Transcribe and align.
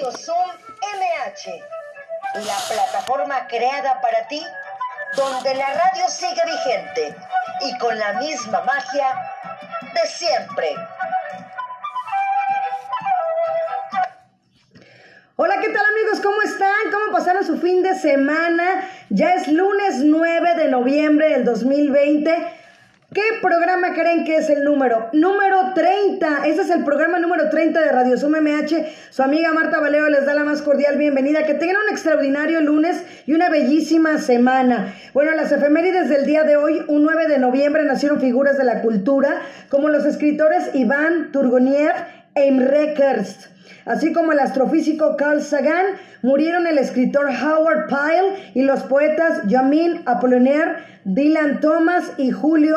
Radio 0.00 0.16
Zoom 0.16 0.50
MH, 0.96 1.60
la 2.46 2.56
plataforma 2.74 3.46
creada 3.48 4.00
para 4.00 4.26
ti, 4.28 4.42
donde 5.14 5.54
la 5.54 5.74
radio 5.74 6.08
sigue 6.08 6.40
vigente 6.46 7.14
y 7.60 7.76
con 7.76 7.98
la 7.98 8.14
misma 8.14 8.62
magia 8.62 9.12
de 9.92 10.08
siempre. 10.08 10.74
Hola, 15.36 15.58
¿qué 15.60 15.68
tal 15.68 15.84
amigos? 15.84 16.20
¿Cómo 16.22 16.40
están? 16.42 16.90
¿Cómo 16.90 17.12
pasaron 17.12 17.44
su 17.44 17.58
fin 17.58 17.82
de 17.82 17.94
semana? 17.98 18.88
Ya 19.10 19.34
es 19.34 19.48
lunes 19.48 19.96
9 19.96 20.54
de 20.54 20.68
noviembre 20.68 21.28
del 21.28 21.44
2020. 21.44 22.59
¿Qué 23.12 23.22
programa 23.42 23.92
creen 23.92 24.22
que 24.24 24.36
es 24.36 24.48
el 24.50 24.62
número? 24.62 25.08
Número 25.12 25.72
30. 25.74 26.46
Ese 26.46 26.62
es 26.62 26.70
el 26.70 26.84
programa 26.84 27.18
número 27.18 27.50
30 27.50 27.80
de 27.80 27.90
Radio 27.90 28.16
Sum 28.16 28.36
MH. 28.36 28.86
Su 29.10 29.24
amiga 29.24 29.52
Marta 29.52 29.80
Valero 29.80 30.08
les 30.08 30.26
da 30.26 30.32
la 30.32 30.44
más 30.44 30.62
cordial 30.62 30.96
bienvenida. 30.96 31.42
Que 31.42 31.54
tengan 31.54 31.78
un 31.84 31.92
extraordinario 31.92 32.60
lunes 32.60 33.02
y 33.26 33.34
una 33.34 33.50
bellísima 33.50 34.18
semana. 34.18 34.94
Bueno, 35.12 35.32
las 35.32 35.50
efemérides 35.50 36.08
del 36.08 36.24
día 36.24 36.44
de 36.44 36.56
hoy, 36.56 36.84
un 36.86 37.02
9 37.02 37.26
de 37.26 37.40
noviembre, 37.40 37.82
nacieron 37.82 38.20
figuras 38.20 38.56
de 38.56 38.62
la 38.62 38.80
cultura 38.80 39.42
como 39.70 39.88
los 39.88 40.06
escritores 40.06 40.72
Iván 40.74 41.32
Turgoniev 41.32 41.94
e 42.36 42.46
Imre 42.46 42.94
Kerst. 42.94 43.46
Así 43.86 44.12
como 44.12 44.30
el 44.30 44.38
astrofísico 44.38 45.16
Carl 45.16 45.42
Sagan, 45.42 45.86
murieron 46.22 46.66
el 46.66 46.78
escritor 46.78 47.26
Howard 47.26 47.88
Pyle 47.88 48.52
y 48.54 48.62
los 48.62 48.84
poetas 48.84 49.42
Jamin 49.48 50.02
Apollinaire, 50.06 50.76
Dylan 51.04 51.60
Thomas 51.60 52.12
y 52.16 52.30
Julio 52.30 52.76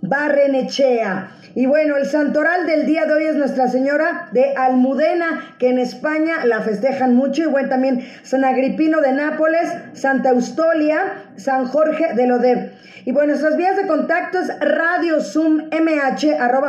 Barrenechea. 0.00 1.30
Y 1.54 1.66
bueno, 1.66 1.96
el 1.96 2.06
santoral 2.06 2.66
del 2.66 2.86
día 2.86 3.04
de 3.06 3.14
hoy 3.14 3.24
es 3.24 3.36
Nuestra 3.36 3.68
Señora 3.68 4.28
de 4.32 4.54
Almudena, 4.54 5.54
que 5.58 5.70
en 5.70 5.78
España 5.78 6.44
la 6.44 6.60
festejan 6.60 7.14
mucho. 7.14 7.42
Y 7.42 7.46
bueno, 7.46 7.68
también 7.68 8.06
San 8.22 8.44
Agripino 8.44 9.00
de 9.00 9.12
Nápoles, 9.12 9.68
Santa 9.92 10.30
Eustolia, 10.30 11.24
San 11.38 11.66
Jorge 11.66 12.14
de 12.14 12.26
Lodeb. 12.26 12.72
Y 13.04 13.12
bueno, 13.12 13.28
nuestras 13.28 13.56
vías 13.56 13.76
de 13.76 13.86
contacto 13.86 14.38
es 14.38 14.50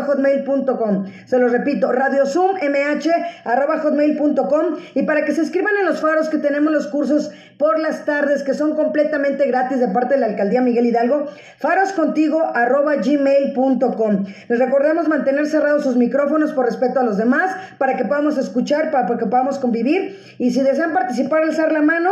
hotmail.com 0.08 1.06
Se 1.26 1.38
los 1.38 1.52
repito, 1.52 1.92
hotmail.com 3.84 4.78
Y 4.96 5.04
para 5.04 5.26
que 5.26 5.34
se 5.34 5.42
escriban 5.42 5.74
en 5.82 5.86
los 5.86 6.00
faros 6.00 6.30
que 6.30 6.38
tenemos 6.38 6.72
los 6.72 6.88
cursos 6.88 7.32
por 7.60 7.78
las 7.78 8.06
tardes, 8.06 8.42
que 8.44 8.54
son 8.54 8.74
completamente 8.74 9.46
gratis 9.46 9.82
de 9.82 9.90
parte 9.90 10.14
de 10.14 10.22
la 10.22 10.28
Alcaldía 10.28 10.62
Miguel 10.62 10.86
Hidalgo, 10.86 11.28
faroscontigo.gmail.com. 11.58 14.26
Les 14.48 14.60
recordamos 14.60 15.10
mantener 15.10 15.46
cerrados 15.46 15.84
sus 15.84 15.98
micrófonos 15.98 16.54
por 16.54 16.68
respeto 16.68 17.02
a 17.02 17.04
los 17.04 17.18
demás, 17.18 17.54
para 17.78 17.98
que 17.98 18.06
podamos 18.06 18.38
escuchar, 18.38 18.92
para 18.92 19.18
que 19.18 19.26
podamos 19.26 19.60
convivir. 19.60 20.18
Y 20.38 20.52
si 20.52 20.62
desean 20.62 20.94
participar, 20.94 21.44
alzar 21.44 21.74
la 21.74 21.82
mano. 21.82 22.12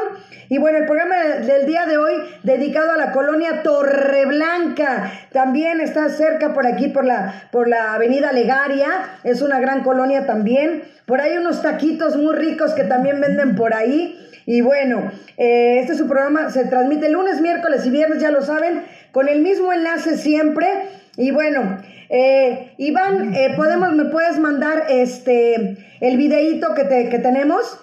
Y 0.50 0.58
bueno, 0.58 0.80
el 0.80 0.86
programa 0.86 1.16
del 1.46 1.66
día 1.66 1.86
de 1.86 1.98
hoy 1.98 2.12
dedicado 2.48 2.92
a 2.92 2.98
la 2.98 3.12
colonia 3.12 3.62
Torreblanca. 3.62 5.12
También 5.32 5.80
está 5.82 6.10
cerca 6.10 6.54
por 6.54 6.66
aquí, 6.66 6.88
por 6.88 7.06
la, 7.06 7.50
por 7.52 7.68
la 7.68 7.94
avenida 7.94 8.32
Legaria. 8.32 8.88
Es 9.24 9.44
una 9.44 9.60
gran 9.60 9.84
colonia 9.84 10.26
también. 10.26 10.84
Por 11.06 11.22
ahí 11.22 11.38
unos 11.38 11.62
taquitos 11.62 12.18
muy 12.18 12.34
ricos 12.36 12.72
que 12.72 12.86
también 12.86 13.22
venden 13.22 13.56
por 13.56 13.76
ahí. 13.76 14.18
Y 14.48 14.62
bueno, 14.62 15.12
eh, 15.38 15.80
este 15.82 15.92
es 15.92 15.98
su 16.00 16.08
programa, 16.08 16.50
se 16.50 16.66
transmite 16.66 17.10
lunes, 17.10 17.42
miércoles 17.42 17.86
y 17.86 17.90
viernes, 17.90 18.22
ya 18.22 18.32
lo 18.32 18.42
saben, 18.42 18.84
con 19.12 19.28
el 19.28 19.42
mismo 19.42 19.74
enlace 19.74 20.18
siempre. 20.18 20.68
Y 21.18 21.32
bueno, 21.32 21.80
eh, 22.10 22.72
Iván, 22.78 23.36
eh, 23.36 23.54
podemos, 23.58 23.92
¿me 23.94 24.06
puedes 24.06 24.40
mandar 24.40 24.86
este 24.88 25.78
el 26.00 26.16
videíto 26.16 26.74
que, 26.76 26.86
te, 26.86 27.10
que 27.10 27.20
tenemos? 27.20 27.78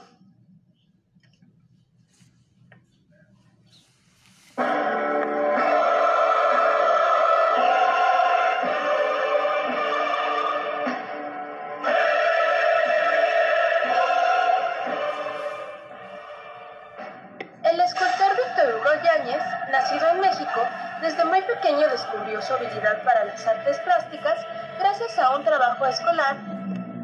Desde 21.00 21.24
muy 21.24 21.42
pequeño 21.42 21.86
descubrió 21.88 22.40
su 22.40 22.54
habilidad 22.54 23.02
para 23.02 23.24
las 23.24 23.46
artes 23.46 23.78
plásticas 23.80 24.38
gracias 24.78 25.18
a 25.18 25.36
un 25.36 25.44
trabajo 25.44 25.86
escolar. 25.86 26.36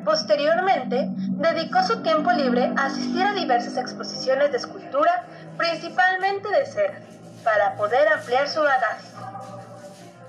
Posteriormente, 0.05 1.07
dedicó 1.11 1.83
su 1.83 2.03
tiempo 2.03 2.33
libre 2.33 2.73
a 2.77 2.87
asistir 2.87 3.25
a 3.27 3.33
diversas 3.33 3.77
exposiciones 3.77 4.51
de 4.51 4.57
escultura, 4.57 5.25
principalmente 5.57 6.49
de 6.49 6.67
cera, 6.67 6.99
para 7.45 7.75
poder 7.75 8.09
ampliar 8.09 8.49
su 8.49 8.63
bagaje. 8.63 9.07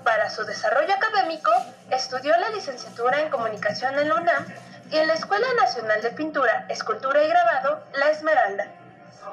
Para 0.04 0.28
su 0.28 0.44
desarrollo 0.44 0.94
académico, 0.94 1.50
estudió 1.90 2.36
la 2.36 2.50
licenciatura 2.50 3.20
en 3.20 3.30
comunicación 3.30 3.98
en 3.98 4.08
la 4.08 4.16
UNAM 4.16 4.46
y 4.90 4.98
en 4.98 5.08
la 5.08 5.14
Escuela 5.14 5.46
Nacional 5.58 6.02
de 6.02 6.10
Pintura, 6.10 6.66
Escultura 6.68 7.22
y 7.24 7.28
Grabado, 7.28 7.82
La 7.94 8.10
Esmeralda. 8.10 8.66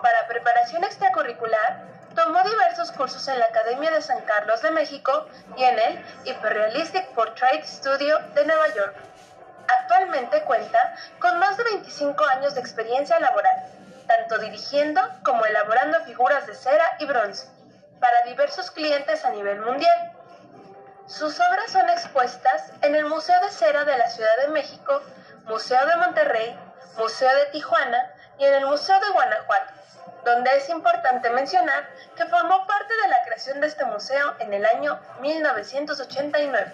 Para 0.01 0.27
preparación 0.27 0.83
extracurricular, 0.83 1.98
Tomó 2.15 2.43
diversos 2.43 2.91
cursos 2.91 3.27
en 3.27 3.39
la 3.39 3.45
Academia 3.45 3.91
de 3.91 4.01
San 4.01 4.21
Carlos 4.21 4.61
de 4.61 4.71
México 4.71 5.27
y 5.55 5.63
en 5.63 5.77
el 5.77 6.05
Hyperrealistic 6.25 7.07
Portrait 7.13 7.63
Studio 7.63 8.17
de 8.33 8.45
Nueva 8.45 8.67
York. 8.73 8.95
Actualmente 9.79 10.41
cuenta 10.43 10.79
con 11.19 11.37
más 11.39 11.57
de 11.57 11.65
25 11.65 12.25
años 12.25 12.55
de 12.55 12.61
experiencia 12.61 13.19
laboral, 13.19 13.55
tanto 14.07 14.39
dirigiendo 14.39 15.01
como 15.23 15.45
elaborando 15.45 15.99
figuras 16.01 16.47
de 16.47 16.55
cera 16.55 16.83
y 16.99 17.05
bronce 17.05 17.47
para 17.99 18.23
diversos 18.25 18.71
clientes 18.71 19.23
a 19.23 19.29
nivel 19.29 19.61
mundial. 19.61 20.11
Sus 21.05 21.39
obras 21.39 21.71
son 21.71 21.87
expuestas 21.89 22.71
en 22.81 22.95
el 22.95 23.05
Museo 23.05 23.39
de 23.41 23.51
Cera 23.51 23.85
de 23.85 23.97
la 23.97 24.09
Ciudad 24.09 24.37
de 24.41 24.47
México, 24.49 25.01
Museo 25.45 25.85
de 25.85 25.95
Monterrey, 25.97 26.59
Museo 26.97 27.33
de 27.35 27.45
Tijuana 27.47 28.11
y 28.39 28.45
en 28.45 28.55
el 28.55 28.65
Museo 28.65 28.99
de 28.99 29.09
Guanajuato 29.09 29.78
donde 30.23 30.49
es 30.57 30.69
importante 30.69 31.29
mencionar 31.29 31.89
que 32.15 32.25
formó 32.25 32.65
parte 32.67 32.93
de 32.93 33.07
la 33.07 33.17
creación 33.25 33.61
de 33.61 33.67
este 33.67 33.85
museo 33.85 34.35
en 34.39 34.53
el 34.53 34.65
año 34.65 34.99
1989. 35.21 36.73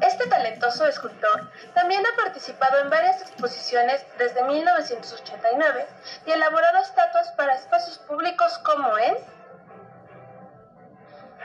Este 0.00 0.26
talentoso 0.26 0.86
escultor 0.86 1.50
también 1.74 2.02
ha 2.04 2.16
participado 2.16 2.80
en 2.80 2.90
varias 2.90 3.22
exposiciones 3.22 4.04
desde 4.18 4.42
1989 4.42 5.86
y 6.26 6.32
elaborado 6.32 6.78
estatuas 6.78 7.30
para 7.32 7.54
espacios 7.54 7.98
públicos 7.98 8.58
como 8.58 8.98
en 8.98 9.16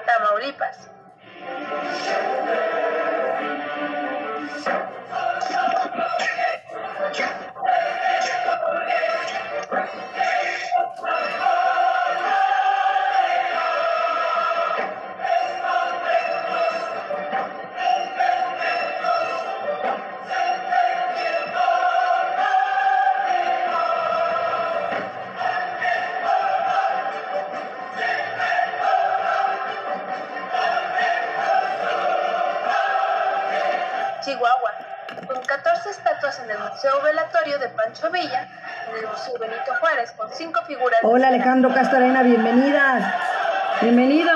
Tamaulipas. 0.05 0.89
Hola 41.03 41.27
Alejandro 41.27 41.71
Castarena, 41.71 42.23
bienvenidas. 42.23 43.03
Bienvenido. 43.81 44.31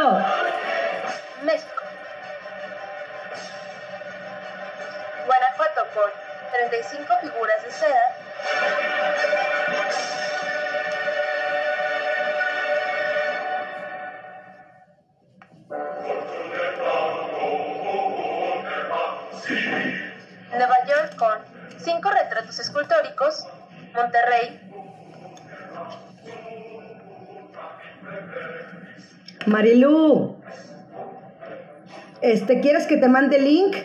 Te 33.01 33.09
mande 33.09 33.37
el 33.37 33.43
link? 33.43 33.75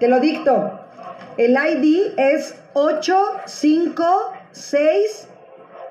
Te 0.00 0.08
lo 0.08 0.18
dicto. 0.18 0.80
El 1.36 1.52
ID 1.52 2.14
es 2.16 2.58
85 2.72 4.32
6 4.50 5.28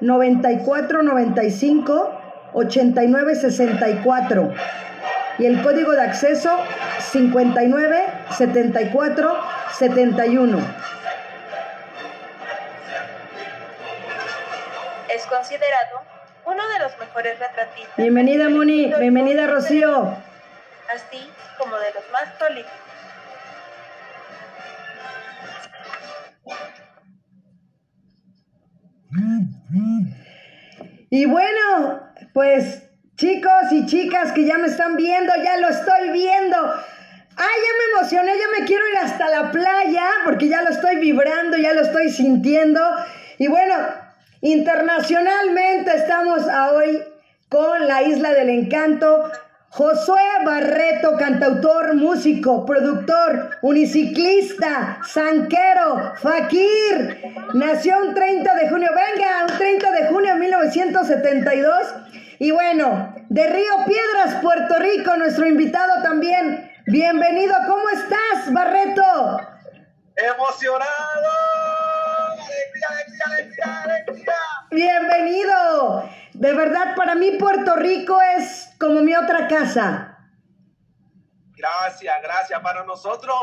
94 0.02 1.04
95 1.04 2.22
89 2.54 3.36
64 3.36 4.54
y 5.38 5.46
el 5.46 5.62
código 5.62 5.92
de 5.92 6.02
acceso 6.02 6.58
59 7.00 8.06
74 8.36 9.38
71. 9.78 10.58
Es 15.10 15.26
considerado 15.28 16.02
uno 16.46 16.68
de 16.68 16.80
los 16.80 16.98
mejores 16.98 17.40
retratistas. 17.40 17.96
Bienvenida 17.96 18.50
Moni, 18.50 18.92
bienvenida 19.00 19.48
Rocío. 19.48 20.35
Así 20.94 21.30
como 21.58 21.76
de 21.78 21.94
los 21.94 22.04
más 22.12 22.32
prolíficos. 22.38 22.86
Y 31.10 31.26
bueno, 31.26 32.02
pues 32.34 32.84
chicos 33.16 33.72
y 33.72 33.86
chicas 33.86 34.34
que 34.34 34.46
ya 34.46 34.58
me 34.58 34.68
están 34.68 34.98
viendo, 34.98 35.34
ya 35.44 35.58
lo 35.58 35.70
estoy 35.70 36.10
viendo. 36.12 36.58
Ay, 37.38 37.48
ya 37.64 37.78
me 37.78 38.00
emocioné, 38.00 38.32
ya 38.38 38.60
me 38.60 38.66
quiero 38.66 38.88
ir 38.90 38.98
hasta 38.98 39.30
la 39.30 39.52
playa 39.52 40.06
porque 40.26 40.48
ya 40.48 40.62
lo 40.62 40.70
estoy 40.70 40.98
vibrando, 40.98 41.58
ya 41.58 41.74
lo 41.74 41.82
estoy 41.82 42.10
sintiendo. 42.10 42.82
Y 43.38 43.48
bueno, 43.48 43.76
internacionalmente 44.42 45.96
estamos 45.96 46.44
hoy 46.74 47.04
con 47.50 47.88
la 47.88 48.04
Isla 48.04 48.34
del 48.34 48.50
Encanto. 48.50 49.32
Josué 49.76 50.22
Barreto, 50.46 51.18
cantautor, 51.18 51.96
músico, 51.96 52.66
productor, 52.66 53.58
uniciclista, 53.62 55.00
sanquero, 55.06 56.14
fakir. 56.16 57.22
Nació 57.54 57.98
un 58.00 58.14
30 58.14 58.56
de 58.56 58.70
junio, 58.70 58.90
venga, 58.96 59.44
un 59.44 59.58
30 59.58 59.92
de 59.92 60.08
junio 60.08 60.34
de 60.34 60.40
1972. 60.40 61.94
Y 62.40 62.52
bueno, 62.52 63.14
de 63.28 63.48
Río 63.50 63.74
Piedras, 63.86 64.42
Puerto 64.42 64.80
Rico, 64.80 65.18
nuestro 65.18 65.46
invitado 65.46 66.02
también. 66.04 66.72
Bienvenido, 66.86 67.54
¿cómo 67.68 67.90
estás, 67.90 68.54
Barreto? 68.54 69.42
Emocionado. 70.16 70.86
Alegría, 72.32 72.88
alegría, 73.26 73.84
alegría, 73.84 74.36
Bienvenido. 74.72 76.10
De 76.34 76.54
verdad, 76.54 76.96
para 76.96 77.16
mí 77.16 77.32
Puerto 77.38 77.76
Rico 77.76 78.20
es 78.38 78.70
como 78.80 79.02
mi 79.02 79.16
otra 79.16 79.48
casa. 79.48 80.18
Gracias, 81.56 82.16
gracias. 82.22 82.60
Para 82.62 82.84
nosotros, 82.84 83.36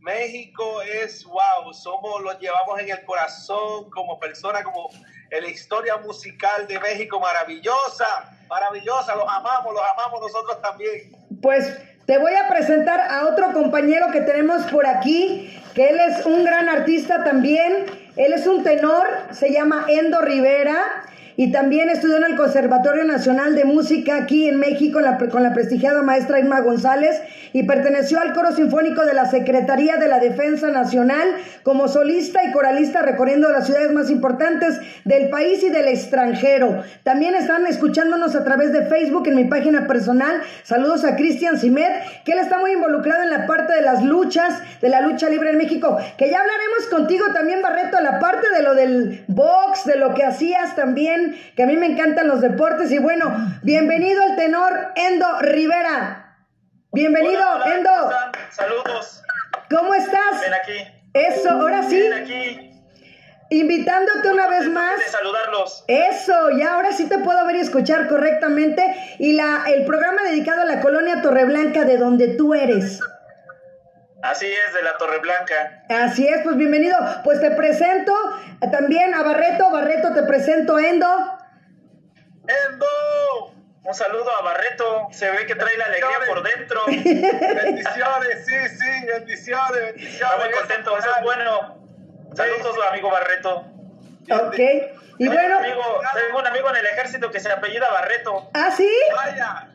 México 0.00 0.82
es 0.82 1.24
wow. 1.24 1.72
Somos, 1.72 2.22
lo 2.22 2.38
llevamos 2.38 2.80
en 2.80 2.90
el 2.90 3.04
corazón 3.04 3.88
como 3.90 4.18
persona, 4.18 4.62
como 4.62 4.90
en 5.30 5.44
la 5.44 5.48
historia 5.48 5.96
musical 5.98 6.66
de 6.66 6.78
México 6.80 7.20
maravillosa, 7.20 8.06
maravillosa. 8.48 9.14
Los 9.14 9.28
amamos, 9.28 9.72
los 9.72 9.82
amamos 9.92 10.20
nosotros 10.20 10.60
también. 10.60 11.12
Pues 11.40 11.78
te 12.06 12.18
voy 12.18 12.32
a 12.34 12.48
presentar 12.48 13.00
a 13.00 13.26
otro 13.26 13.52
compañero 13.52 14.10
que 14.12 14.20
tenemos 14.20 14.62
por 14.64 14.86
aquí, 14.86 15.58
que 15.74 15.88
él 15.88 15.98
es 16.00 16.26
un 16.26 16.44
gran 16.44 16.68
artista 16.68 17.24
también. 17.24 17.86
Él 18.16 18.32
es 18.32 18.46
un 18.46 18.62
tenor, 18.62 19.06
se 19.32 19.52
llama 19.52 19.86
Endo 19.88 20.20
Rivera 20.20 20.76
y 21.36 21.50
también 21.50 21.88
estudió 21.88 22.16
en 22.16 22.24
el 22.24 22.36
Conservatorio 22.36 23.04
Nacional 23.04 23.54
de 23.54 23.64
Música 23.64 24.16
aquí 24.16 24.48
en 24.48 24.58
México 24.58 25.00
con 25.30 25.42
la 25.42 25.52
prestigiada 25.52 26.02
maestra 26.02 26.38
Irma 26.38 26.60
González 26.60 27.20
y 27.52 27.64
perteneció 27.64 28.20
al 28.20 28.32
coro 28.32 28.52
sinfónico 28.52 29.04
de 29.04 29.14
la 29.14 29.26
Secretaría 29.26 29.96
de 29.96 30.08
la 30.08 30.18
Defensa 30.18 30.70
Nacional 30.70 31.28
como 31.62 31.88
solista 31.88 32.44
y 32.44 32.52
coralista 32.52 33.02
recorriendo 33.02 33.50
las 33.50 33.66
ciudades 33.66 33.92
más 33.92 34.10
importantes 34.10 34.80
del 35.04 35.30
país 35.30 35.62
y 35.62 35.70
del 35.70 35.88
extranjero. 35.88 36.82
También 37.02 37.34
están 37.34 37.66
escuchándonos 37.66 38.34
a 38.34 38.44
través 38.44 38.72
de 38.72 38.86
Facebook 38.86 39.26
en 39.28 39.36
mi 39.36 39.44
página 39.44 39.86
personal. 39.86 40.42
Saludos 40.62 41.04
a 41.04 41.16
Cristian 41.16 41.58
Simet, 41.58 41.92
que 42.24 42.32
él 42.32 42.38
está 42.38 42.58
muy 42.58 42.72
involucrado 42.72 43.22
en 43.22 43.30
la 43.30 43.46
parte 43.46 43.74
de 43.74 43.82
las 43.82 44.04
luchas, 44.04 44.54
de 44.80 44.88
la 44.88 45.00
lucha 45.00 45.28
libre 45.28 45.50
en 45.50 45.58
México, 45.58 45.96
que 46.18 46.30
ya 46.30 46.40
hablaremos 46.40 46.86
contigo 46.90 47.26
también, 47.32 47.62
Barreto, 47.62 48.00
la 48.00 48.18
parte 48.18 48.46
de 48.54 48.62
lo 48.62 48.74
del 48.74 49.24
box, 49.28 49.84
de 49.84 49.96
lo 49.96 50.14
que 50.14 50.24
hacías 50.24 50.74
también 50.76 51.23
que 51.56 51.62
a 51.62 51.66
mí 51.66 51.76
me 51.76 51.86
encantan 51.86 52.28
los 52.28 52.40
deportes. 52.40 52.90
Y 52.90 52.98
bueno, 52.98 53.34
bienvenido 53.62 54.22
el 54.24 54.36
tenor 54.36 54.92
Endo 54.96 55.26
Rivera. 55.40 56.38
Bienvenido, 56.92 57.42
Hola, 57.54 57.74
Endo. 57.74 57.90
¿cómo 57.90 58.10
están? 58.10 58.32
Saludos. 58.50 59.22
¿Cómo 59.70 59.94
estás? 59.94 60.40
Ven 60.40 60.54
aquí. 60.54 60.92
Eso, 61.12 61.50
ahora 61.50 61.82
sí, 61.84 62.00
Ven 62.00 62.12
aquí. 62.12 62.70
invitándote 63.50 64.28
una 64.30 64.48
vez 64.48 64.68
más. 64.68 64.96
De 64.98 65.04
saludarlos. 65.08 65.84
Eso, 65.88 66.50
ya 66.58 66.74
ahora 66.74 66.92
sí 66.92 67.08
te 67.08 67.18
puedo 67.18 67.44
ver 67.46 67.56
y 67.56 67.60
escuchar 67.60 68.08
correctamente. 68.08 68.94
Y 69.18 69.32
la, 69.34 69.64
el 69.68 69.84
programa 69.84 70.22
dedicado 70.22 70.62
a 70.62 70.64
la 70.66 70.80
colonia 70.80 71.22
Torreblanca, 71.22 71.84
de 71.84 71.96
donde 71.98 72.28
tú 72.28 72.54
eres. 72.54 73.00
Así 74.24 74.46
es, 74.46 74.72
de 74.72 74.82
la 74.82 74.96
Torre 74.96 75.18
Blanca. 75.18 75.84
Así 75.90 76.26
es, 76.26 76.40
pues 76.42 76.56
bienvenido. 76.56 76.96
Pues 77.24 77.40
te 77.42 77.50
presento 77.50 78.14
también 78.72 79.12
a 79.14 79.22
Barreto. 79.22 79.70
Barreto, 79.70 80.14
te 80.14 80.22
presento 80.22 80.76
a 80.76 80.82
Endo. 80.82 81.06
¡Endo! 82.48 82.86
Un 83.82 83.94
saludo 83.94 84.30
a 84.38 84.42
Barreto. 84.42 85.08
Se 85.12 85.30
ve 85.30 85.44
que 85.44 85.54
trae 85.54 85.76
la 85.76 85.84
alegría 85.84 86.18
por 86.26 86.42
dentro. 86.42 86.80
bendiciones, 86.86 88.46
sí, 88.46 88.54
sí, 88.78 89.06
bendiciones, 89.06 89.72
bendiciones. 89.72 90.14
Está 90.14 90.36
muy 90.38 90.50
contento, 90.52 90.96
eso 90.96 91.08
es 91.18 91.22
bueno. 91.22 91.84
Saludos, 92.34 92.76
amigo 92.90 93.10
Barreto. 93.10 93.66
Ok. 94.30 94.58
Y 95.18 95.28
Tengo 95.28 95.34
bueno, 95.34 95.58
un 95.58 95.64
amigo- 95.66 96.00
tengo 96.14 96.38
un 96.38 96.46
amigo 96.46 96.70
en 96.70 96.76
el 96.76 96.86
ejército 96.86 97.30
que 97.30 97.40
se 97.40 97.52
apellida 97.52 97.86
Barreto. 97.90 98.50
¿ah, 98.54 98.70
sí? 98.74 98.90
Vaya. 99.14 99.68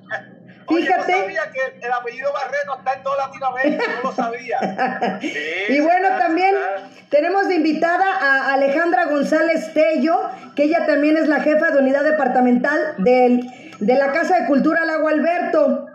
Fíjate. 0.69 1.01
Oye, 1.13 1.13
no 1.13 1.23
sabía 1.23 1.51
que 1.51 1.85
el 1.85 1.91
apellido 1.91 2.31
Barreto 2.31 2.77
está 2.77 2.93
en 2.93 3.03
toda 3.03 3.27
Latinoamérica, 3.27 3.83
no 3.95 4.09
lo 4.09 4.15
sabía. 4.15 5.19
Sí, 5.21 5.33
Y 5.69 5.79
bueno, 5.81 6.07
está, 6.07 6.19
también 6.19 6.55
está. 6.55 7.07
tenemos 7.09 7.47
de 7.47 7.55
invitada 7.55 8.05
a 8.15 8.53
Alejandra 8.53 9.05
González 9.05 9.73
Tello, 9.73 10.29
que 10.55 10.63
ella 10.63 10.85
también 10.85 11.17
es 11.17 11.27
la 11.27 11.39
jefa 11.41 11.71
de 11.71 11.79
unidad 11.79 12.03
departamental 12.03 12.95
del, 12.99 13.41
de 13.79 13.95
la 13.95 14.11
Casa 14.11 14.39
de 14.39 14.47
Cultura 14.47 14.85
Lago 14.85 15.07
Alberto. 15.07 15.87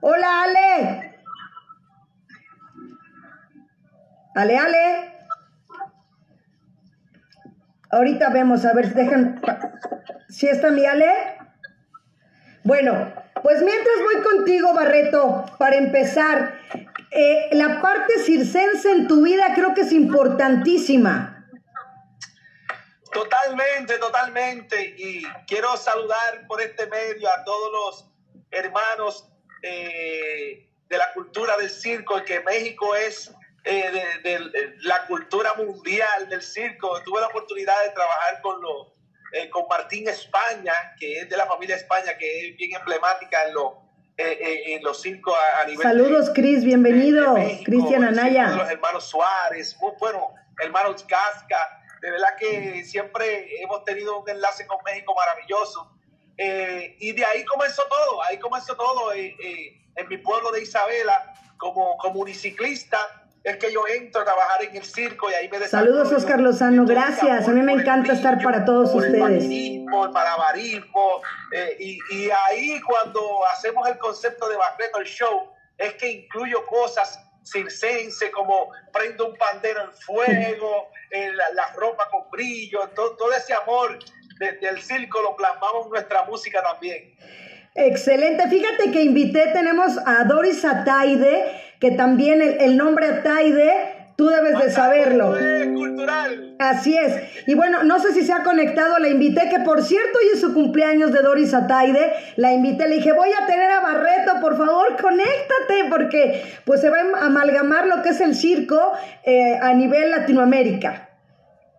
Hola, 0.00 0.42
Ale. 0.44 1.14
Ale, 4.34 4.56
Ale. 4.58 5.12
Ahorita 7.90 8.30
vemos, 8.30 8.64
a 8.64 8.72
ver, 8.72 8.94
dejan. 8.94 9.40
¿Si 10.28 10.48
está 10.48 10.70
mi 10.70 10.86
Ale? 10.86 11.10
Bueno, 12.64 13.12
pues 13.42 13.60
mientras 13.62 13.96
voy 14.02 14.22
contigo, 14.22 14.72
Barreto, 14.72 15.44
para 15.58 15.76
empezar, 15.76 16.60
eh, 17.10 17.48
la 17.52 17.80
parte 17.80 18.18
circense 18.20 18.90
en 18.90 19.08
tu 19.08 19.22
vida 19.22 19.52
creo 19.54 19.74
que 19.74 19.80
es 19.82 19.92
importantísima. 19.92 21.28
Totalmente, 23.12 23.98
totalmente. 23.98 24.94
Y 24.96 25.24
quiero 25.46 25.76
saludar 25.76 26.46
por 26.46 26.60
este 26.62 26.86
medio 26.86 27.28
a 27.28 27.44
todos 27.44 27.72
los 27.72 28.10
hermanos 28.50 29.28
eh, 29.62 30.70
de 30.88 30.96
la 30.98 31.12
cultura 31.12 31.56
del 31.58 31.68
circo, 31.68 32.22
que 32.24 32.40
México 32.40 32.94
es 32.94 33.30
eh, 33.64 33.90
de, 34.22 34.30
de- 34.30 34.48
de 34.50 34.74
la 34.82 35.06
cultura 35.06 35.52
mundial 35.54 36.28
del 36.30 36.42
circo. 36.42 37.02
Tuve 37.02 37.20
la 37.20 37.26
oportunidad 37.26 37.74
de 37.84 37.90
trabajar 37.90 38.40
con, 38.40 38.60
los, 38.62 38.91
eh, 39.32 39.48
con 39.50 39.66
Martín 39.68 40.08
España, 40.08 40.72
que 40.98 41.20
es 41.20 41.28
de 41.28 41.36
la 41.36 41.46
familia 41.46 41.76
España, 41.76 42.16
que 42.18 42.48
es 42.48 42.56
bien 42.56 42.74
emblemática 42.74 43.44
en, 43.46 43.54
los 43.54 43.72
eh, 44.18 44.38
eh, 44.40 44.74
en 44.74 44.82
los 44.82 45.00
circos 45.00 45.34
a, 45.34 45.62
a 45.62 45.64
nivel 45.64 45.82
Saludos, 45.82 46.30
Cris, 46.34 46.64
bienvenido. 46.64 47.34
Cristian 47.64 48.02
de 48.02 48.10
los 48.10 48.18
Anaya. 48.18 48.68
hermanos 48.70 49.04
Suárez, 49.08 49.76
muy 49.80 49.92
bueno, 49.98 50.34
hermanos 50.62 51.02
Casca. 51.04 51.80
De 52.00 52.10
verdad 52.10 52.36
que 52.38 52.84
siempre 52.84 53.62
hemos 53.62 53.84
tenido 53.84 54.18
un 54.20 54.28
enlace 54.28 54.66
con 54.66 54.78
México 54.84 55.14
maravilloso. 55.14 55.90
Eh, 56.36 56.96
y 56.98 57.12
de 57.12 57.24
ahí 57.24 57.44
comenzó 57.44 57.82
todo, 57.88 58.22
ahí 58.24 58.38
comenzó 58.38 58.74
todo. 58.76 59.12
eh, 59.12 59.36
eh, 59.42 59.78
en 59.94 60.08
mi 60.08 60.16
pueblo 60.18 60.50
de 60.50 60.62
Isabela, 60.62 61.34
como, 61.58 61.96
como 61.98 62.20
uniciclista, 62.20 62.98
es 63.44 63.56
que 63.56 63.72
yo 63.72 63.82
entro 63.88 64.20
a 64.22 64.24
trabajar 64.24 64.62
en 64.64 64.76
el 64.76 64.84
circo 64.84 65.30
y 65.30 65.34
ahí 65.34 65.48
me 65.48 65.58
Saludos, 65.66 66.12
Oscar 66.12 66.40
Lozano, 66.40 66.82
en 66.84 66.88
el 66.88 66.94
gracias. 66.94 67.48
A 67.48 67.50
mí 67.52 67.60
me 67.62 67.72
el 67.72 67.80
encanta 67.80 68.12
estar 68.12 68.40
para 68.42 68.64
todos 68.64 68.90
por 68.90 69.04
el 69.04 69.12
ustedes. 69.14 69.30
maquinismo, 69.34 70.04
el 70.06 70.10
malabarismo, 70.12 71.22
eh, 71.52 71.76
y, 71.78 71.98
y 72.14 72.30
ahí 72.48 72.80
cuando 72.82 73.20
hacemos 73.52 73.88
el 73.88 73.98
concepto 73.98 74.48
de 74.48 74.56
Barreto 74.56 74.98
el 74.98 75.06
show, 75.06 75.50
es 75.78 75.94
que 75.94 76.08
incluyo 76.10 76.64
cosas 76.66 77.18
circense 77.44 78.30
como 78.30 78.70
prendo 78.92 79.26
un 79.26 79.36
pandero 79.36 79.82
en 79.82 79.92
fuego, 79.92 80.88
eh, 81.10 81.32
la, 81.32 81.50
la 81.54 81.72
ropa 81.74 82.08
con 82.10 82.30
brillo, 82.30 82.88
todo, 82.94 83.16
todo 83.16 83.32
ese 83.32 83.52
amor 83.54 83.98
de- 84.38 84.52
del 84.52 84.80
circo 84.80 85.20
lo 85.20 85.34
plasmamos 85.34 85.86
en 85.86 85.90
nuestra 85.90 86.22
música 86.24 86.62
también. 86.62 87.14
Excelente. 87.74 88.48
Fíjate 88.48 88.90
que 88.90 89.02
invité, 89.02 89.48
tenemos 89.52 89.98
a 90.04 90.24
Doris 90.24 90.64
Ataide, 90.64 91.44
que 91.80 91.92
también 91.92 92.42
el, 92.42 92.60
el 92.60 92.76
nombre 92.76 93.06
Ataide 93.06 94.02
Tú 94.16 94.28
debes 94.28 94.58
de 94.58 94.70
saberlo. 94.70 95.34
cultural. 95.74 96.56
Así 96.58 96.96
es. 96.96 97.48
Y 97.48 97.54
bueno, 97.54 97.82
no 97.82 97.98
sé 97.98 98.12
si 98.12 98.24
se 98.24 98.32
ha 98.32 98.42
conectado, 98.42 98.98
la 98.98 99.08
invité, 99.08 99.48
que 99.48 99.60
por 99.60 99.82
cierto 99.82 100.18
hoy 100.18 100.28
es 100.34 100.40
su 100.40 100.52
cumpleaños 100.54 101.12
de 101.12 101.22
Doris 101.22 101.54
Ataide, 101.54 102.12
la 102.36 102.52
invité, 102.52 102.88
le 102.88 102.96
dije, 102.96 103.12
voy 103.12 103.30
a 103.32 103.46
tener 103.46 103.70
a 103.70 103.80
Barreto, 103.80 104.34
por 104.40 104.56
favor, 104.56 105.00
conéctate, 105.00 105.86
porque 105.90 106.44
pues 106.64 106.80
se 106.80 106.90
va 106.90 106.98
a 106.98 107.26
amalgamar 107.26 107.86
lo 107.86 108.02
que 108.02 108.10
es 108.10 108.20
el 108.20 108.34
circo 108.34 108.92
eh, 109.24 109.58
a 109.60 109.72
nivel 109.74 110.10
Latinoamérica. 110.10 111.08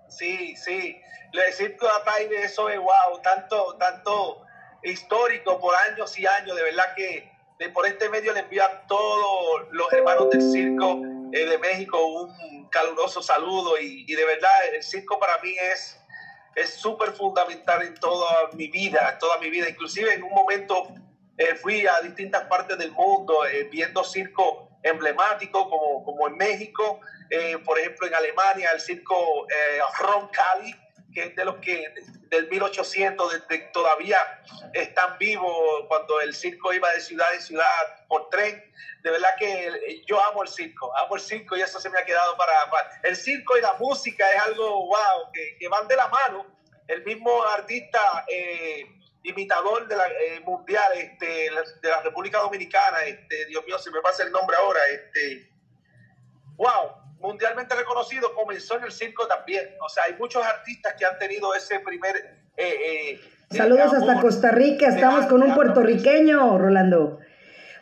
Sí, 0.09 0.55
sí. 0.55 0.97
El 1.31 1.53
circo 1.53 1.85
de 1.85 1.91
Ataide, 2.01 2.43
eso 2.43 2.69
es 2.69 2.77
wow, 2.77 3.21
tanto, 3.23 3.75
tanto 3.79 4.42
histórico 4.83 5.59
por 5.59 5.73
años 5.91 6.17
y 6.17 6.25
años, 6.25 6.55
de 6.55 6.63
verdad 6.63 6.93
que 6.95 7.33
por 7.69 7.85
este 7.85 8.09
medio 8.09 8.33
le 8.33 8.61
a 8.61 8.87
todos 8.87 9.67
los 9.71 9.93
hermanos 9.93 10.29
del 10.29 10.41
circo 10.41 11.01
eh, 11.31 11.45
de 11.45 11.57
México 11.57 12.05
un 12.05 12.67
caluroso 12.69 13.21
saludo 13.21 13.79
y, 13.79 14.05
de 14.05 14.25
verdad 14.25 14.51
el 14.73 14.83
circo 14.83 15.19
para 15.19 15.37
mí 15.39 15.53
es 15.73 15.99
es 16.55 16.71
súper 16.75 17.13
fundamental 17.13 17.81
en 17.81 17.95
toda 17.95 18.49
mi 18.53 18.67
vida, 18.67 19.17
toda 19.19 19.39
mi 19.39 19.49
vida. 19.49 19.67
Inclusive 19.67 20.13
en 20.13 20.21
un 20.21 20.29
momento 20.29 20.87
eh, 21.35 21.55
fui 21.55 21.87
a 21.87 21.99
distintas 22.01 22.43
partes 22.43 22.77
del 22.77 22.91
mundo 22.91 23.43
eh, 23.47 23.67
viendo 23.71 24.03
circo 24.03 24.69
emblemático 24.83 25.67
como, 25.67 26.03
como 26.03 26.27
en 26.27 26.37
México, 26.37 26.99
por 27.65 27.79
ejemplo 27.79 28.05
en 28.05 28.13
Alemania 28.13 28.69
el 28.73 28.81
circo 28.81 29.47
Roncalli, 29.97 30.75
que 31.13 31.23
es 31.23 31.35
de 31.35 31.45
los 31.45 31.55
que 31.57 31.93
del 32.29 32.49
1800 32.49 33.43
todavía 33.71 34.17
están 34.73 35.17
vivos 35.17 35.85
cuando 35.87 36.19
el 36.21 36.33
circo 36.33 36.73
iba 36.73 36.91
de 36.91 36.99
ciudad 36.99 37.27
en 37.33 37.41
ciudad 37.41 37.65
por 38.07 38.29
tren. 38.29 38.63
De 39.03 39.11
verdad 39.11 39.29
que 39.37 40.03
yo 40.07 40.23
amo 40.23 40.43
el 40.43 40.49
circo, 40.49 40.95
amo 40.97 41.15
el 41.15 41.21
circo 41.21 41.55
y 41.55 41.61
eso 41.61 41.79
se 41.79 41.89
me 41.89 41.99
ha 41.99 42.05
quedado 42.05 42.35
para... 42.37 42.51
el 43.03 43.15
circo 43.15 43.57
y 43.57 43.61
la 43.61 43.73
música 43.73 44.25
es 44.31 44.41
algo, 44.41 44.87
wow, 44.87 45.31
que, 45.33 45.67
van 45.67 45.87
de 45.87 45.95
la 45.95 46.07
mano. 46.07 46.45
El 46.87 47.03
mismo 47.03 47.43
artista 47.43 48.25
eh, 48.27 48.85
imitador 49.23 49.87
de 49.87 49.95
la, 49.95 50.07
eh, 50.07 50.39
mundial 50.41 50.91
este, 50.95 51.49
de 51.81 51.89
la 51.89 52.01
República 52.01 52.39
Dominicana, 52.39 53.03
este, 53.03 53.45
Dios 53.45 53.65
mío, 53.65 53.77
se 53.77 53.91
me 53.91 54.01
pasa 54.01 54.23
el 54.23 54.31
nombre 54.31 54.55
ahora, 54.57 54.79
este, 54.91 55.49
wow, 56.55 57.02
mundialmente 57.23 57.73
reconocido, 57.73 58.35
comenzó 58.35 58.77
en 58.77 58.83
el 58.83 58.91
circo 58.91 59.25
también. 59.27 59.75
O 59.79 59.89
sea, 59.89 60.03
hay 60.03 60.13
muchos 60.15 60.45
artistas 60.45 60.93
que 60.99 61.05
han 61.05 61.17
tenido 61.17 61.55
ese 61.55 61.79
primer... 61.79 62.15
Eh, 62.57 63.15
eh, 63.15 63.21
Saludos 63.49 63.93
hasta 63.93 64.19
Costa 64.19 64.51
Rica, 64.51 64.87
estamos 64.89 65.25
con 65.27 65.41
un 65.41 65.55
puertorriqueño, 65.55 66.57
Rolando. 66.57 67.19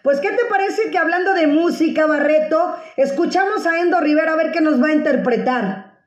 Pues, 0.03 0.19
¿qué 0.19 0.31
te 0.31 0.45
parece 0.45 0.91
que 0.91 0.98
hablando 0.98 1.33
de 1.33 1.48
música, 1.48 2.05
Barreto, 2.05 2.77
escuchamos 2.98 3.65
a 3.65 3.79
Endo 3.79 4.00
Rivera 4.00 4.33
a 4.33 4.36
ver 4.36 4.51
qué 4.51 4.62
nos 4.62 4.81
va 4.81 4.88
a 4.88 4.93
interpretar? 4.93 6.00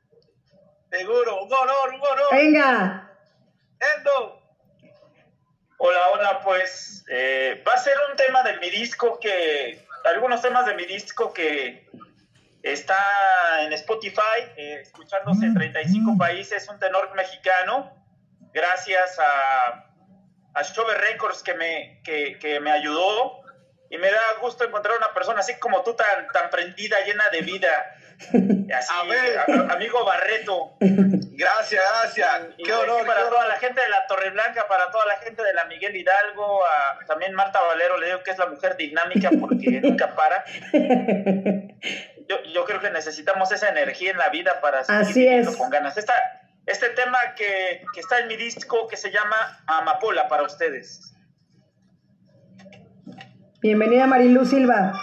Seguro, 0.91 1.43
un 1.43 1.51
honor, 1.53 1.89
un 1.89 2.01
honor. 2.01 2.27
Venga. 2.31 3.11
Endo. 3.97 4.41
Hola, 5.77 5.99
hola, 6.13 6.41
pues 6.43 7.03
eh, 7.09 7.61
va 7.67 7.73
a 7.73 7.77
ser 7.77 7.93
un 8.09 8.15
tema 8.15 8.43
de 8.43 8.57
mi 8.59 8.69
disco 8.69 9.19
que, 9.19 9.85
algunos 10.05 10.41
temas 10.41 10.65
de 10.65 10.75
mi 10.75 10.85
disco 10.85 11.33
que 11.33 11.89
Está 12.65 13.61
en 13.61 13.71
Spotify, 13.73 14.41
eh, 14.57 14.79
escuchándose 14.81 15.45
en 15.45 15.53
35 15.53 16.11
mm. 16.11 16.17
países, 16.17 16.67
un 16.67 16.79
tenor 16.79 17.13
mexicano, 17.13 17.93
gracias 18.51 19.19
a, 19.19 19.85
a 20.51 20.63
Chove 20.63 20.95
Records 20.95 21.43
que 21.43 21.53
me, 21.53 22.01
que, 22.03 22.39
que 22.39 22.59
me 22.59 22.71
ayudó. 22.71 23.43
Y 23.91 23.99
me 23.99 24.09
da 24.09 24.19
gusto 24.41 24.63
encontrar 24.63 24.97
una 24.97 25.13
persona 25.13 25.41
así 25.41 25.59
como 25.59 25.83
tú, 25.83 25.93
tan, 25.93 26.27
tan 26.33 26.49
prendida, 26.49 26.97
llena 27.05 27.25
de 27.31 27.41
vida. 27.41 27.69
Así, 28.75 28.91
amigo 29.69 30.03
Barreto. 30.03 30.75
Gracias, 30.79 31.83
gracias. 32.01 32.29
qué 32.63 32.73
honor. 32.73 33.05
Para 33.05 33.29
toda 33.29 33.47
la 33.47 33.57
gente 33.57 33.79
de 33.79 33.89
la 33.89 34.07
Torre 34.07 34.31
Blanca, 34.31 34.67
para 34.67 34.89
toda 34.89 35.05
la 35.05 35.17
gente 35.17 35.43
de 35.43 35.53
la 35.53 35.65
Miguel 35.65 35.95
Hidalgo, 35.95 36.61
también 37.05 37.33
Marta 37.35 37.61
Valero, 37.61 37.99
le 37.99 38.07
digo 38.07 38.23
que 38.23 38.31
es 38.31 38.37
la 38.37 38.47
mujer 38.47 38.75
dinámica 38.75 39.29
porque 39.39 39.69
nunca 39.83 40.15
para. 40.15 40.43
yo, 42.27 42.41
yo 42.43 42.65
creo 42.65 42.79
que 42.79 42.89
necesitamos 42.89 43.51
esa 43.51 43.69
energía 43.69 44.11
en 44.11 44.17
la 44.17 44.29
vida 44.29 44.59
para 44.61 44.83
seguir 44.83 45.45
con 45.57 45.69
ganas. 45.69 45.97
Esta, 45.97 46.13
este 46.65 46.89
tema 46.89 47.17
que, 47.35 47.83
que 47.93 47.99
está 47.99 48.19
en 48.19 48.27
mi 48.27 48.35
disco 48.35 48.87
que 48.87 48.97
se 48.97 49.11
llama 49.11 49.35
Amapola 49.67 50.27
para 50.27 50.43
ustedes. 50.43 51.13
Bienvenida 53.61 54.05
Marilu 54.05 54.45
Silva. 54.45 54.93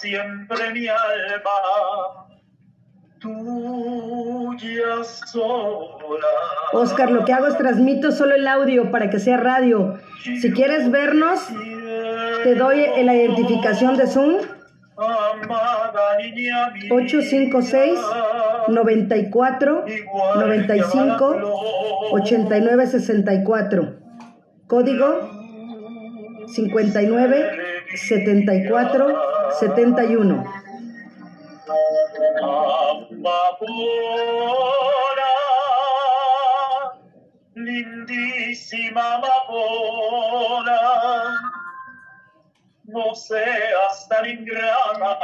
Siempre 0.00 0.72
mi 0.72 0.88
alma, 0.88 2.26
tuya 3.18 5.04
sola. 5.04 6.26
Oscar, 6.72 7.10
lo 7.10 7.24
que 7.24 7.32
hago 7.32 7.46
es 7.46 7.56
transmito 7.56 8.12
solo 8.12 8.34
el 8.34 8.46
audio 8.46 8.90
para 8.90 9.08
que 9.10 9.18
sea 9.18 9.38
radio. 9.38 9.98
Si 10.22 10.52
quieres 10.52 10.90
vernos, 10.90 11.40
te 12.44 12.54
doy 12.54 12.86
la 13.04 13.14
identificación 13.14 13.96
de 13.96 14.06
Zoom. 14.06 14.36
856 16.90 17.98
94 18.68 19.84
95 20.36 21.36
89 22.12 22.86
64. 22.86 23.94
Código 24.66 25.30
59 26.48 27.50
74 27.94 29.35
71. 29.52 30.44
lindísima 37.54 39.14
amapola, 39.14 40.80
no 42.84 43.14
seas 43.14 44.06
tan 44.08 44.26
ingrata 44.28 45.18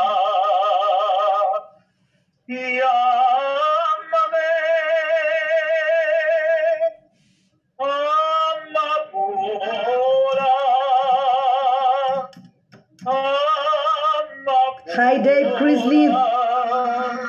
Hi 14.95 15.17
Dave, 15.19 15.57
Chris 15.57 15.83
Lee. 15.87 16.09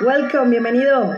Welcome, 0.01 0.50
bienvenido. 0.51 1.15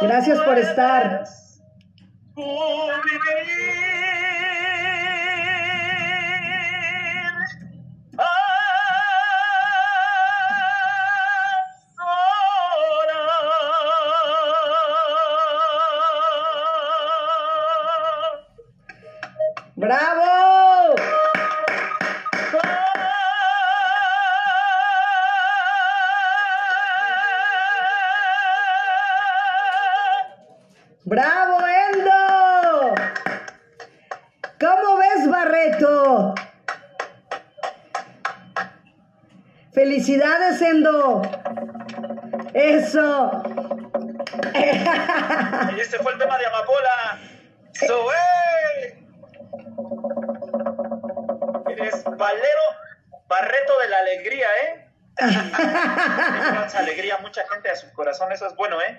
Gracias 0.00 0.40
por 0.40 0.58
estar. 0.58 1.24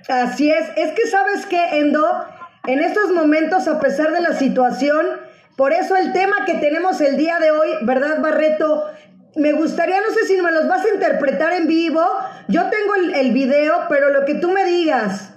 Así 0.10 0.52
es, 0.52 0.66
es 0.76 0.92
que 0.94 1.08
sabes 1.08 1.46
que, 1.46 1.80
Endo, 1.80 2.26
en 2.68 2.80
estos 2.80 3.12
momentos, 3.12 3.68
a 3.68 3.80
pesar 3.80 4.12
de 4.12 4.22
la 4.22 4.34
situación, 4.34 5.06
por 5.56 5.72
eso 5.72 5.96
el 5.96 6.14
tema 6.14 6.46
que 6.46 6.56
tenemos 6.56 7.00
el 7.02 7.18
día 7.18 7.40
de 7.40 7.52
hoy, 7.52 7.70
¿verdad, 7.82 8.20
Barreto? 8.22 8.92
Me 9.36 9.54
gustaría, 9.54 10.00
no 10.02 10.12
sé 10.12 10.26
si 10.26 10.42
me 10.42 10.52
los 10.52 10.68
vas 10.68 10.86
a 10.86 10.90
interpretar 10.90 11.54
en 11.54 11.68
vivo. 11.68 12.06
Yo 12.48 12.70
tengo 12.70 12.96
el, 12.96 13.32
video, 13.32 13.86
pero 13.90 14.10
lo 14.10 14.26
que 14.26 14.36
tú 14.36 14.52
me 14.52 14.64
digas. 14.66 15.34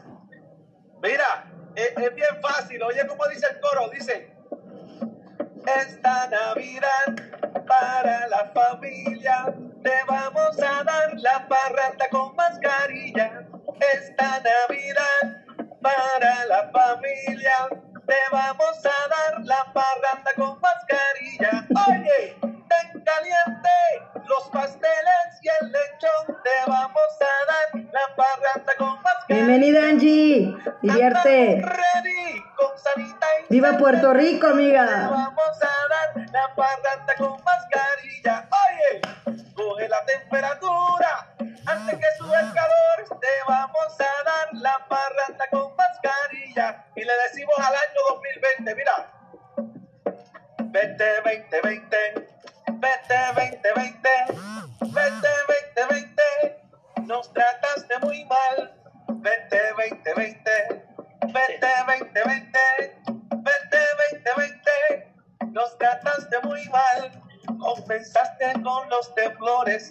Mira, 1.02 1.50
es, 1.74 1.92
es 1.96 2.14
bien 2.14 2.28
fácil. 2.42 2.82
Oye, 2.82 3.06
¿cómo 3.06 3.26
dice 3.28 3.46
el 3.50 3.60
coro? 3.60 3.88
Dice, 3.90 4.36
esta 5.66 6.28
Navidad 6.28 7.64
para 7.66 8.28
la 8.28 8.52
familia 8.54 9.54
te 9.86 9.94
vamos 10.08 10.58
a 10.58 10.82
dar 10.82 11.14
la 11.14 11.46
parranda 11.46 12.08
con 12.10 12.34
mascarilla. 12.34 13.46
Esta 13.94 14.42
Navidad 14.42 15.44
para 15.80 16.44
la 16.46 16.68
familia 16.72 17.68
te 18.04 18.16
vamos 18.32 18.78
a 18.84 18.98
dar 19.14 19.44
la 19.44 19.72
parranda 19.72 20.30
con 20.34 20.58
mascarilla. 20.60 21.64
Oye, 21.86 22.36
ten 22.42 23.04
caliente 23.04 23.78
los 24.26 24.48
pasteles 24.50 25.28
y 25.42 25.48
el 25.60 25.70
lechón 25.70 26.36
te 26.42 26.68
vamos 26.68 27.12
a 27.20 27.34
dar 27.52 27.84
la 27.84 28.16
parranda 28.16 28.72
con 28.78 29.02
mascarilla. 29.02 29.46
Bienvenida, 29.46 29.88
Angie. 29.88 30.56
Divierte. 30.82 31.62
Viva 33.48 33.78
Puerto 33.78 34.12
Rico, 34.12 34.48
amiga. 34.48 35.08
vamos 35.08 35.56
a 35.62 36.14
dar 36.16 36.30
la 36.32 36.54
parranda 36.54 37.14
con 37.16 37.42
mascarilla. 37.44 38.48
Oye, 38.66 39.00
coge 39.54 39.88
la 39.88 40.04
temperatura 40.04 41.34
antes 41.66 41.98
que 41.98 42.06
sube 42.18 42.36
el 42.36 42.52
calor. 42.52 43.20
Te 43.20 43.28
vamos 43.46 44.00
a 44.00 44.24
dar 44.24 44.48
la 44.52 44.86
parranda 44.88 45.44
con 45.50 45.76
mascarilla. 45.76 46.84
Y 46.96 47.04
le 47.04 47.12
decimos 47.28 47.54
al 47.58 47.74
año 47.74 48.00
2020, 48.10 48.74
mira. 48.74 49.12
Vete, 50.64 51.04
2020, 51.24 51.96
vete, 52.72 53.14
2020, 53.34 54.08
vete, 54.92 55.28
2020. 55.76 56.22
Nos 57.06 57.32
trataste 57.32 57.98
muy 58.02 58.24
mal. 58.24 58.74
Vete, 59.08 59.60
2020, 59.76 60.86
vete, 61.32 61.66
2020, 61.86 62.58
vete, 63.36 63.78
2020. 64.34 65.52
Nos 65.52 65.76
trataste 65.78 66.36
muy 66.42 66.64
mal. 66.68 67.22
Compensaste 67.58 68.52
con 68.62 68.88
los 68.90 69.14
temblores. 69.14 69.90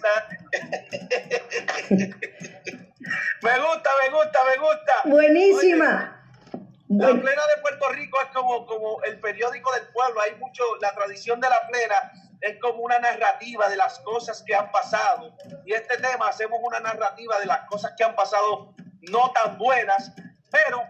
me 3.42 3.58
gusta, 3.58 3.90
me 4.02 4.08
gusta, 4.10 4.38
me 4.50 4.56
gusta. 4.58 4.92
Buenísima. 5.04 6.12
La 6.88 7.06
Buen- 7.08 7.20
plena 7.22 7.42
de 7.54 7.62
Puerto 7.62 7.88
Rico 7.90 8.18
es 8.22 8.28
como, 8.32 8.66
como 8.66 9.02
el 9.04 9.18
periódico 9.20 9.72
del 9.72 9.88
pueblo. 9.88 10.20
Hay 10.20 10.34
mucho, 10.36 10.62
la 10.80 10.92
tradición 10.94 11.40
de 11.40 11.48
la 11.48 11.66
plena 11.68 11.94
es 12.40 12.58
como 12.60 12.80
una 12.82 12.98
narrativa 12.98 13.68
de 13.68 13.76
las 13.76 13.98
cosas 14.00 14.42
que 14.46 14.54
han 14.54 14.70
pasado. 14.70 15.34
Y 15.64 15.72
este 15.72 15.96
tema 15.98 16.28
hacemos 16.28 16.58
una 16.62 16.78
narrativa 16.80 17.38
de 17.40 17.46
las 17.46 17.60
cosas 17.68 17.92
que 17.96 18.04
han 18.04 18.14
pasado 18.14 18.74
no 19.10 19.32
tan 19.32 19.58
buenas, 19.58 20.12
pero 20.50 20.82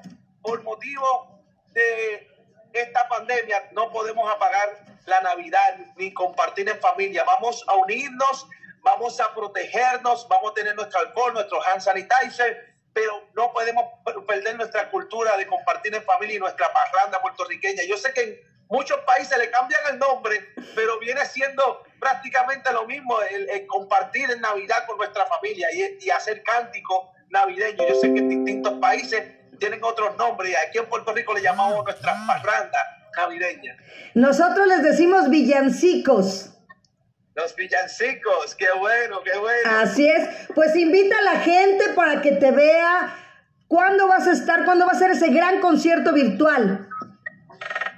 por 0.47 0.63
motivo 0.63 1.43
de 1.73 2.31
esta 2.73 3.09
pandemia 3.09 3.69
no 3.73 3.91
podemos 3.91 4.31
apagar 4.33 4.85
la 5.07 5.21
Navidad 5.21 5.79
ni 5.97 6.13
compartir 6.13 6.69
en 6.69 6.79
familia. 6.81 7.25
Vamos 7.25 7.65
a 7.69 7.75
unirnos, 7.75 8.47
vamos 8.83 9.21
a 9.21 9.35
protegernos, 9.35 10.27
vamos 10.29 10.51
a 10.53 10.55
tener 10.55 10.75
nuestro 10.75 11.01
alcohol, 11.01 11.33
nuestro 11.35 11.63
hand 11.67 11.81
sanitizer, 11.81 12.75
pero 12.93 13.29
no 13.35 13.53
podemos 13.53 13.85
per- 14.05 14.25
perder 14.25 14.57
nuestra 14.57 14.91
cultura 14.91 15.37
de 15.37 15.47
compartir 15.47 15.95
en 15.95 16.03
familia 16.03 16.37
y 16.37 16.39
nuestra 16.39 16.73
parranda 16.73 17.21
puertorriqueña. 17.21 17.83
Yo 17.89 17.97
sé 17.97 18.13
que 18.13 18.23
en 18.23 18.41
muchos 18.69 18.99
países 19.01 19.37
le 19.39 19.51
cambian 19.51 19.81
el 19.91 19.99
nombre, 19.99 20.41
pero 20.75 20.99
viene 20.99 21.25
siendo 21.27 21.83
prácticamente 22.01 22.73
lo 22.73 22.85
mismo 22.87 23.21
el, 23.23 23.67
compartir 23.67 24.31
en 24.31 24.41
Navidad 24.41 24.87
con 24.87 24.97
nuestra 24.99 25.25
familia 25.27 25.69
y, 25.73 25.99
y 26.05 26.11
hacer 26.11 26.43
cántico 26.43 27.13
navideño. 27.31 27.87
Yo 27.89 27.95
sé 27.95 28.13
que 28.13 28.21
en 28.21 28.29
distintos 28.29 28.75
países 28.81 29.23
tienen 29.59 29.83
otros 29.83 30.17
nombres 30.17 30.55
aquí 30.67 30.79
en 30.79 30.87
Puerto 30.87 31.13
Rico 31.13 31.35
le 31.35 31.43
llamamos 31.43 31.85
nuestra 31.85 32.15
parranda 32.27 32.79
navideña. 33.17 33.77
Nosotros 34.15 34.67
les 34.67 34.83
decimos 34.83 35.31
villancicos. 35.31 36.53
Los 37.35 37.55
villancicos, 37.55 38.55
qué 38.55 38.67
bueno, 38.79 39.21
qué 39.23 39.39
bueno. 39.39 39.71
Así 39.79 40.09
es. 40.09 40.29
Pues 40.55 40.75
invita 40.75 41.19
a 41.19 41.23
la 41.23 41.41
gente 41.41 41.91
para 41.95 42.23
que 42.23 42.33
te 42.33 42.51
vea. 42.51 43.15
¿Cuándo 43.69 44.09
vas 44.09 44.27
a 44.27 44.33
estar? 44.33 44.65
¿Cuándo 44.65 44.87
va 44.87 44.93
a 44.93 44.99
ser 44.99 45.11
ese 45.11 45.29
gran 45.29 45.61
concierto 45.61 46.13
virtual? 46.13 46.89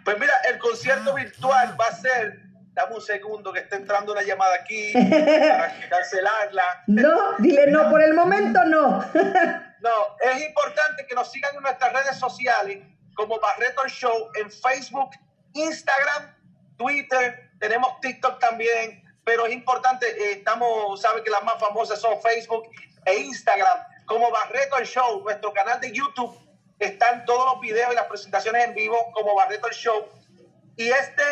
Pues 0.05 0.19
mira, 0.19 0.33
el 0.51 0.59
concierto 0.59 1.15
virtual 1.15 1.77
va 1.79 1.85
a 1.85 1.95
ser, 1.95 2.41
dame 2.73 2.95
un 2.95 3.03
segundo 3.03 3.53
que 3.53 3.61
está 3.61 3.77
entrando 3.77 4.13
una 4.13 4.23
llamada 4.23 4.55
aquí 4.57 4.93
para 4.95 5.75
cancelarla. 5.91 6.63
No, 6.87 7.35
dile 7.39 7.67
no, 7.71 7.91
por 7.91 8.03
el 8.03 8.15
momento 8.15 8.65
no. 8.65 9.05
No, 9.81 10.17
es 10.21 10.45
importante 10.45 11.07
que 11.07 11.15
nos 11.15 11.31
sigan 11.31 11.55
en 11.55 11.63
nuestras 11.63 11.93
redes 11.93 12.19
sociales 12.19 12.85
como 13.15 13.39
Barreto 13.41 13.87
Show 13.89 14.31
en 14.35 14.51
Facebook, 14.51 15.11
Instagram, 15.55 16.35
Twitter, 16.77 17.51
tenemos 17.59 18.01
TikTok 18.01 18.39
también, 18.39 19.03
pero 19.25 19.47
es 19.47 19.53
importante, 19.53 20.07
eh, 20.07 20.33
estamos, 20.39 21.01
saben 21.01 21.25
que 21.25 21.31
las 21.31 21.43
más 21.43 21.59
famosas 21.59 22.01
son 22.01 22.21
Facebook 22.23 22.69
e 23.05 23.15
Instagram, 23.19 23.79
como 24.07 24.31
Barreto 24.31 24.83
Show, 24.85 25.23
nuestro 25.23 25.53
canal 25.53 25.81
de 25.81 25.93
YouTube, 25.93 26.39
están 26.79 27.25
todos 27.25 27.55
los 27.55 27.61
videos 27.61 27.93
y 27.93 27.97
las 27.97 28.07
presentaciones 28.07 28.65
en 28.65 28.75
vivo 28.75 28.97
como 29.13 29.35
Barreto 29.35 29.69
Show. 29.71 30.09
Y 30.77 30.89
este 30.89 31.23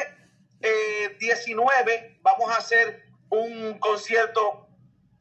eh, 0.60 1.16
19 1.20 2.18
vamos 2.22 2.50
a 2.50 2.56
hacer 2.56 3.06
un 3.28 3.78
concierto 3.78 4.68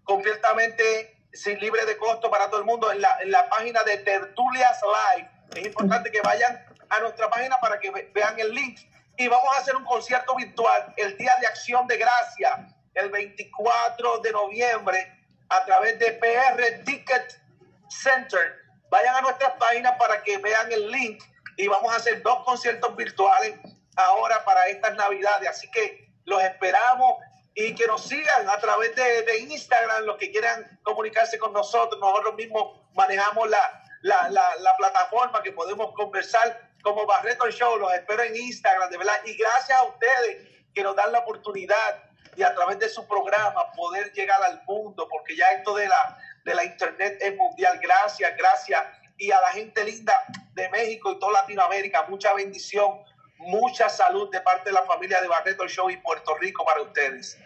completamente 0.03 1.14
sin 1.35 1.59
libre 1.59 1.85
de 1.85 1.97
costo 1.97 2.29
para 2.31 2.49
todo 2.49 2.59
el 2.59 2.65
mundo 2.65 2.91
en 2.91 3.01
la, 3.01 3.17
en 3.21 3.31
la 3.31 3.47
página 3.49 3.83
de 3.83 3.97
Tertulias 3.97 4.79
Live. 5.15 5.29
Es 5.55 5.65
importante 5.65 6.11
que 6.11 6.21
vayan 6.21 6.65
a 6.89 6.99
nuestra 6.99 7.29
página 7.29 7.57
para 7.59 7.79
que 7.79 7.91
ve- 7.91 8.09
vean 8.13 8.39
el 8.39 8.53
link. 8.53 8.79
Y 9.17 9.27
vamos 9.27 9.47
a 9.55 9.59
hacer 9.59 9.75
un 9.75 9.85
concierto 9.85 10.35
virtual 10.35 10.93
el 10.97 11.17
Día 11.17 11.33
de 11.39 11.47
Acción 11.47 11.87
de 11.87 11.97
Gracia, 11.97 12.67
el 12.95 13.09
24 13.09 14.19
de 14.19 14.31
noviembre, 14.31 15.11
a 15.49 15.63
través 15.65 15.97
de 15.99 16.11
PR 16.13 16.83
Ticket 16.85 17.41
Center. 17.89 18.55
Vayan 18.89 19.15
a 19.15 19.21
nuestras 19.21 19.51
páginas 19.53 19.93
para 19.97 20.21
que 20.23 20.37
vean 20.37 20.71
el 20.71 20.89
link 20.91 21.23
y 21.57 21.67
vamos 21.67 21.93
a 21.93 21.97
hacer 21.97 22.21
dos 22.23 22.43
conciertos 22.45 22.95
virtuales 22.95 23.55
ahora 23.95 24.43
para 24.43 24.67
estas 24.67 24.95
navidades. 24.95 25.49
Así 25.49 25.69
que 25.71 26.09
los 26.25 26.41
esperamos 26.43 27.17
y 27.55 27.73
que 27.73 27.87
nos 27.87 28.03
sigan 28.05 28.49
a 28.49 28.57
través 28.59 28.93
de, 28.95 29.37
Instagram, 29.39 30.03
los 30.03 30.17
que 30.17 30.29
quieran 30.29 30.77
comunicarse 30.83 31.39
con 31.39 31.53
nosotros. 31.53 31.99
Nosotros 32.01 32.35
mismos 32.35 32.81
manejamos 32.93 33.49
la, 33.49 33.83
la, 34.01 34.29
la, 34.29 34.77
plataforma 34.77 35.41
que 35.41 35.53
podemos 35.53 35.93
conversar 35.95 36.69
como 36.83 37.05
Barreto 37.05 37.49
Show. 37.49 37.77
Los 37.77 37.93
espero 37.93 38.23
en 38.23 38.35
Instagram, 38.35 38.89
de 38.89 38.97
verdad. 38.97 39.21
Y 39.23 39.37
gracias 39.37 39.77
a 39.77 39.83
ustedes 39.83 40.49
que 40.73 40.83
nos 40.83 40.97
dan 40.97 41.13
la 41.13 41.19
oportunidad 41.19 42.03
y 42.35 42.43
a 42.43 42.53
través 42.53 42.77
de 42.79 42.89
su 42.89 43.07
programa 43.07 43.71
poder 43.71 44.11
llegar 44.11 44.43
al 44.43 44.61
mundo, 44.65 45.07
porque 45.09 45.37
ya 45.37 45.51
esto 45.51 45.75
de 45.75 45.87
la, 45.87 46.17
de 46.43 46.55
la 46.55 46.65
internet 46.65 47.17
es 47.21 47.37
mundial. 47.37 47.79
Gracias, 47.81 48.35
gracias. 48.37 48.83
Y 49.17 49.31
a 49.31 49.39
la 49.39 49.47
gente 49.51 49.81
linda 49.85 50.13
de 50.55 50.67
México 50.71 51.13
y 51.13 51.19
toda 51.19 51.41
Latinoamérica, 51.41 52.03
mucha 52.09 52.33
bendición, 52.33 53.01
mucha 53.37 53.87
salud 53.87 54.29
de 54.29 54.41
parte 54.41 54.71
de 54.71 54.73
la 54.73 54.83
familia 54.83 55.21
de 55.21 55.29
Barreto 55.29 55.65
Show 55.69 55.89
y 55.89 55.95
Puerto 55.97 56.35
Rico 56.35 56.65
para 56.65 56.81
ustedes. 56.81 57.37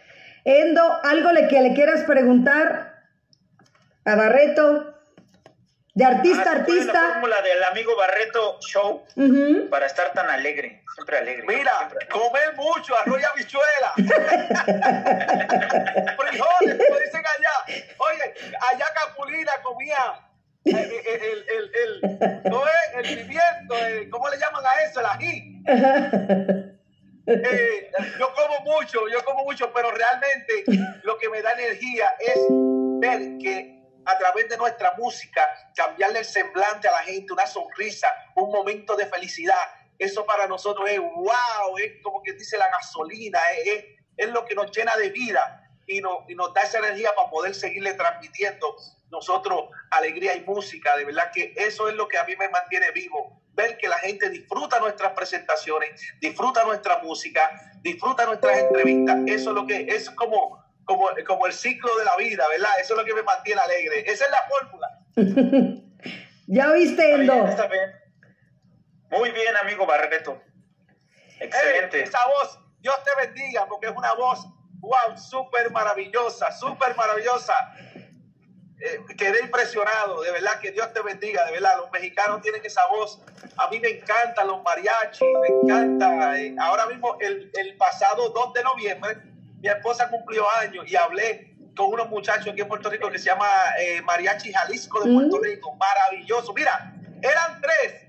Endo, 0.43 0.99
algo 1.03 1.31
le 1.31 1.47
que 1.47 1.61
le 1.61 1.73
quieras 1.73 2.03
preguntar 2.03 3.05
a 4.05 4.15
Barreto. 4.15 4.95
De 5.93 6.05
artista 6.05 6.51
a 6.51 6.55
artista. 6.55 6.93
La 6.93 7.09
fórmula 7.13 7.41
del 7.41 7.63
amigo 7.63 7.95
Barreto 7.97 8.59
Show 8.61 9.03
para 9.69 9.85
estar 9.85 10.13
tan 10.13 10.29
alegre, 10.29 10.81
siempre 10.95 11.17
alegre. 11.17 11.43
Mira, 11.45 11.89
comer 12.09 12.55
mucho, 12.55 12.95
arroz 12.97 13.19
y 13.19 13.23
habichuela. 13.25 13.91
Frijoles, 16.17 16.77
como 16.87 16.99
dicen 16.99 17.21
allá. 17.25 17.55
Oye, 17.97 18.33
allá 18.71 18.85
Capulina 18.93 19.51
comía 19.61 19.97
el, 20.63 20.75
el, 20.75 21.45
el, 21.49 21.71
el, 21.73 22.01
¿no 22.49 22.63
es? 22.65 22.73
el 22.95 23.03
pimiento, 23.17 23.75
¿cómo 24.11 24.29
le 24.29 24.37
llaman 24.37 24.63
a 24.65 24.73
eso? 24.87 25.01
El 25.01 25.05
ají. 25.05 25.63
Eh, 27.29 27.91
yo 28.19 28.33
como 28.33 28.59
mucho, 28.61 29.07
yo 29.07 29.23
como 29.23 29.43
mucho, 29.43 29.71
pero 29.71 29.91
realmente 29.91 30.63
lo 31.03 31.17
que 31.17 31.29
me 31.29 31.41
da 31.41 31.53
energía 31.53 32.09
es 32.19 32.39
ver 32.99 33.37
que 33.39 33.79
a 34.05 34.17
través 34.17 34.49
de 34.49 34.57
nuestra 34.57 34.93
música, 34.97 35.45
cambiarle 35.75 36.19
el 36.19 36.25
semblante 36.25 36.87
a 36.87 36.91
la 36.91 37.03
gente, 37.03 37.31
una 37.31 37.45
sonrisa, 37.45 38.07
un 38.35 38.51
momento 38.51 38.95
de 38.95 39.05
felicidad. 39.05 39.55
Eso 39.97 40.25
para 40.25 40.47
nosotros 40.47 40.89
es 40.89 40.99
wow, 40.99 41.77
es 41.77 42.01
como 42.01 42.23
que 42.23 42.33
dice 42.33 42.57
la 42.57 42.69
gasolina, 42.69 43.39
es, 43.63 43.85
es, 44.17 44.29
lo 44.29 44.45
que 44.45 44.55
nos 44.55 44.71
llena 44.71 44.95
de 44.95 45.09
vida 45.09 45.69
y, 45.85 46.01
no, 46.01 46.25
y 46.27 46.35
nos 46.35 46.53
da 46.53 46.61
esa 46.61 46.79
energía 46.79 47.11
para 47.15 47.29
poder 47.29 47.53
seguirle 47.53 47.93
transmitiendo 47.93 48.75
nosotros 49.11 49.69
alegría 49.91 50.35
y 50.35 50.41
música. 50.41 50.95
De 50.95 51.05
verdad 51.05 51.31
que 51.33 51.53
eso 51.55 51.89
es 51.89 51.95
lo 51.95 52.07
que 52.07 52.17
a 52.17 52.23
mí 52.23 52.35
me 52.35 52.49
mantiene 52.49 52.91
vivo. 52.91 53.38
Ver 53.53 53.77
que 53.77 53.87
la 53.87 53.97
gente 53.99 54.29
disfruta 54.29 54.79
nuestras 54.79 55.13
presentaciones, 55.13 56.01
disfruta 56.21 56.63
nuestra 56.63 56.99
música, 56.99 57.49
disfruta 57.81 58.25
nuestras 58.25 58.57
entrevistas. 58.57 59.19
Eso 59.27 59.49
es 59.49 59.55
lo 59.55 59.67
que 59.67 59.85
es 59.89 60.09
como 60.11 60.59
como, 60.89 61.07
como 61.27 61.45
el 61.45 61.53
ciclo 61.53 61.95
de 61.97 62.05
la 62.05 62.15
vida, 62.17 62.43
¿verdad? 62.49 62.71
Eso 62.81 62.95
es 62.95 62.99
lo 62.99 63.05
que 63.05 63.13
me 63.13 63.21
mantiene 63.21 63.61
alegre. 63.61 64.11
Esa 64.11 64.25
es 64.25 64.31
la 64.31 64.39
fórmula. 64.49 64.87
¿Ya 66.47 66.71
oíste, 66.71 67.13
Endo? 67.13 67.47
Muy 69.11 69.31
bien, 69.31 69.55
amigo 69.61 69.85
Barreto. 69.85 70.41
Excelente. 71.39 72.01
esa 72.01 72.19
voz, 72.25 72.59
Dios 72.79 72.95
te 73.03 73.27
bendiga, 73.27 73.67
porque 73.67 73.87
es 73.87 73.95
una 73.95 74.13
voz, 74.15 74.45
wow, 74.79 75.15
súper 75.15 75.71
maravillosa, 75.71 76.51
súper 76.51 76.95
maravillosa. 76.95 77.53
Eh, 78.81 79.15
quedé 79.17 79.43
impresionado, 79.43 80.21
de 80.21 80.31
verdad 80.31 80.59
que 80.61 80.71
Dios 80.71 80.93
te 80.93 81.01
bendiga, 81.01 81.45
de 81.45 81.51
verdad, 81.51 81.77
los 81.77 81.91
mexicanos 81.91 82.41
tienen 82.41 82.65
esa 82.65 82.81
voz, 82.89 83.21
a 83.57 83.69
mí 83.69 83.79
me 83.79 83.89
encantan 83.89 84.47
los 84.47 84.63
mariachis, 84.63 85.27
me 85.41 85.47
encanta, 85.49 86.39
eh, 86.39 86.55
ahora 86.57 86.85
mismo 86.85 87.17
el, 87.19 87.51
el 87.53 87.75
pasado 87.75 88.29
2 88.29 88.53
de 88.53 88.63
noviembre 88.63 89.29
mi 89.61 89.67
esposa 89.67 90.09
cumplió 90.09 90.45
años 90.61 90.85
y 90.87 90.95
hablé 90.95 91.55
con 91.75 91.87
unos 91.87 92.09
muchachos 92.09 92.47
aquí 92.47 92.61
en 92.61 92.67
Puerto 92.67 92.89
Rico 92.89 93.09
que 93.09 93.19
se 93.19 93.25
llama 93.25 93.47
eh, 93.79 94.01
Mariachi 94.01 94.51
Jalisco 94.51 95.03
de 95.03 95.13
Puerto 95.13 95.37
mm. 95.37 95.43
Rico. 95.43 95.75
Maravilloso. 95.75 96.53
Mira, 96.53 96.93
eran 97.21 97.61
tres. 97.61 98.05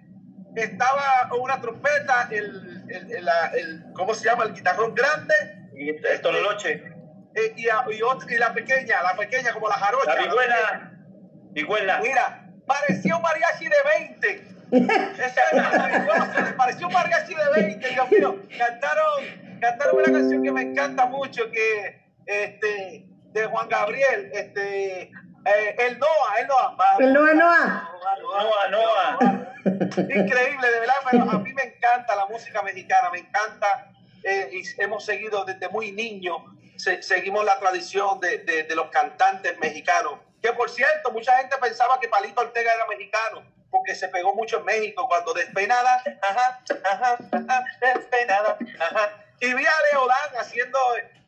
Estaba 0.56 1.30
una 1.40 1.61
trompeta, 1.61 2.28
el, 2.30 2.85
el, 2.88 3.28
el, 3.54 3.85
¿cómo 3.94 4.14
se 4.14 4.24
llama? 4.24 4.44
El 4.44 4.54
guitarrón 4.54 4.94
grande. 4.94 5.35
Y 5.74 5.90
el 5.90 6.20
tololoche. 6.20 7.00
Eh, 7.35 7.55
y, 7.57 7.66
y, 7.66 8.38
la 8.38 8.53
pequeña, 8.53 9.03
la 9.03 9.16
pequeña 9.16 9.53
como 9.53 9.69
la 9.69 9.75
jarocha. 9.75 10.14
La 10.14 10.23
vihuela. 10.23 10.93
Vihuela. 11.53 12.01
Mira, 12.01 12.51
pareció 12.66 13.16
un 13.16 13.23
mariachi 13.23 13.66
de 13.66 13.77
20. 14.21 14.51
Ese 15.25 15.40
pareció 16.57 16.87
un 16.87 16.93
mariachi 16.93 17.35
de 17.35 17.62
20, 17.62 17.88
Dios 17.88 18.11
mío. 18.11 18.37
Cantaron 18.59 19.51
cantaron 19.61 19.97
una 19.97 20.12
canción 20.12 20.43
que 20.43 20.53
me 20.53 20.62
encanta 20.62 21.07
mucho, 21.07 21.51
que 21.51 22.01
este, 22.27 23.07
de 23.33 23.47
Juan 23.47 23.69
Gabriel, 23.69 24.31
este, 24.33 25.03
eh, 25.03 25.77
el 25.79 25.99
Noah, 25.99 26.40
el 26.40 26.47
Noah. 26.47 26.97
El 26.99 27.12
Noah, 27.12 27.35
Noah. 27.35 27.90
Noah, 28.23 28.69
Noah. 28.71 29.55
Increíble, 29.99 30.71
de 30.71 30.81
verdad, 30.81 30.95
pero 31.11 31.31
a 31.31 31.38
mí 31.38 31.53
me 31.53 31.62
encanta 31.62 32.16
la 32.16 32.27
música 32.27 32.62
mexicana, 32.62 33.11
me 33.12 33.19
encanta, 33.19 33.93
eh, 34.25 34.51
y 34.53 34.83
hemos 34.83 35.05
seguido 35.05 35.45
desde 35.45 35.69
muy 35.69 35.93
niño, 35.93 36.37
seguimos 36.83 37.45
la 37.45 37.59
tradición 37.59 38.21
de, 38.21 38.38
de, 38.38 38.75
los 38.75 38.90
cantantes 38.90 39.59
mexicanos, 39.59 40.19
que 40.43 40.53
por 40.53 40.71
cierto, 40.71 41.11
mucha 41.11 41.37
gente 41.38 41.57
pensaba 41.61 41.99
que 42.01 42.09
Palito 42.09 42.40
Ortega 42.40 42.73
era 42.75 42.87
mexicano 42.87 43.43
porque 43.71 43.95
se 43.95 44.09
pegó 44.09 44.35
mucho 44.35 44.59
en 44.59 44.64
México 44.64 45.07
cuando 45.09 45.33
despeinada, 45.33 46.03
ajá, 46.23 46.61
ajá, 46.85 47.19
ajá, 47.31 47.64
despeinada, 47.81 48.59
ajá. 48.81 49.25
Y 49.40 49.55
vi 49.55 49.64
a 49.64 49.73
Leodán 49.93 50.37
haciendo 50.38 50.79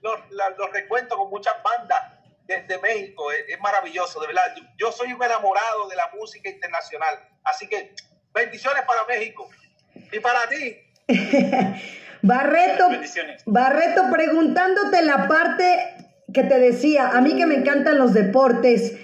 los, 0.03 0.21
los 0.31 0.73
recuentos 0.73 1.17
con 1.17 1.31
muchas 1.31 1.55
bandas 1.63 2.03
de, 2.47 2.79
México. 2.79 3.31
Es, 3.33 3.59
maravilloso, 3.61 4.21
de 4.21 4.27
verdad. 4.27 4.55
Yo, 4.77 4.93
soy 4.93 5.13
un 5.13 5.23
enamorado 5.23 5.89
de 5.89 5.97
la 5.97 6.11
música 6.15 6.49
internacional. 6.49 7.19
Así 7.45 7.69
que 7.69 7.95
bendiciones 8.35 8.85
para 8.85 9.05
México. 9.05 9.49
Y 10.11 10.21
para 10.21 10.47
ti. 10.49 10.79
Barreto, 12.23 12.89
Barreto, 13.47 14.05
preguntándote 14.13 15.03
la 15.03 15.27
parte 15.27 15.95
que 16.33 16.45
te 16.45 16.59
decía, 16.59 17.09
a 17.09 17.21
mí 17.21 17.37
que 17.37 17.47
me 17.47 17.57
encantan 17.57 17.99
los 17.99 18.15
deportes. 18.15 18.95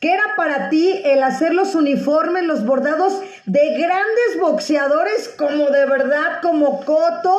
¿Qué 0.00 0.12
era 0.12 0.34
para 0.36 0.68
ti 0.68 1.00
el 1.04 1.22
hacer 1.22 1.54
los 1.54 1.74
uniformes, 1.76 2.44
los 2.44 2.64
bordados 2.64 3.22
de 3.46 3.78
grandes 3.78 4.40
boxeadores 4.40 5.28
como 5.28 5.70
de 5.70 5.86
verdad, 5.86 6.40
como 6.42 6.84
Coto, 6.84 7.38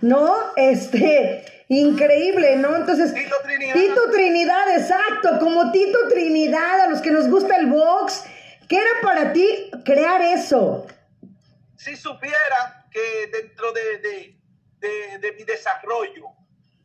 ¿no? 0.00 0.36
Este, 0.56 1.44
increíble, 1.68 2.56
¿no? 2.56 2.76
Entonces, 2.76 3.12
Tito 3.14 3.34
Trinidad. 3.42 3.74
Tito 3.74 4.10
Trinidad, 4.12 4.76
exacto, 4.76 5.38
como 5.40 5.72
Tito 5.72 6.08
Trinidad, 6.08 6.82
a 6.82 6.88
los 6.88 7.00
que 7.00 7.10
nos 7.10 7.28
gusta 7.28 7.56
el 7.56 7.66
box. 7.66 8.24
¿Qué 8.68 8.76
era 8.76 9.00
para 9.02 9.32
ti 9.32 9.70
crear 9.84 10.22
eso? 10.22 10.86
Si 11.76 11.96
supiera 11.96 12.86
que 12.92 13.28
dentro 13.32 13.72
de, 13.72 13.98
de, 13.98 14.33
mi 15.36 15.44
desarrollo, 15.44 16.26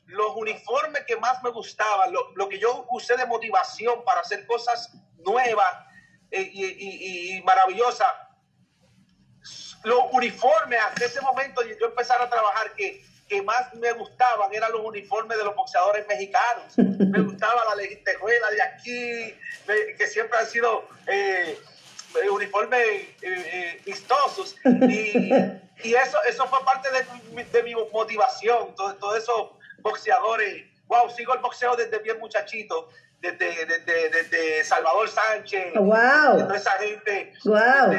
los 0.05 0.35
uniformes 0.35 1.03
que 1.05 1.15
más 1.17 1.41
me 1.43 1.51
gustaban, 1.51 2.12
lo, 2.12 2.31
lo, 2.35 2.49
que 2.49 2.59
yo 2.59 2.85
usé 2.91 3.15
de 3.15 3.25
motivación 3.25 4.03
para 4.03 4.21
hacer 4.21 4.45
cosas 4.47 4.91
nueva 5.23 5.88
eh, 6.31 6.49
y, 6.51 7.41
maravillosa. 7.43 8.05
Los 9.83 9.99
uniformes, 10.12 10.79
hasta 10.81 11.05
ese 11.05 11.21
momento 11.21 11.62
yo 11.63 11.85
empezar 11.85 12.21
a 12.21 12.29
trabajar 12.29 12.73
que, 12.75 13.03
que 13.27 13.41
más 13.41 13.73
me 13.75 13.91
gustaban 13.93 14.53
eran 14.53 14.71
los 14.71 14.81
uniformes 14.81 15.38
de 15.38 15.43
los 15.43 15.55
boxeadores 15.55 16.05
mexicanos. 16.07 16.77
Me 16.77 17.21
gustaba 17.21 17.63
la 17.69 17.75
lentejuela 17.75 18.49
de 18.51 18.62
aquí, 18.62 19.35
que 19.97 20.07
siempre 20.07 20.38
han 20.38 20.47
sido 20.47 20.85
eh, 21.07 21.57
uniformes 22.31 22.81
eh, 23.21 23.81
vistosos. 23.85 24.55
Y, 24.65 25.31
y, 25.83 25.93
eso, 25.93 26.17
eso 26.27 26.47
fue 26.47 26.63
parte 26.65 26.89
de, 26.91 27.43
de 27.43 27.63
mi 27.63 27.73
motivación, 27.75 28.75
todos 28.75 28.99
todo 28.99 29.15
esos 29.15 29.51
boxeadores. 29.79 30.65
Wow, 30.87 31.09
sigo 31.11 31.33
el 31.33 31.39
boxeo 31.39 31.75
desde 31.75 31.99
bien 31.99 32.19
muchachito 32.19 32.89
desde, 33.21 33.65
desde, 33.65 34.09
desde 34.09 34.63
Salvador 34.63 35.09
Sánchez, 35.09 35.73
wow. 35.75 36.39
toda 36.39 36.55
esa 36.55 36.71
gente, 36.73 37.33
wow. 37.43 37.93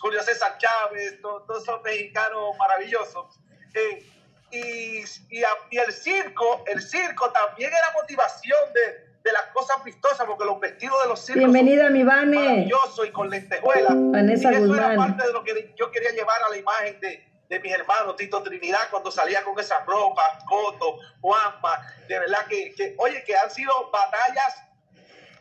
Julio 0.00 0.22
César 0.22 0.56
Chávez, 0.58 1.20
todos 1.20 1.62
esos 1.62 1.82
mexicanos 1.82 2.56
maravillosos. 2.58 3.38
Eh, 3.74 4.06
y, 4.52 5.04
y, 5.30 5.42
y, 5.70 5.78
el 5.78 5.92
circo, 5.92 6.64
el 6.66 6.80
circo 6.80 7.30
también 7.32 7.70
era 7.70 7.92
motivación 8.00 8.72
de, 8.72 9.05
de, 9.26 9.32
las 9.32 9.46
cosas 9.52 9.82
vistosas, 9.84 10.26
porque 10.26 10.44
los 10.44 10.60
vestidos 10.60 11.02
de 11.02 11.08
los 11.08 11.20
circos 11.20 11.52
Bienvenida, 11.52 11.90
mi 11.90 12.02
Vane. 12.02 12.36
maravillosos 12.36 13.06
y 13.06 13.10
con 13.10 13.28
lentejuelas. 13.28 13.92
Vanessa 13.94 14.52
y 14.52 14.54
eso 14.56 14.66
Guzmán. 14.66 14.92
era 14.92 14.96
parte 14.96 15.26
de 15.26 15.32
lo 15.32 15.42
que 15.44 15.74
yo 15.76 15.90
quería 15.90 16.10
llevar 16.10 16.36
a 16.46 16.50
la 16.50 16.56
imagen 16.56 17.00
de, 17.00 17.26
de 17.48 17.60
mis 17.60 17.72
hermanos, 17.72 18.16
Tito 18.16 18.42
Trinidad, 18.42 18.88
cuando 18.90 19.10
salía 19.10 19.42
con 19.44 19.58
esa 19.58 19.80
ropa, 19.84 20.22
Coto, 20.48 20.98
Juanma, 21.20 21.80
de 22.08 22.18
verdad 22.18 22.46
que, 22.48 22.74
que, 22.74 22.94
oye, 22.98 23.22
que 23.24 23.36
han 23.36 23.50
sido 23.50 23.72
batallas 23.90 24.65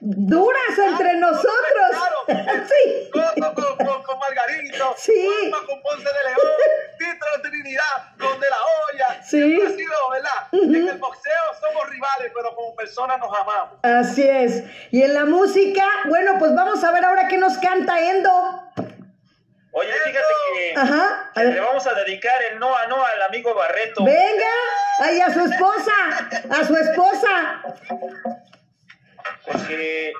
duras 0.05 0.77
entre 0.77 1.15
nosotros. 1.15 1.49
Claro. 1.91 2.17
sí. 2.67 3.09
Con, 3.11 3.55
con, 3.55 4.03
con 4.03 4.19
Margarito, 4.19 4.95
Sí. 4.97 5.27
Juanma 5.49 5.65
con 5.65 5.81
Ponce 5.81 6.03
de 6.03 6.23
León, 6.29 6.51
Tito 6.99 7.41
Trinidad 7.41 8.15
con 8.19 8.39
De 8.39 8.47
La 8.49 8.57
Hoya. 8.57 9.23
Sí. 9.23 9.41
Siempre 9.41 9.67
ha 9.67 9.71
sido, 9.77 10.09
¿verdad? 10.11 10.47
En 10.51 10.87
el 10.87 10.97
boxeo 10.99 11.43
somos 11.59 11.89
rivales, 11.89 12.31
pero 12.35 12.55
como 12.55 12.75
personas 12.75 13.17
nos 13.19 13.35
amamos. 13.35 13.79
Así 13.83 14.27
es. 14.27 14.63
Y 14.91 15.01
en 15.01 15.13
la 15.13 15.25
música, 15.25 15.83
bueno, 16.07 16.35
pues 16.37 16.53
vamos 16.53 16.83
a 16.83 16.91
ver 16.91 17.03
ahora 17.03 17.27
qué 17.27 17.37
nos 17.37 17.57
canta 17.57 17.99
Endo. 17.99 18.61
Oye, 19.71 19.91
fíjate 19.91 20.25
que, 20.53 20.73
Ajá. 20.79 21.31
A 21.35 21.41
que 21.41 21.47
le 21.47 21.59
vamos 21.59 21.85
a 21.85 21.93
dedicar 21.95 22.33
el 22.51 22.59
no 22.59 22.73
a 22.77 22.85
no 22.87 23.03
al 23.03 23.21
amigo 23.23 23.53
Barreto. 23.53 24.05
Venga. 24.05 24.45
Ay, 24.99 25.19
a 25.19 25.33
su 25.33 25.41
esposa. 25.41 25.91
A 26.49 26.63
su 26.63 26.75
esposa. 26.77 27.61
Porque 29.45 30.13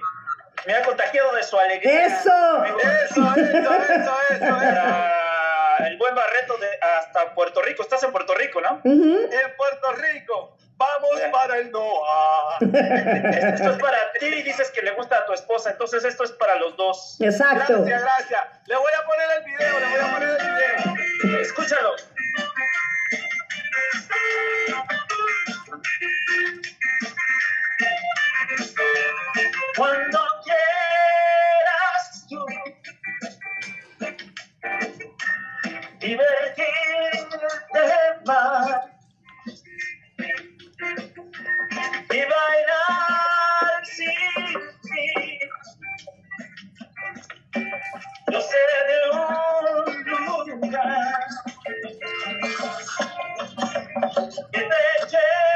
me 0.66 0.74
ha 0.74 0.84
contagiado 0.84 1.36
de 1.36 1.44
su 1.44 1.58
alegría. 1.58 2.08
Eso. 2.08 2.64
Eso, 2.66 2.80
eso, 2.86 3.36
eso, 3.36 4.18
eso, 4.30 4.58
el 5.86 5.98
buen 5.98 6.16
Barreto 6.16 6.58
de 6.58 6.68
hasta 6.82 7.34
Puerto 7.34 7.62
Rico. 7.62 7.84
Estás 7.84 8.04
en 8.04 8.12
Puerto 8.12 8.34
Rico, 8.36 8.62
¿no? 8.62 8.82
En 8.84 9.56
Puerto 9.58 9.92
Rico, 9.94 10.58
vamos 10.78 11.22
para 11.32 11.58
el 11.58 11.72
NOA. 11.72 12.58
Esto 12.62 13.72
es 13.72 13.78
para 13.80 14.12
ti 14.20 14.26
y 14.26 14.44
dices 14.44 14.72
que 14.72 14.82
le 14.82 14.92
gusta 14.92 15.18
a 15.20 15.26
tu 15.26 15.34
esposa, 15.34 15.72
entonces 15.72 16.04
esto 16.04 16.24
es 16.24 16.32
para 16.34 16.56
los 16.56 16.76
dos. 16.78 17.18
Exacto. 17.20 17.84
Gracias, 17.84 18.02
gracias. 18.02 18.42
Le 18.68 18.76
voy 18.76 18.92
a 18.98 19.06
poner 19.06 19.28
el 19.38 19.44
video, 19.44 19.80
le 19.80 19.86
voy 19.88 20.00
a 20.00 20.14
poner 20.14 20.30
el 20.30 21.24
video. 21.24 21.42
Escúchalo. 21.42 21.96
Cuando 29.76 30.20
quieras 30.46 32.26
tú 32.30 32.46
divertirte 36.00 36.66
más 38.26 38.86
y 42.10 42.20
bailar 42.20 43.86
sin 43.86 44.62
fin. 44.84 45.40
Yo 48.32 48.40
sé 48.42 48.58
de 48.88 48.98
un 49.12 50.62
lugar 50.62 51.28
que 54.54 54.62
te 54.62 54.82
llevaré 55.10 55.55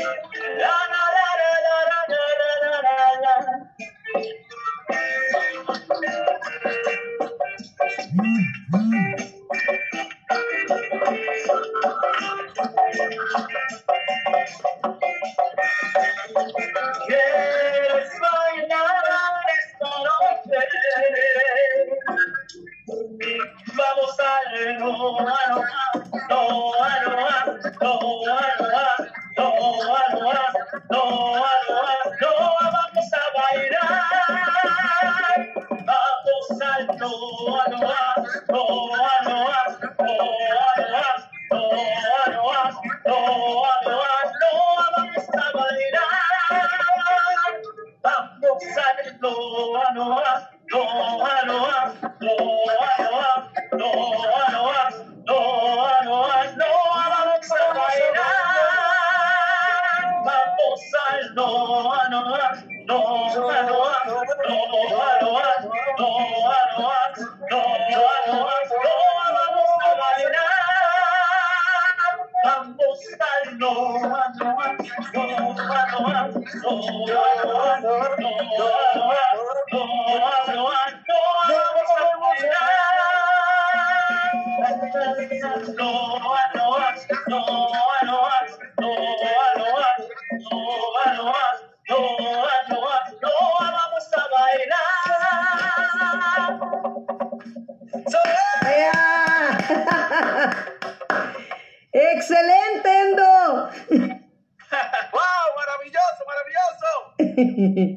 La 0.00 0.74
la 0.92 1.09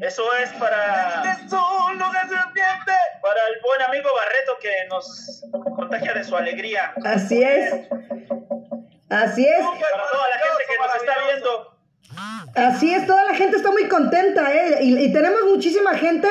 Eso 0.02 0.24
es 0.42 0.50
para, 0.54 1.24
para 3.22 3.48
el 3.48 3.62
buen 3.62 3.82
amigo 3.88 4.10
Barreto 4.16 4.58
que 4.62 4.72
nos 4.90 5.44
contagia 5.76 6.14
de 6.14 6.24
su 6.24 6.36
alegría. 6.36 6.94
Así 7.06 7.42
es. 7.42 7.74
Así 9.10 9.46
es. 9.46 9.60
Para 9.60 10.10
toda 10.12 10.28
la 10.30 10.40
gente 10.40 10.64
que 10.68 10.78
nos 10.78 10.96
está 10.96 11.14
viendo. 11.28 11.74
Así 12.56 12.94
es, 12.94 13.08
toda 13.08 13.24
la 13.26 13.34
gente 13.34 13.58
está 13.58 13.72
muy 13.72 13.88
contenta, 13.88 14.54
¿eh? 14.54 14.80
Y, 14.82 15.06
y 15.06 15.14
tenemos 15.14 15.42
muchísima 15.46 15.96
gente 15.96 16.28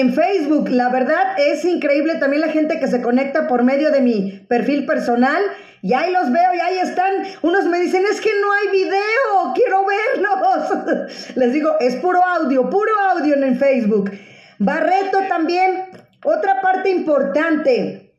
en 0.00 0.12
Facebook. 0.12 0.68
La 0.70 0.88
verdad 0.88 1.38
es 1.38 1.64
increíble 1.64 2.16
también 2.16 2.40
la 2.40 2.48
gente 2.48 2.78
que 2.80 2.88
se 2.88 3.00
conecta 3.00 3.46
por 3.46 3.62
medio 3.62 3.90
de 3.90 4.00
mi 4.00 4.44
perfil 4.48 4.86
personal. 4.86 5.42
Y 5.82 5.92
ahí 5.92 6.10
los 6.12 6.32
veo 6.32 6.54
y 6.54 6.60
ahí 6.60 6.78
están. 6.78 7.12
Unos 7.42 7.66
me 7.66 7.78
dicen, 7.78 8.04
es 8.10 8.20
que 8.20 8.30
no 8.40 8.52
hay 8.52 8.68
video, 8.80 9.52
quiero 9.54 9.84
verlos. 9.84 11.30
Les 11.36 11.52
digo, 11.52 11.76
es 11.80 11.96
puro 11.96 12.24
audio, 12.24 12.68
puro 12.70 12.90
audio 13.10 13.34
en 13.36 13.56
Facebook. 13.58 14.10
Barreto 14.58 15.18
también, 15.28 15.84
otra 16.24 16.60
parte 16.62 16.88
importante, 16.90 18.14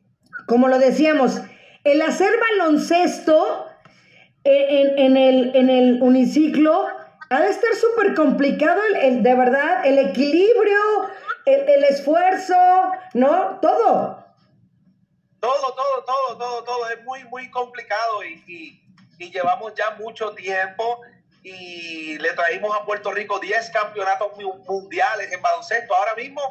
como 0.46 0.68
lo 0.68 0.78
decíamos, 0.78 1.40
el 1.84 2.02
hacer 2.02 2.30
baloncesto 2.58 3.66
en, 4.44 4.98
en 4.98 5.16
el, 5.16 5.50
en 5.56 5.70
el 5.70 6.02
uniciclo 6.02 6.86
ha 7.30 7.40
de 7.40 7.48
estar 7.48 7.74
súper 7.74 8.14
complicado, 8.14 8.80
el- 9.02 9.22
de 9.24 9.34
verdad, 9.34 9.84
el 9.84 9.98
equilibrio, 9.98 10.78
el, 11.46 11.68
el 11.68 11.84
esfuerzo, 11.84 12.54
¿no? 13.14 13.58
Todo. 13.60 14.24
Todo, 15.40 15.74
todo, 15.74 16.04
todo, 16.04 16.38
todo, 16.38 16.64
todo 16.64 16.90
es 16.90 17.02
muy, 17.04 17.24
muy 17.24 17.50
complicado 17.50 18.24
y, 18.24 18.42
y- 18.46 18.82
y 19.18 19.30
llevamos 19.30 19.72
ya 19.74 19.92
mucho 19.98 20.32
tiempo 20.34 21.00
y 21.42 22.18
le 22.18 22.32
traímos 22.34 22.76
a 22.76 22.84
Puerto 22.84 23.10
Rico 23.12 23.38
10 23.38 23.70
campeonatos 23.70 24.32
mu- 24.38 24.62
mundiales 24.68 25.32
en 25.32 25.40
baloncesto. 25.40 25.94
Ahora 25.94 26.14
mismo 26.16 26.42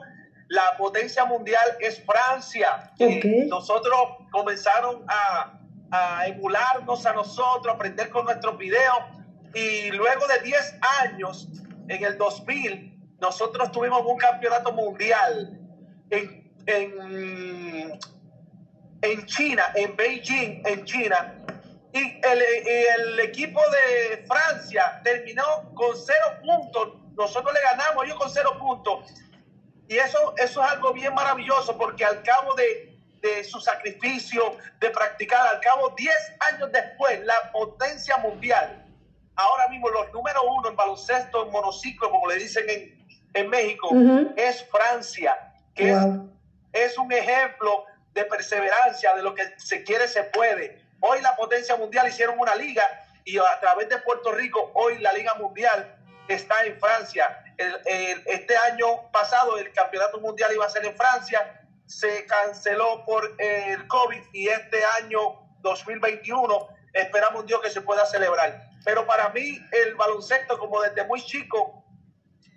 la 0.48 0.76
potencia 0.78 1.26
mundial 1.26 1.78
es 1.80 2.02
Francia. 2.04 2.92
Ok. 2.94 3.26
Y 3.26 3.46
nosotros 3.48 3.96
comenzaron 4.32 5.06
a, 5.08 5.60
a 5.92 6.28
emularnos 6.28 7.06
a 7.06 7.14
nosotros, 7.14 7.68
a 7.68 7.76
aprender 7.76 8.10
con 8.10 8.26
nuestros 8.26 8.58
videos 8.58 8.98
y 9.54 9.92
luego 9.92 10.26
de 10.28 10.40
10 10.40 10.76
años, 11.02 11.48
en 11.88 12.04
el 12.04 12.18
2000, 12.18 12.95
nosotros 13.20 13.72
tuvimos 13.72 14.02
un 14.06 14.18
campeonato 14.18 14.72
mundial 14.74 15.60
en, 16.10 16.54
en 16.66 18.00
en 19.06 19.26
China, 19.26 19.72
en 19.76 19.96
Beijing, 19.96 20.62
en 20.66 20.86
China. 20.86 21.34
Y 21.94 22.20
el, 22.26 22.42
el 22.42 23.20
equipo 23.22 23.62
de 23.70 24.26
Francia 24.26 25.00
terminó 25.04 25.44
con 25.74 25.96
cero 25.96 26.40
puntos. 26.44 26.96
Nosotros 27.16 27.54
le 27.54 27.62
ganamos 27.62 28.06
ellos 28.06 28.18
con 28.18 28.30
cero 28.30 28.58
puntos. 28.60 29.10
Y 29.88 29.98
eso, 29.98 30.34
eso 30.38 30.64
es 30.64 30.72
algo 30.72 30.92
bien 30.94 31.14
maravilloso 31.14 31.78
porque 31.78 32.04
al 32.04 32.22
cabo 32.24 32.56
de, 32.56 32.98
de 33.22 33.44
su 33.44 33.62
sacrificio, 33.62 34.58
de 34.80 34.90
practicar, 34.90 35.48
al 35.48 35.60
cabo 35.62 35.94
10 35.96 36.14
años 36.52 36.72
después, 36.72 37.24
la 37.24 37.52
potencia 37.52 38.18
mundial, 38.18 38.84
ahora 39.36 39.68
mismo 39.70 39.90
los 39.90 40.12
número 40.12 40.42
uno 40.44 40.70
en 40.70 40.76
baloncesto, 40.76 41.46
en 41.46 41.52
monociclo, 41.52 42.10
como 42.10 42.28
le 42.28 42.38
dicen 42.38 42.68
en, 42.68 43.05
en 43.36 43.50
México, 43.50 43.90
Ujú. 43.90 44.34
es 44.38 44.66
Francia, 44.70 45.38
que 45.76 45.92
es 45.92 46.02
Wow. 46.02 46.32
es 46.74 46.98
un 46.98 47.12
ejemplo 47.12 47.86
de 48.14 48.24
perseverancia, 48.26 49.14
de 49.14 49.22
lo 49.22 49.36
que 49.36 49.44
se 49.58 49.84
quiere, 49.84 50.08
se 50.08 50.24
puede. 50.24 50.82
Hoy 51.02 51.22
la 51.22 51.36
potencia 51.36 51.76
mundial 51.76 52.08
hicieron 52.08 52.40
una 52.40 52.56
liga 52.56 52.84
y 53.26 53.38
a 53.38 53.60
través 53.60 53.90
de 53.90 53.98
Puerto 54.00 54.32
Rico, 54.32 54.72
hoy 54.74 54.98
la 55.00 55.12
liga 55.14 55.34
mundial 55.36 55.96
está 56.30 56.64
en 56.66 56.80
Francia. 56.80 57.44
El- 57.58 57.80
el- 57.86 58.24
este 58.26 58.56
año 58.58 59.12
pasado 59.12 59.58
el 59.58 59.72
campeonato 59.74 60.20
mundial 60.20 60.52
iba 60.54 60.66
a 60.66 60.70
ser 60.70 60.86
en 60.86 60.96
Francia, 60.96 61.62
se 61.86 62.26
canceló 62.26 63.04
por 63.06 63.36
el 63.38 63.86
COVID 63.88 64.22
y 64.34 64.48
este 64.48 64.80
año 65.04 65.42
2021 65.60 66.68
esperamos 66.94 67.46
Dios 67.46 67.62
que 67.62 67.70
se 67.70 67.82
pueda 67.82 68.06
celebrar. 68.06 68.62
Pero 68.86 69.06
para 69.06 69.30
mí 69.30 69.60
el 69.72 69.96
baloncesto, 69.96 70.58
como 70.58 70.82
desde 70.82 71.04
muy 71.06 71.22
chico, 71.22 71.84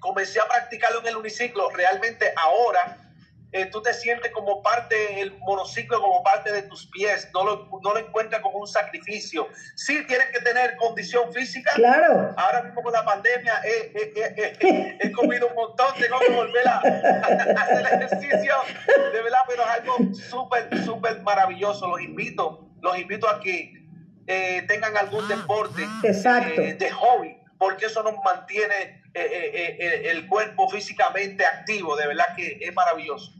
comencé 0.01 0.41
a 0.41 0.47
practicarlo 0.47 1.01
en 1.01 1.09
el 1.09 1.17
uniciclo, 1.17 1.71
realmente 1.71 2.33
ahora 2.37 3.05
eh, 3.51 3.67
tú 3.67 3.81
te 3.81 3.95
sientes 3.95 4.31
como 4.33 4.63
parte 4.63 4.95
del 5.15 5.39
monociclo, 5.39 6.01
como 6.03 6.23
parte 6.23 6.53
de 6.53 6.63
tus 6.63 6.87
pies, 6.89 7.31
no 7.33 7.45
lo, 7.45 7.69
no 7.83 7.95
lo 7.95 7.99
encuentras 7.99 8.43
como 8.43 8.59
un 8.59 8.69
sacrificio. 8.69 9.49
Sí 9.75 10.05
tienes 10.07 10.27
que 10.33 10.41
tener 10.41 10.77
condición 10.77 11.33
física. 11.33 11.73
Claro. 11.75 12.35
Ahora 12.37 12.63
mismo 12.63 12.83
con 12.83 12.93
la 12.93 13.05
pandemia 13.07 13.63
eh, 13.65 13.93
eh, 13.95 14.13
eh, 14.17 14.53
eh, 14.61 14.99
he 15.01 15.13
comido 15.13 15.49
un 15.49 15.55
montón, 15.55 15.95
tengo 15.99 16.19
que 16.19 16.31
volver 16.33 16.69
a, 16.69 16.77
a 17.57 17.63
hacer 17.63 17.87
ejercicio, 17.87 18.55
de 19.13 19.23
verdad, 19.23 19.39
pero 19.49 19.63
es 19.63 19.71
algo 19.71 19.97
súper, 20.15 20.85
súper 20.85 21.23
maravilloso. 21.23 21.89
Los 21.89 22.03
invito, 22.03 22.69
los 22.83 22.99
invito 22.99 23.29
a 23.31 23.41
que 23.41 23.79
eh, 24.29 24.63
tengan 24.69 24.95
algún 24.97 25.27
deporte 25.27 25.89
Exacto. 26.05 26.61
eh, 26.61 26.75
de 26.75 26.91
hobby, 26.91 27.39
porque 27.59 27.87
eso 27.87 28.03
nos 28.03 28.15
mantiene 28.23 28.75
eh, 28.75 28.83
eh, 28.85 29.01
eh, 29.05 29.08
el 29.15 30.27
cuerpo 30.27 30.69
físicamente 30.69 31.45
activo, 31.45 31.97
de 31.97 32.07
verdad 32.07 32.27
que 32.37 32.59
es 32.61 32.75
maravilloso. 32.75 33.33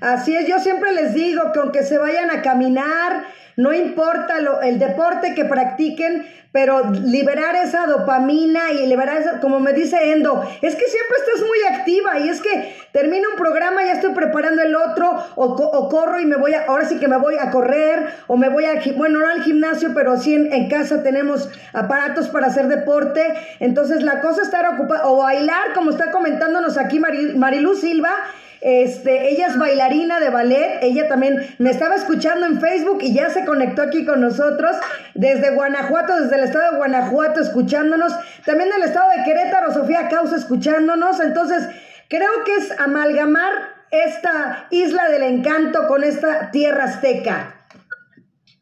Así 0.00 0.34
es, 0.36 0.46
yo 0.46 0.58
siempre 0.58 0.92
les 0.92 1.14
digo 1.14 1.52
que 1.52 1.58
aunque 1.58 1.82
se 1.82 1.98
vayan 1.98 2.30
a 2.30 2.42
caminar, 2.42 3.24
no 3.56 3.72
importa 3.72 4.40
lo- 4.40 4.60
el 4.62 4.78
deporte 4.78 5.34
que 5.34 5.44
practiquen, 5.44 6.26
pero 6.52 6.90
liberar 6.90 7.54
esa 7.56 7.86
dopamina 7.86 8.72
y 8.72 8.86
liberar 8.86 9.18
esa, 9.18 9.40
como 9.40 9.60
me 9.60 9.74
dice 9.74 10.12
Endo, 10.12 10.42
es 10.62 10.74
que 10.74 10.84
siempre 10.86 11.16
estás 11.18 11.46
muy 11.46 11.58
activa 11.76 12.18
y 12.18 12.28
es 12.30 12.40
que 12.40 12.74
termino 12.92 13.28
un 13.30 13.36
programa, 13.36 13.84
ya 13.84 13.92
estoy 13.92 14.14
preparando 14.14 14.62
el 14.62 14.74
otro, 14.74 15.22
o, 15.34 15.54
co- 15.54 15.68
o 15.68 15.88
corro 15.90 16.18
y 16.18 16.24
me 16.24 16.36
voy 16.36 16.54
a, 16.54 16.64
ahora 16.64 16.88
sí 16.88 16.98
que 16.98 17.08
me 17.08 17.18
voy 17.18 17.34
a 17.38 17.50
correr, 17.50 18.06
o 18.26 18.38
me 18.38 18.48
voy 18.48 18.64
a, 18.64 18.80
bueno, 18.96 19.18
no 19.18 19.28
al 19.28 19.42
gimnasio, 19.42 19.90
pero 19.94 20.18
sí 20.18 20.34
en, 20.34 20.50
en 20.50 20.70
casa 20.70 21.02
tenemos 21.02 21.50
aparatos 21.74 22.28
para 22.28 22.46
hacer 22.46 22.68
deporte, 22.68 23.22
entonces 23.60 24.02
la 24.02 24.22
cosa 24.22 24.40
es 24.40 24.48
estar 24.48 24.66
ocupada, 24.74 25.02
bailar, 25.16 25.72
como 25.74 25.90
está 25.90 26.10
comentándonos 26.10 26.78
aquí 26.78 26.98
Mari- 27.00 27.34
Marilú 27.34 27.74
Silva, 27.74 28.12
este, 28.60 29.28
ella 29.28 29.48
es 29.48 29.58
bailarina 29.58 30.18
de 30.18 30.30
ballet, 30.30 30.78
ella 30.82 31.08
también 31.08 31.54
me 31.58 31.70
estaba 31.70 31.94
escuchando 31.94 32.46
en 32.46 32.60
Facebook 32.60 32.98
y 33.02 33.14
ya 33.14 33.28
se 33.30 33.44
conectó 33.44 33.82
aquí 33.82 34.04
con 34.06 34.20
nosotros 34.20 34.76
desde 35.14 35.50
Guanajuato, 35.50 36.20
desde 36.20 36.36
el 36.36 36.44
estado 36.44 36.72
de 36.72 36.76
Guanajuato 36.78 37.40
escuchándonos, 37.40 38.12
también 38.44 38.70
del 38.70 38.82
estado 38.82 39.10
de 39.10 39.24
Querétaro, 39.24 39.72
Sofía 39.72 40.08
Causa 40.08 40.36
escuchándonos, 40.36 41.20
entonces 41.20 41.68
creo 42.08 42.44
que 42.44 42.56
es 42.56 42.80
amalgamar 42.80 43.52
esta 43.90 44.66
isla 44.70 45.08
del 45.10 45.22
encanto 45.22 45.86
con 45.86 46.02
esta 46.02 46.50
tierra 46.50 46.84
azteca. 46.84 47.52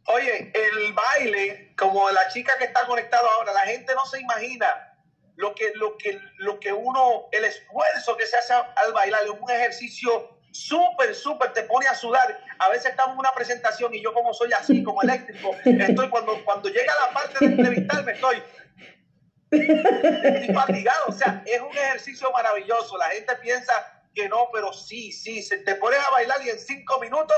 Oye, 0.07 0.53
el 0.53 0.93
baile, 0.93 1.73
como 1.79 2.11
la 2.11 2.29
chica 2.29 2.53
que 2.59 2.65
está 2.65 2.81
conectada 2.87 3.23
ahora, 3.39 3.55
la 3.55 3.61
gente 3.61 3.95
no 3.95 4.05
se 4.05 4.21
imagina 4.21 4.67
lo 5.37 5.55
que, 5.55 5.73
lo 5.75 5.97
que, 5.97 6.21
lo 6.39 6.61
que 6.61 6.73
uno, 6.73 7.29
el 7.33 7.45
esfuerzo 7.45 8.17
que 8.17 8.27
se 8.27 8.37
hace 8.37 8.53
al 8.53 8.93
bailar, 8.93 9.23
es 9.25 9.31
un 9.31 9.51
ejercicio 9.51 10.39
súper, 10.53 11.15
súper, 11.15 11.53
te 11.53 11.65
pone 11.65 11.87
a 11.87 11.95
sudar. 11.95 12.41
A 12.59 12.69
veces 12.69 12.91
estamos 12.91 13.15
en 13.15 13.21
una 13.21 13.33
presentación 13.33 13.95
y 13.95 14.03
yo 14.03 14.15
como 14.15 14.33
soy 14.33 14.53
así, 14.53 14.83
como 14.83 15.03
eléctrico, 15.03 15.57
estoy 15.65 16.09
cuando, 16.09 16.43
cuando 16.45 16.69
llega 16.69 16.93
la 17.07 17.13
parte 17.13 17.45
de 17.45 17.53
entrevistarme, 17.53 18.13
estoy, 18.13 18.43
estoy 19.51 20.55
fatigado. 20.55 21.05
O 21.09 21.13
sea, 21.13 21.43
es 21.45 21.61
un 21.61 21.77
ejercicio 21.77 22.31
maravilloso. 22.31 22.97
La 22.97 23.11
gente 23.11 23.35
piensa 23.37 23.73
que 24.15 24.29
no, 24.29 24.49
pero 24.53 24.73
sí, 24.73 25.11
sí, 25.11 25.43
se 25.43 25.59
te 25.59 25.75
pones 25.75 25.99
a 25.99 26.11
bailar 26.11 26.39
y 26.45 26.51
en 26.51 26.61
cinco 26.61 27.01
minutos 27.01 27.37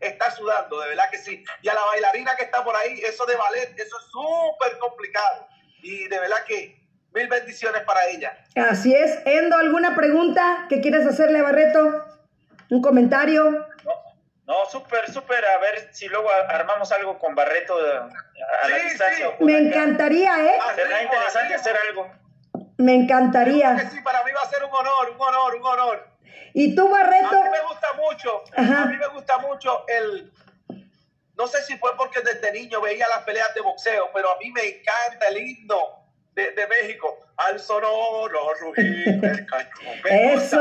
estás 0.00 0.36
sudando, 0.36 0.80
de 0.80 0.88
verdad 0.88 1.10
que 1.10 1.18
sí. 1.18 1.44
Y 1.62 1.68
a 1.68 1.74
la 1.74 1.84
bailarina 1.84 2.36
que 2.36 2.44
está 2.44 2.64
por 2.64 2.74
ahí, 2.74 3.00
eso 3.06 3.24
de 3.26 3.36
ballet, 3.36 3.78
eso 3.78 3.96
es 3.98 4.06
súper 4.10 4.78
complicado. 4.78 5.46
Y 5.82 6.08
de 6.08 6.18
verdad 6.18 6.44
que 6.44 6.77
mil 7.14 7.28
bendiciones 7.28 7.82
para 7.82 8.06
ella. 8.06 8.36
Así 8.56 8.94
es, 8.94 9.18
Endo, 9.24 9.56
¿alguna 9.56 9.94
pregunta 9.94 10.66
que 10.68 10.80
quieras 10.80 11.06
hacerle 11.06 11.38
a 11.40 11.42
Barreto? 11.42 12.04
¿Un 12.70 12.82
comentario? 12.82 13.66
No, 13.84 13.92
no, 14.46 14.54
súper, 14.70 15.10
súper. 15.12 15.44
A 15.44 15.58
ver 15.58 15.88
si 15.92 16.06
luego 16.08 16.28
armamos 16.48 16.90
algo 16.92 17.18
con 17.18 17.34
Barreto 17.34 17.74
a, 17.76 18.04
a 18.64 18.68
la 18.68 18.76
Sí, 18.78 18.88
distancia. 18.90 19.28
sí. 19.38 19.44
Me 19.44 19.54
acá. 19.56 19.62
encantaría, 19.66 20.44
¿eh? 20.46 20.58
Será 20.74 21.02
interesante 21.02 21.54
hacer 21.54 21.76
algo. 21.88 22.10
Me 22.76 22.94
encantaría. 22.94 23.74
Que 23.76 23.86
sí, 23.86 24.00
para 24.02 24.22
mí 24.24 24.30
va 24.32 24.42
a 24.46 24.50
ser 24.50 24.62
un 24.64 24.70
honor, 24.70 25.10
un 25.14 25.20
honor, 25.20 25.54
un 25.56 25.64
honor. 25.64 26.08
¿Y 26.54 26.74
tú, 26.74 26.86
A 26.88 26.98
Barreto? 26.98 27.42
mí 27.42 27.50
me 27.50 27.60
gusta 27.62 27.88
mucho, 27.96 28.44
Ajá. 28.56 28.82
a 28.82 28.86
mí 28.86 28.96
me 28.96 29.06
gusta 29.08 29.38
mucho 29.38 29.84
el... 29.88 30.32
No 31.36 31.46
sé 31.46 31.62
si 31.62 31.76
fue 31.78 31.96
porque 31.96 32.20
desde 32.20 32.50
niño 32.52 32.80
veía 32.80 33.06
las 33.08 33.20
peleas 33.24 33.54
de 33.54 33.60
boxeo, 33.60 34.10
pero 34.12 34.32
a 34.32 34.38
mí 34.38 34.50
me 34.50 34.62
encanta 34.64 35.28
el 35.28 35.38
himno 35.38 35.76
de, 36.38 36.52
de 36.52 36.66
México. 36.68 37.24
Al 37.36 37.58
sonoro 37.60 38.52
rugir 38.60 39.20
del 39.20 39.46
cañón. 39.46 40.00
Me 40.02 40.34
Eso. 40.34 40.60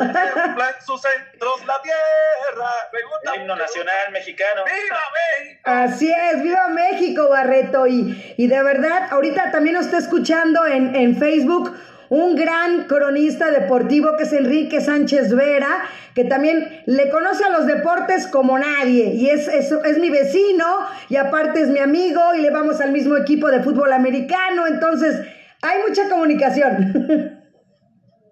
en 0.00 0.86
sus 0.86 1.02
centros 1.02 1.66
la 1.66 1.82
tierra. 1.82 2.70
Me 2.92 3.02
gusta. 3.02 3.34
El 3.34 3.40
himno 3.42 3.56
nacional 3.56 4.12
mexicano. 4.12 4.62
¡Viva 4.64 5.00
México! 5.38 5.60
Así 5.64 6.10
es, 6.10 6.42
viva 6.42 6.68
México, 6.68 7.28
Barreto. 7.28 7.86
Y, 7.86 8.34
y 8.38 8.46
de 8.46 8.62
verdad, 8.62 9.08
ahorita 9.10 9.50
también 9.50 9.74
nos 9.74 9.86
está 9.86 9.98
escuchando 9.98 10.64
en, 10.66 10.94
en 10.96 11.18
Facebook 11.18 11.76
un 12.08 12.36
gran 12.36 12.86
cronista 12.86 13.50
deportivo 13.50 14.16
que 14.16 14.24
es 14.24 14.32
Enrique 14.32 14.80
Sánchez 14.80 15.34
Vera, 15.34 15.88
que 16.14 16.24
también 16.24 16.82
le 16.86 17.10
conoce 17.10 17.44
a 17.44 17.50
los 17.50 17.66
deportes 17.66 18.26
como 18.26 18.58
nadie 18.58 19.12
y 19.14 19.30
es, 19.30 19.48
es, 19.48 19.72
es 19.72 19.98
mi 19.98 20.10
vecino 20.10 20.64
y 21.08 21.16
aparte 21.16 21.60
es 21.60 21.68
mi 21.68 21.80
amigo 21.80 22.34
y 22.34 22.42
le 22.42 22.50
vamos 22.50 22.80
al 22.80 22.92
mismo 22.92 23.16
equipo 23.16 23.48
de 23.48 23.62
fútbol 23.62 23.92
americano, 23.92 24.66
entonces 24.66 25.26
hay 25.62 25.80
mucha 25.86 26.08
comunicación. 26.08 27.40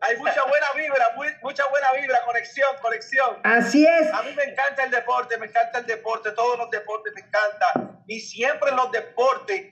Hay 0.05 0.16
mucha 0.16 0.43
buena 0.49 0.66
vibra, 0.75 1.07
mucha 1.43 1.62
buena 1.70 1.87
vibra, 1.93 2.18
conexión, 2.27 2.68
conexión. 2.83 3.37
Así 3.45 3.87
es. 3.87 4.12
A 4.12 4.25
mí 4.25 4.31
me 4.37 4.43
encanta 4.43 4.83
el 4.83 4.91
deporte, 4.91 5.39
me 5.39 5.47
encanta 5.47 5.79
el 5.79 5.87
deporte, 5.87 6.33
todos 6.33 6.59
los 6.59 6.68
deportes 6.70 7.12
me 7.14 7.20
encantan. 7.20 8.03
Y 8.09 8.18
siempre 8.18 8.70
en 8.70 8.77
los 8.77 8.91
deportes 8.91 9.62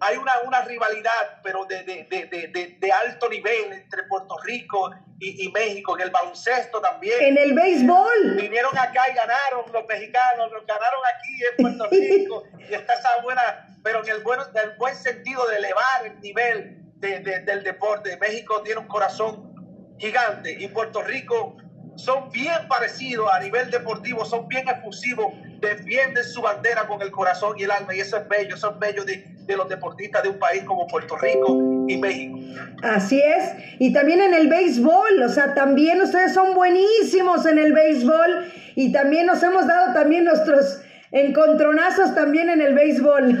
hay 0.00 0.16
una, 0.16 0.32
una 0.46 0.62
rivalidad, 0.62 1.40
pero 1.42 1.64
de, 1.64 1.82
de, 1.84 2.04
de, 2.04 2.76
de, 2.78 2.92
alto 2.92 3.28
nivel 3.28 3.72
entre 3.72 4.02
Puerto 4.04 4.36
Rico 4.44 4.90
y, 5.18 5.44
y, 5.44 5.52
México, 5.52 5.96
en 5.96 6.04
el 6.04 6.10
baloncesto 6.10 6.80
también. 6.80 7.16
En 7.20 7.38
el 7.38 7.54
béisbol. 7.54 8.36
Vinieron 8.36 8.76
acá 8.76 9.04
y 9.10 9.14
ganaron 9.14 9.72
los 9.72 9.86
mexicanos, 9.86 10.52
los 10.52 10.66
ganaron 10.66 11.00
aquí 11.14 11.44
en 11.50 11.62
Puerto 11.62 11.88
Rico. 11.90 12.44
y 12.58 12.74
está 12.74 12.92
esa 12.92 13.22
buena, 13.22 13.76
pero 13.82 14.02
en 14.04 14.10
el, 14.10 14.22
bueno, 14.22 14.44
el 14.62 14.70
buen 14.76 14.94
sentido 14.94 15.46
de 15.46 15.56
elevar 15.56 16.06
el 16.06 16.20
nivel 16.20 16.82
del 16.98 17.62
deporte. 17.62 18.16
México 18.18 18.62
tiene 18.62 18.80
un 18.80 18.88
corazón 18.88 19.54
gigante 19.98 20.52
y 20.58 20.68
Puerto 20.68 21.02
Rico 21.02 21.56
son 21.96 22.30
bien 22.30 22.68
parecidos 22.68 23.30
a 23.32 23.40
nivel 23.40 23.70
deportivo, 23.70 24.24
son 24.24 24.46
bien 24.48 24.68
efusivos, 24.68 25.32
defienden 25.60 26.24
su 26.24 26.42
bandera 26.42 26.86
con 26.86 27.00
el 27.02 27.10
corazón 27.10 27.58
y 27.58 27.64
el 27.64 27.70
alma 27.70 27.94
y 27.94 28.00
eso 28.00 28.16
es 28.16 28.28
bello, 28.28 28.54
eso 28.54 28.70
es 28.70 28.78
bello 28.78 29.04
de, 29.04 29.24
de, 29.40 29.56
los 29.56 29.68
deportistas 29.68 30.22
de 30.22 30.28
un 30.30 30.38
país 30.38 30.62
como 30.64 30.86
Puerto 30.86 31.16
Rico 31.16 31.58
y 31.88 31.96
México. 31.96 32.38
Así 32.82 33.20
es, 33.20 33.52
y 33.78 33.92
también 33.92 34.20
en 34.20 34.34
el 34.34 34.48
béisbol, 34.48 35.22
o 35.22 35.28
sea, 35.28 35.54
también 35.54 36.00
ustedes 36.00 36.34
son 36.34 36.54
buenísimos 36.54 37.46
en 37.46 37.58
el 37.58 37.72
béisbol 37.72 38.52
y 38.74 38.92
también 38.92 39.26
nos 39.26 39.42
hemos 39.42 39.66
dado 39.66 39.94
también 39.94 40.24
nuestros 40.24 40.80
encontronazos 41.12 42.14
también 42.14 42.50
en 42.50 42.60
el 42.60 42.74
béisbol. 42.74 43.40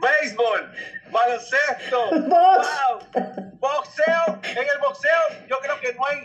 béisbol, 0.00 0.72
baloncesto, 1.10 2.10
Box. 2.28 2.68
boxeo, 3.58 4.40
en 4.42 4.58
el 4.58 4.80
boxeo 4.80 5.46
yo 5.48 5.58
creo 5.60 5.80
que 5.80 5.92
no 5.94 6.06
hay, 6.06 6.18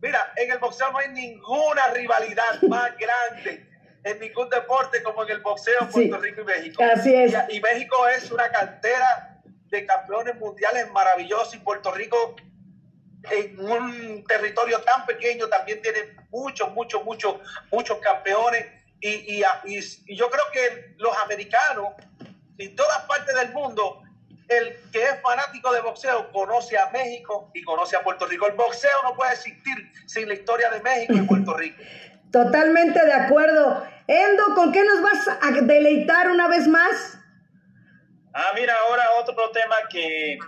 mira, 0.00 0.20
en 0.36 0.50
el 0.50 0.58
boxeo 0.58 0.90
no 0.90 0.98
hay 0.98 1.08
ninguna 1.10 1.82
rivalidad 1.92 2.62
más 2.68 2.92
grande 2.96 3.67
en 4.04 4.20
ningún 4.20 4.48
deporte 4.48 5.02
como 5.02 5.24
en 5.24 5.30
el 5.30 5.40
boxeo 5.40 5.88
Puerto 5.90 6.18
Rico 6.18 6.40
y 6.42 6.44
México. 6.44 6.82
Así 6.82 7.14
es. 7.14 7.34
Y, 7.48 7.56
y, 7.56 7.60
México 7.60 8.08
es 8.08 8.30
una 8.30 8.50
cantera 8.50 9.40
de 9.66 9.86
campeones 9.86 10.36
mundiales 10.36 10.90
maravillosos 10.92 11.54
y 11.54 11.58
Puerto 11.58 11.90
Rico 11.92 12.36
en 13.30 13.58
un 13.60 14.24
territorio 14.24 14.80
tan 14.82 15.04
pequeño 15.04 15.48
también 15.48 15.82
tiene 15.82 16.16
muchos, 16.30 16.72
muchos, 16.72 17.04
muchos, 17.04 17.36
muchos 17.70 17.98
campeones 17.98 18.66
y, 19.00 19.40
y, 19.40 19.42
y 19.64 20.16
yo 20.16 20.30
creo 20.30 20.44
que 20.52 20.94
los 20.98 21.16
americanos 21.18 21.90
en 22.58 22.74
todas 22.74 23.00
partes 23.04 23.34
del 23.34 23.52
mundo 23.52 24.02
el 24.48 24.76
que 24.92 25.02
es 25.02 25.20
fanático 25.20 25.72
de 25.72 25.80
boxeo 25.82 26.32
conoce 26.32 26.78
a 26.78 26.88
México 26.90 27.50
y 27.54 27.62
conoce 27.62 27.96
a 27.96 28.02
Puerto 28.02 28.26
Rico. 28.26 28.46
El 28.46 28.54
boxeo 28.54 28.90
no 29.02 29.14
puede 29.14 29.34
existir 29.34 29.92
sin 30.06 30.26
la 30.26 30.34
historia 30.34 30.70
de 30.70 30.80
México 30.80 31.14
y 31.14 31.22
Puerto 31.22 31.54
Rico. 31.56 31.76
Totalmente 32.32 33.04
de 33.04 33.12
acuerdo. 33.12 33.84
Endo, 34.06 34.54
¿con 34.54 34.72
qué 34.72 34.82
nos 34.84 35.02
vas 35.02 35.28
a 35.42 35.50
deleitar 35.62 36.30
una 36.30 36.48
vez 36.48 36.66
más? 36.66 37.18
Ah, 38.34 38.52
mira, 38.54 38.74
ahora 38.88 39.04
otro 39.20 39.50
tema 39.50 39.74
que 39.90 40.38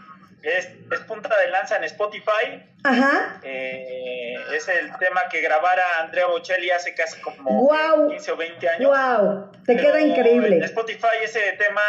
es, 0.42 0.66
es 0.90 1.00
punta 1.06 1.28
de 1.44 1.50
lanza 1.50 1.76
en 1.76 1.84
Spotify. 1.84 2.62
Ajá. 2.84 3.40
Eh, 3.42 4.34
es 4.56 4.68
el 4.68 4.96
tema 4.98 5.22
que 5.30 5.40
grabara 5.42 5.82
Andrea 6.00 6.26
Bocelli 6.26 6.70
hace 6.70 6.94
casi 6.94 7.20
como 7.20 7.50
wow. 7.66 8.08
15 8.10 8.32
o 8.32 8.36
20 8.36 8.68
años. 8.68 8.90
¡Wow! 8.90 9.50
Te 9.66 9.74
Pero 9.74 9.80
queda 9.82 10.00
increíble. 10.00 10.56
En 10.56 10.64
Spotify 10.64 11.08
ese 11.22 11.40
tema 11.58 11.82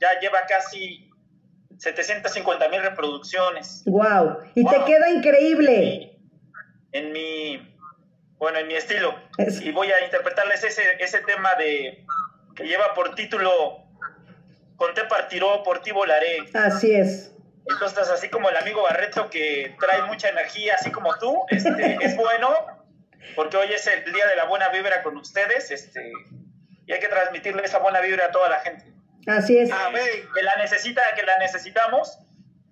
ya 0.00 0.20
lleva 0.20 0.40
casi 0.46 1.10
750 1.78 2.68
mil 2.68 2.82
reproducciones. 2.82 3.82
¡Wow! 3.86 4.38
Y 4.54 4.62
Wow. 4.64 4.72
te 4.72 4.84
queda 4.92 5.10
increíble. 5.10 6.18
En 6.92 7.12
mi, 7.12 7.73
bueno, 8.44 8.58
en 8.58 8.68
mi 8.68 8.74
estilo. 8.76 9.14
Es- 9.38 9.60
Y 9.62 9.72
voy 9.72 9.90
a 9.90 10.04
interpretarles 10.04 10.62
ese, 10.64 10.82
ese 11.00 11.20
tema 11.20 11.54
de 11.56 12.04
que 12.54 12.64
lleva 12.64 12.94
por 12.94 13.14
título 13.14 13.78
Con 14.76 14.92
te 14.94 15.04
partiró, 15.04 15.62
por 15.62 15.80
ti 15.82 15.92
volaré. 15.92 16.38
Así 16.52 16.94
es. 16.94 17.32
Entonces, 17.66 18.08
así 18.10 18.28
como 18.28 18.50
el 18.50 18.56
amigo 18.56 18.82
Barreto 18.82 19.30
que 19.30 19.74
trae 19.80 20.02
mucha 20.02 20.28
energía, 20.28 20.74
así 20.78 20.90
como 20.92 21.16
tú, 21.18 21.42
este, 21.48 21.96
es 22.02 22.16
bueno, 22.16 22.54
porque 23.34 23.56
hoy 23.56 23.72
es 23.72 23.86
el 23.86 24.04
día 24.12 24.26
de 24.26 24.36
la 24.36 24.44
buena 24.44 24.68
vibra 24.68 25.02
con 25.02 25.16
ustedes, 25.16 25.70
este, 25.70 26.12
y 26.86 26.92
hay 26.92 27.00
que 27.00 27.08
transmitirle 27.08 27.62
esa 27.64 27.78
buena 27.78 28.00
vibra 28.00 28.26
a 28.26 28.30
toda 28.30 28.48
la 28.50 28.58
gente. 28.60 28.92
Así 29.26 29.56
es. 29.58 29.70
Amén. 29.72 30.02
Que 30.34 30.42
la 30.42 30.56
necesita, 30.56 31.00
que 31.16 31.22
la 31.22 31.38
necesitamos, 31.38 32.18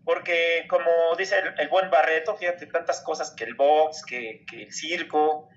porque 0.04 0.66
como 0.68 0.90
dice 1.16 1.38
el, 1.38 1.54
el 1.60 1.68
buen 1.68 1.88
Barreto, 1.88 2.36
fíjate, 2.36 2.66
tantas 2.66 3.00
cosas 3.00 3.30
que 3.30 3.44
el 3.44 3.54
box, 3.54 4.04
que, 4.04 4.44
que 4.50 4.64
el 4.64 4.72
circo, 4.72 5.48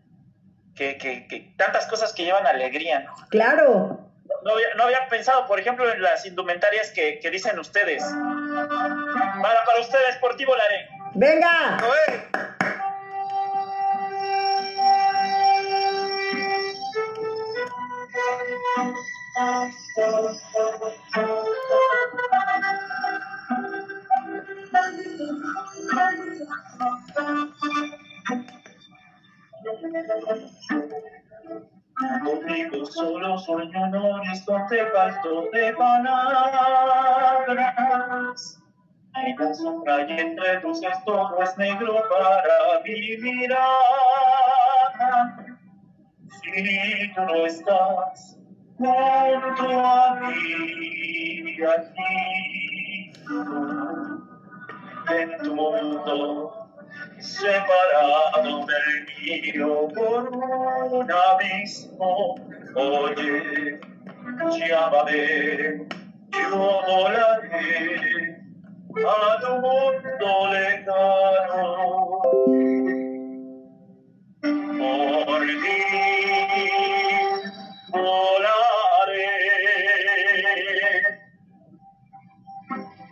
que, 0.76 0.98
que, 0.98 1.28
que 1.28 1.54
tantas 1.58 1.88
cosas 1.88 2.14
que 2.14 2.24
llevan 2.24 2.46
alegría, 2.46 3.00
¿no? 3.00 3.16
Claro. 3.30 4.00
No 4.44 4.52
había, 4.54 4.74
no 4.76 4.84
había 4.84 5.08
pensado, 5.08 5.48
por 5.48 5.60
ejemplo, 5.60 5.90
en 5.92 6.02
las 6.02 6.26
indumentarias 6.26 6.92
que, 6.92 7.20
que 7.20 7.32
dicen 7.32 7.58
ustedes. 7.58 8.04
Para, 8.04 9.66
para 9.66 9.80
ustedes, 9.80 10.18
por 10.20 10.36
ti 10.36 10.46
volaré. 10.46 10.88
Venga. 11.14 11.78
Conmigo 32.24 32.86
solo 32.86 33.38
sueño 33.40 33.88
noches 33.88 34.46
donde 34.46 34.86
falto 34.92 35.50
de 35.52 35.74
palabras. 35.74 36.22
En 39.16 39.36
la 39.38 39.54
sombra 39.54 40.06
y 40.08 40.20
entre 40.20 40.62
luces 40.62 41.04
todo 41.06 41.42
es 41.42 41.58
negro 41.58 42.04
para 42.10 42.82
mi 42.84 43.18
mirada. 43.18 43.66
Si 46.30 47.14
tú 47.16 47.22
no 47.22 47.46
estás 47.46 48.38
junto 48.78 49.80
a 49.80 50.20
mí, 50.20 51.58
aquí, 51.64 53.12
en 55.10 55.38
tu 55.42 55.56
mundo 55.56 56.65
separado 57.26 58.66
del 58.66 59.08
mío 59.18 59.88
por 59.96 60.30
un 60.30 61.12
abismo. 61.12 62.36
Oye, 62.76 63.80
llámame, 64.58 65.88
yo 66.32 66.82
volaré 66.88 68.44
a 69.08 69.40
tu 69.42 69.52
mundo 69.62 70.32
lejano. 70.54 72.22
Por 74.42 75.42
ti 75.46 75.80
volaré. 77.90 79.26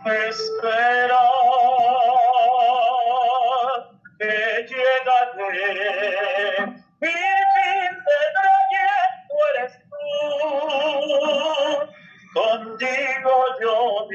Espera 0.05 1.32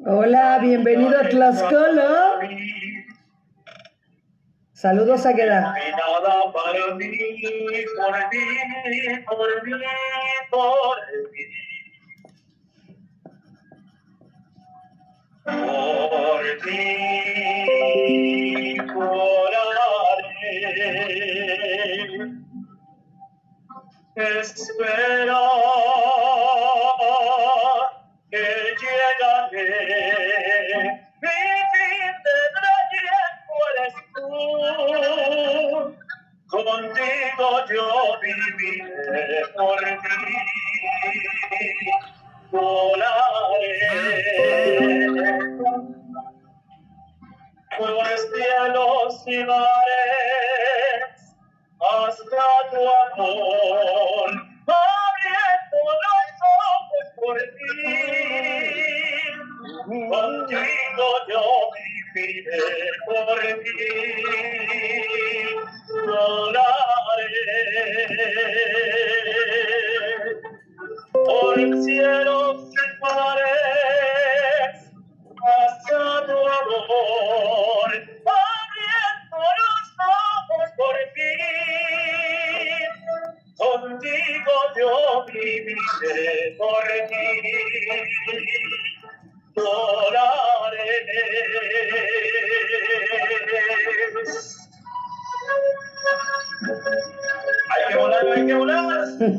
Hola, 0.06 0.60
bienvenido 0.62 1.18
a 1.18 1.30
Tlaxcala. 1.30 2.40
Saludos 4.74 5.26
a 5.26 5.34
Queda. 5.34 5.76
Y 5.88 5.92
nada 5.92 6.52
para 6.54 6.96
mí, 6.96 7.12
por 7.98 8.14
mí, 8.32 8.44
por 9.26 9.64
mí, 9.66 9.74
por 10.50 10.98
mí. 11.32 11.46
Por 15.46 16.44
ti 16.64 17.20
oraré. 20.30 20.90
Espera 24.16 25.40
que 28.32 28.46
llegaré. 28.82 29.66
Mi 31.22 31.40
fin 31.72 32.14
tendrá 32.26 32.76
tiempo 32.92 33.54
eres. 33.72 33.96
Contigo 36.50 37.48
yo 37.72 37.88
viviré 38.22 39.42
por 39.56 39.80
ti. 39.80 40.20
Volaré 42.52 43.76
por 47.78 48.06
cielos 48.18 49.24
y 49.28 49.38
mares 49.46 51.09
hasta 51.80 52.46
tu 52.72 52.78
amor, 52.78 54.30
abriendo 54.68 55.80
los 56.04 56.30
ojos 56.68 57.06
por 57.16 57.38
ti. 57.38 57.76
Contigo 59.88 61.08
yo 61.30 61.44
viviré 62.14 62.68
por 63.06 63.40
ti, 63.64 63.82
volaré 66.06 67.40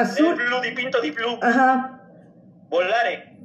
Azul. 0.00 0.34
Blue 0.34 0.60
di 0.60 0.72
Pinto 0.72 1.00
di 1.00 1.10
Blue. 1.10 1.38
Ajá. 1.42 2.00
Volare. 2.68 3.36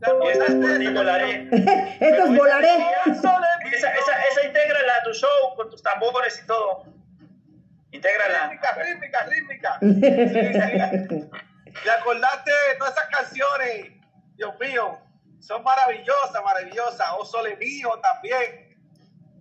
La 0.00 0.08
Y 0.24 0.28
esta 0.28 0.44
es 0.44 0.54
por 0.54 0.92
volaré. 0.94 1.48
Esto 2.00 2.24
es 2.24 2.36
volaré. 2.36 2.74
Esa, 3.68 3.92
esa, 3.92 4.12
esa 4.30 4.46
intégrala 4.46 4.92
a 4.96 5.02
tu 5.02 5.12
show 5.12 5.54
con 5.54 5.68
tus 5.70 5.82
tambores 5.82 6.40
y 6.42 6.46
todo. 6.46 6.84
Intégrala. 7.90 8.48
Rítmica, 8.48 8.72
rítmica, 8.74 9.26
rítmica. 9.26 9.78
¿Te 11.82 11.90
acordaste 12.00 12.50
de 12.50 12.74
todas 12.78 12.94
esas 12.94 13.08
canciones? 13.10 13.92
Dios 14.36 14.54
mío, 14.58 14.98
son 15.40 15.62
maravillosas, 15.62 16.42
maravillosas. 16.42 17.06
O 17.18 17.24
Sole 17.24 17.56
Mío 17.56 17.90
también. 18.02 18.78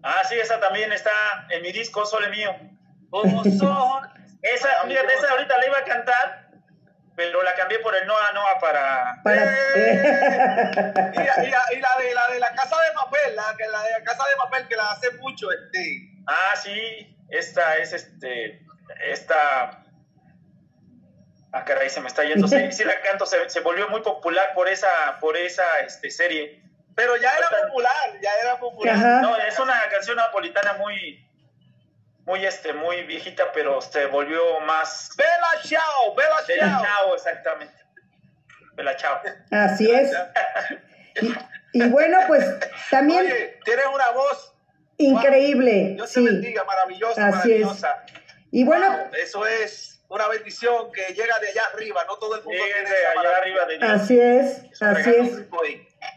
Ah, 0.03 0.21
sí, 0.27 0.35
esa 0.35 0.59
también 0.59 0.91
está 0.91 1.11
en 1.49 1.61
mi 1.61 1.71
disco 1.71 2.05
Sole 2.05 2.29
Mío. 2.29 2.55
Oh, 3.11 3.43
son. 3.43 4.09
Esa, 4.41 4.69
fíjate, 4.85 5.13
esa 5.13 5.31
ahorita 5.31 5.57
la 5.57 5.67
iba 5.67 5.77
a 5.77 5.83
cantar, 5.83 6.46
pero 7.17 7.41
la 7.41 7.53
cambié 7.55 7.79
por 7.79 7.93
el 7.95 8.05
Noa 8.07 8.31
Noa 8.31 8.59
para... 8.61 9.15
Para. 9.23 9.43
Y, 11.13 11.17
la- 11.25 11.43
y 11.43 11.49
la- 11.49 11.65
y 11.73 11.79
la 11.81 11.89
de 11.99 12.13
la 12.13 12.27
de 12.31 12.39
la 12.39 12.53
casa 12.53 12.75
de 12.81 12.93
papel, 12.93 13.35
la, 13.35 13.55
que 13.57 13.67
la 13.67 13.81
de 13.83 13.91
la 13.91 14.03
casa 14.03 14.23
de 14.29 14.35
papel 14.37 14.67
que 14.69 14.75
la 14.75 14.91
hace 14.91 15.11
mucho, 15.13 15.47
este. 15.51 16.11
Ah, 16.27 16.55
sí, 16.55 17.17
esta 17.29 17.75
es 17.77 17.91
este, 17.93 18.61
esta... 19.09 19.83
Ah, 21.53 21.65
caray, 21.65 21.89
se 21.89 22.01
me 22.01 22.07
está 22.07 22.23
yendo. 22.23 22.47
Sí, 22.47 22.71
sí 22.71 22.83
la 22.83 23.01
canto, 23.01 23.25
se, 23.25 23.49
se 23.49 23.61
volvió 23.61 23.89
muy 23.89 24.01
popular 24.01 24.53
por 24.53 24.67
esa, 24.69 24.87
por 25.19 25.35
esa 25.37 25.63
este, 25.85 26.11
serie. 26.11 26.61
Pero 26.95 27.15
ya 27.17 27.35
era 27.35 27.49
popular, 27.49 28.19
ya 28.21 28.31
era 28.43 28.59
popular. 28.59 28.95
Ajá. 28.95 29.21
No, 29.21 29.35
es 29.37 29.57
una 29.57 29.81
canción 29.89 30.17
napolitana 30.17 30.73
muy, 30.73 31.26
muy, 32.27 32.45
este, 32.45 32.73
muy 32.73 33.03
viejita, 33.03 33.51
pero 33.53 33.79
se 33.81 34.05
volvió 34.07 34.59
más... 34.59 35.11
Bella 35.17 35.63
Chao, 35.63 36.13
Bella 36.13 36.29
Bella 36.45 36.67
Chao. 36.69 36.83
Chao, 36.83 37.15
exactamente. 37.15 37.73
Bella 38.73 38.95
Chao. 38.97 39.21
Así 39.51 39.89
es. 39.89 40.11
Y, 41.73 41.81
y 41.83 41.89
bueno, 41.89 42.19
pues 42.27 42.45
también 42.91 43.25
Oye, 43.25 43.57
tienes 43.65 43.85
una 43.87 44.09
voz, 44.11 44.53
increíble. 44.97 45.93
Dios 45.95 46.11
te 46.13 46.19
Sí. 46.19 46.25
bendiga, 46.25 46.63
maravillosa, 46.63 47.27
Así 47.29 47.53
es. 47.53 47.61
maravillosa. 47.61 48.03
Y 48.51 48.63
bueno, 48.65 48.87
Wow, 48.91 49.07
eso 49.19 49.47
es 49.47 49.99
una 50.09 50.27
bendición 50.27 50.91
que 50.91 51.13
llega 51.15 51.39
de 51.39 51.47
allá 51.49 51.63
arriba, 51.73 52.03
no 52.07 52.17
todo 52.17 52.35
el 52.35 52.43
mundo 52.43 52.63
tiene 52.63 52.81
de 52.81 52.85
esa 52.85 52.93
allá 53.11 53.15
maravilla. 53.15 53.37
arriba 53.39 53.65
de 53.65 53.77
Dios. 53.79 53.89
así 54.03 54.19
es. 54.19 54.63
Es 54.71 54.81
Así 54.83 55.09
es. 55.09 55.31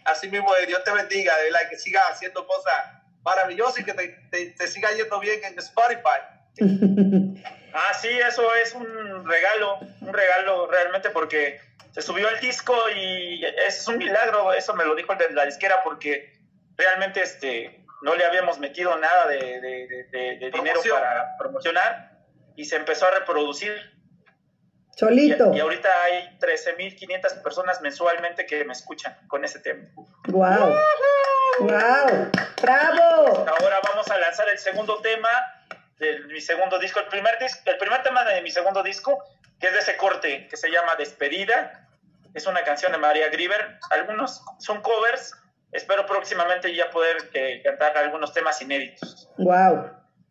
Así 0.04 0.28
mismo 0.28 0.54
es. 0.56 0.62
Es. 0.62 0.68
Dios 0.68 0.84
te 0.84 0.90
bendiga, 0.92 1.34
de 1.38 1.44
verdad, 1.44 1.60
que 1.70 1.78
sigas 1.78 2.02
haciendo 2.10 2.46
cosas 2.46 2.74
maravillosas 3.22 3.80
y 3.80 3.84
que 3.84 3.94
te, 3.94 4.08
te, 4.30 4.46
te 4.50 4.66
siga 4.68 4.90
yendo 4.92 5.18
bien 5.20 5.40
en 5.44 5.58
Spotify. 5.58 6.20
Ah, 7.72 7.94
sí, 7.94 8.08
eso 8.08 8.52
es 8.56 8.74
un 8.74 8.84
regalo, 9.28 9.78
un 10.00 10.12
regalo 10.12 10.66
realmente 10.66 11.10
porque 11.10 11.60
se 11.92 12.02
subió 12.02 12.28
el 12.28 12.40
disco 12.40 12.74
y 12.96 13.44
es 13.68 13.86
un 13.86 13.96
milagro, 13.98 14.52
eso 14.52 14.74
me 14.74 14.84
lo 14.84 14.96
dijo 14.96 15.12
el 15.12 15.18
de 15.18 15.30
la 15.30 15.44
disquera 15.46 15.76
porque 15.84 16.32
realmente 16.76 17.22
este 17.22 17.84
no 18.02 18.16
le 18.16 18.24
habíamos 18.24 18.58
metido 18.58 18.96
nada 18.98 19.28
de, 19.28 19.38
de- 19.38 19.86
de- 19.86 20.04
de- 20.10 20.38
de 20.40 20.50
dinero 20.50 20.80
para 20.90 21.36
promocionar 21.38 22.18
y 22.56 22.64
se 22.64 22.74
empezó 22.74 23.06
a 23.06 23.12
reproducir. 23.12 23.72
Y, 24.96 24.98
Solito. 24.98 25.52
y 25.54 25.60
ahorita 25.60 25.88
hay 26.06 26.36
13.500 26.40 27.40
personas 27.40 27.80
mensualmente 27.82 28.46
que 28.46 28.64
me 28.64 28.72
escuchan 28.72 29.16
con 29.28 29.44
ese 29.44 29.60
tema. 29.60 29.88
Wow. 30.26 30.74
Wow. 31.60 32.30
Bravo. 32.62 33.46
Ahora 33.48 33.78
vamos 33.86 34.10
a 34.10 34.18
lanzar 34.18 34.48
el 34.48 34.58
segundo 34.58 35.00
tema 35.02 35.28
de 35.98 36.20
mi 36.20 36.40
segundo 36.40 36.78
disco, 36.78 37.00
el 37.00 37.06
primer 37.06 37.38
disco, 37.38 37.60
el 37.66 37.76
primer 37.76 38.02
tema 38.02 38.24
de 38.24 38.40
mi 38.40 38.50
segundo 38.50 38.82
disco, 38.82 39.22
que 39.60 39.66
es 39.66 39.72
de 39.74 39.78
ese 39.80 39.96
corte 39.98 40.48
que 40.48 40.56
se 40.56 40.70
llama 40.70 40.94
Despedida. 40.96 41.86
Es 42.34 42.46
una 42.46 42.62
canción 42.64 42.92
de 42.92 42.98
María 42.98 43.28
Grieber. 43.28 43.78
Algunos 43.90 44.42
son 44.58 44.80
covers. 44.80 45.34
Espero 45.72 46.06
próximamente 46.06 46.74
ya 46.74 46.90
poder 46.90 47.16
eh, 47.34 47.60
cantar 47.62 47.96
algunos 47.98 48.32
temas 48.32 48.60
inéditos. 48.62 49.28
Wow. 49.36 49.90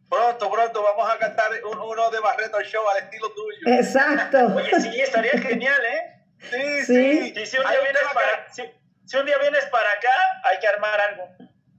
Pronto, 0.10 0.50
pronto 0.52 0.82
vamos 0.82 1.10
a 1.14 1.18
cantar 1.20 1.52
un- 1.66 1.78
uno 1.80 2.10
de 2.10 2.20
Barreto 2.20 2.60
Show 2.62 2.82
al 2.90 3.04
estilo 3.04 3.32
tuyo. 3.34 3.60
Exacto. 3.80 4.48
Oye, 4.56 4.72
sí, 4.82 5.00
estaría 5.00 5.34
genial, 5.40 5.80
¿eh? 5.86 6.16
Sí, 6.50 6.86
Sí. 6.86 7.34
Y 7.36 7.46
si 7.46 7.58
un 7.58 7.70
día 7.70 7.80
vienes 7.82 8.02
para, 8.14 8.46
que- 8.46 8.54
si, 8.54 8.64
si 9.10 9.18
un 9.18 9.26
día 9.26 9.40
vienes 9.40 9.66
para 9.66 9.90
acá, 9.90 10.42
hay 10.44 10.60
que 10.60 10.68
armar 10.68 11.02
algo. 11.02 11.30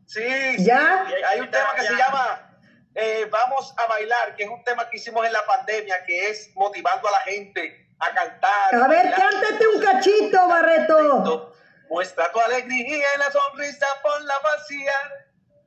Sí, 0.04 0.56
sí. 0.56 0.64
¿Ya? 0.64 1.06
Hay 1.28 1.40
un 1.40 1.48
tema 1.48 1.72
que 1.76 1.82
se 1.82 1.94
llama 1.94 2.58
eh, 2.96 3.28
Vamos 3.30 3.72
a 3.76 3.86
bailar, 3.86 4.34
que 4.34 4.42
es 4.42 4.48
un 4.48 4.64
tema 4.64 4.90
que 4.90 4.96
hicimos 4.96 5.24
en 5.24 5.32
la 5.32 5.46
pandemia, 5.46 6.04
que 6.04 6.30
es 6.30 6.50
motivando 6.56 7.06
a 7.06 7.12
la 7.12 7.20
gente 7.20 7.88
a 8.00 8.12
cantar. 8.12 8.74
A 8.74 8.88
ver, 8.88 9.14
cántate 9.14 9.64
un 9.68 9.80
cachito, 9.80 10.48
Barreto. 10.48 11.54
Muestra 11.88 12.32
tu 12.32 12.40
alegría 12.40 13.06
y 13.14 13.18
la 13.18 13.30
sonrisa 13.30 13.86
por 14.02 14.20
la 14.22 14.38
vacía. 14.40 14.92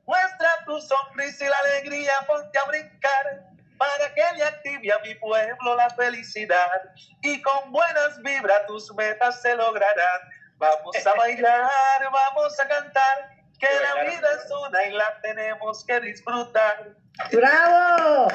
Muestra 0.04 0.50
tu 0.66 0.78
sonrisa 0.82 1.46
y 1.46 1.48
la 1.48 1.58
alegría, 1.64 2.12
ponte 2.26 2.58
a 2.58 2.64
brincar 2.64 3.54
para 3.78 4.14
que 4.14 4.22
le 4.36 4.44
active 4.44 4.92
a 4.92 4.98
mi 4.98 5.14
pueblo 5.14 5.76
la 5.76 5.88
felicidad 5.90 6.82
y 7.22 7.40
con 7.40 7.72
buenas 7.72 8.20
vibras 8.20 8.66
tus 8.66 8.94
metas 8.94 9.40
se 9.40 9.56
lograrán. 9.56 10.20
Vamos 10.56 10.96
a 11.06 11.14
bailar, 11.14 11.70
vamos 12.12 12.60
a 12.60 12.68
cantar, 12.68 13.30
que 13.58 13.66
la 13.82 14.02
vida 14.04 14.28
es 14.36 14.50
una 14.50 14.84
y 14.84 14.92
la 14.92 15.20
tenemos 15.22 15.84
que 15.84 16.00
disfrutar. 16.00 16.94
¡Bravo! 17.32 18.28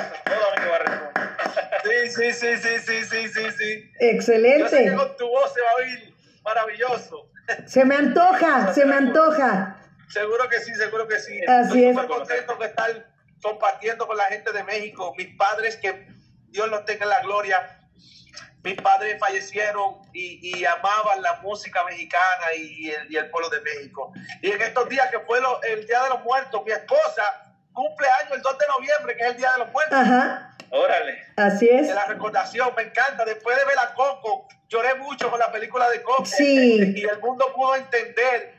Sí, 1.83 2.09
sí, 2.09 2.33
sí, 2.33 2.57
sí, 2.57 2.79
sí, 2.79 3.03
sí, 3.05 3.27
sí, 3.29 3.51
sí. 3.57 3.91
Excelente. 3.99 4.59
Yo 4.59 4.69
sé 4.69 4.83
que 4.85 4.95
con 4.95 5.17
tu 5.17 5.27
voz 5.27 5.53
se 5.53 5.61
va 5.61 5.69
a 5.71 5.75
oír 5.75 6.15
maravilloso. 6.43 7.29
Se 7.65 7.83
me 7.85 7.95
antoja, 7.95 8.73
se 8.73 8.85
me 8.85 8.95
antoja. 8.95 9.75
Seguro 10.09 10.47
que 10.49 10.59
sí, 10.59 10.73
seguro 10.75 11.07
que 11.07 11.19
sí. 11.19 11.39
Así 11.45 11.85
Estoy 11.85 12.03
es. 12.03 12.07
contento 12.09 12.55
de 12.55 12.65
estar 12.65 13.07
compartiendo 13.41 14.07
con 14.07 14.17
la 14.17 14.25
gente 14.25 14.51
de 14.51 14.63
México. 14.63 15.13
Mis 15.17 15.35
padres, 15.35 15.77
que 15.77 16.07
Dios 16.49 16.67
los 16.69 16.85
tenga 16.85 17.03
en 17.03 17.09
la 17.09 17.21
gloria, 17.21 17.79
mis 18.63 18.75
padres 18.81 19.17
fallecieron 19.19 19.95
y, 20.13 20.65
amaban 20.65 21.21
la 21.21 21.35
música 21.41 21.83
mexicana 21.85 22.53
y 22.57 22.89
el, 23.15 23.29
pueblo 23.29 23.49
de 23.49 23.61
México. 23.61 24.11
Y 24.41 24.51
en 24.51 24.61
estos 24.61 24.89
días 24.89 25.09
que 25.09 25.19
fue 25.19 25.39
el 25.69 25.85
Día 25.87 26.03
de 26.03 26.09
los 26.09 26.23
Muertos, 26.23 26.61
mi 26.65 26.71
esposa 26.71 27.55
cumple 27.71 28.07
año 28.23 28.35
el 28.35 28.41
2 28.41 28.57
de 28.57 28.65
noviembre, 28.67 29.15
que 29.15 29.23
es 29.23 29.29
el 29.29 29.37
Día 29.37 29.51
de 29.53 29.59
los 29.59 29.71
Muertos. 29.71 29.97
Ajá. 29.97 30.55
Órale. 30.71 31.23
Así 31.37 31.67
es. 31.69 31.87
De 31.87 31.93
la 31.93 32.05
recordación, 32.05 32.73
me 32.75 32.83
encanta. 32.83 33.25
Después 33.25 33.57
de 33.57 33.65
ver 33.65 33.79
a 33.79 33.93
Coco, 33.93 34.47
lloré 34.67 34.95
mucho 34.95 35.29
con 35.31 35.39
la 35.39 35.51
película 35.51 35.89
de 35.89 36.03
Coco. 36.03 36.25
Sí. 36.25 36.93
Y 36.95 37.03
el 37.05 37.19
mundo 37.19 37.45
pudo 37.55 37.75
entender 37.75 38.53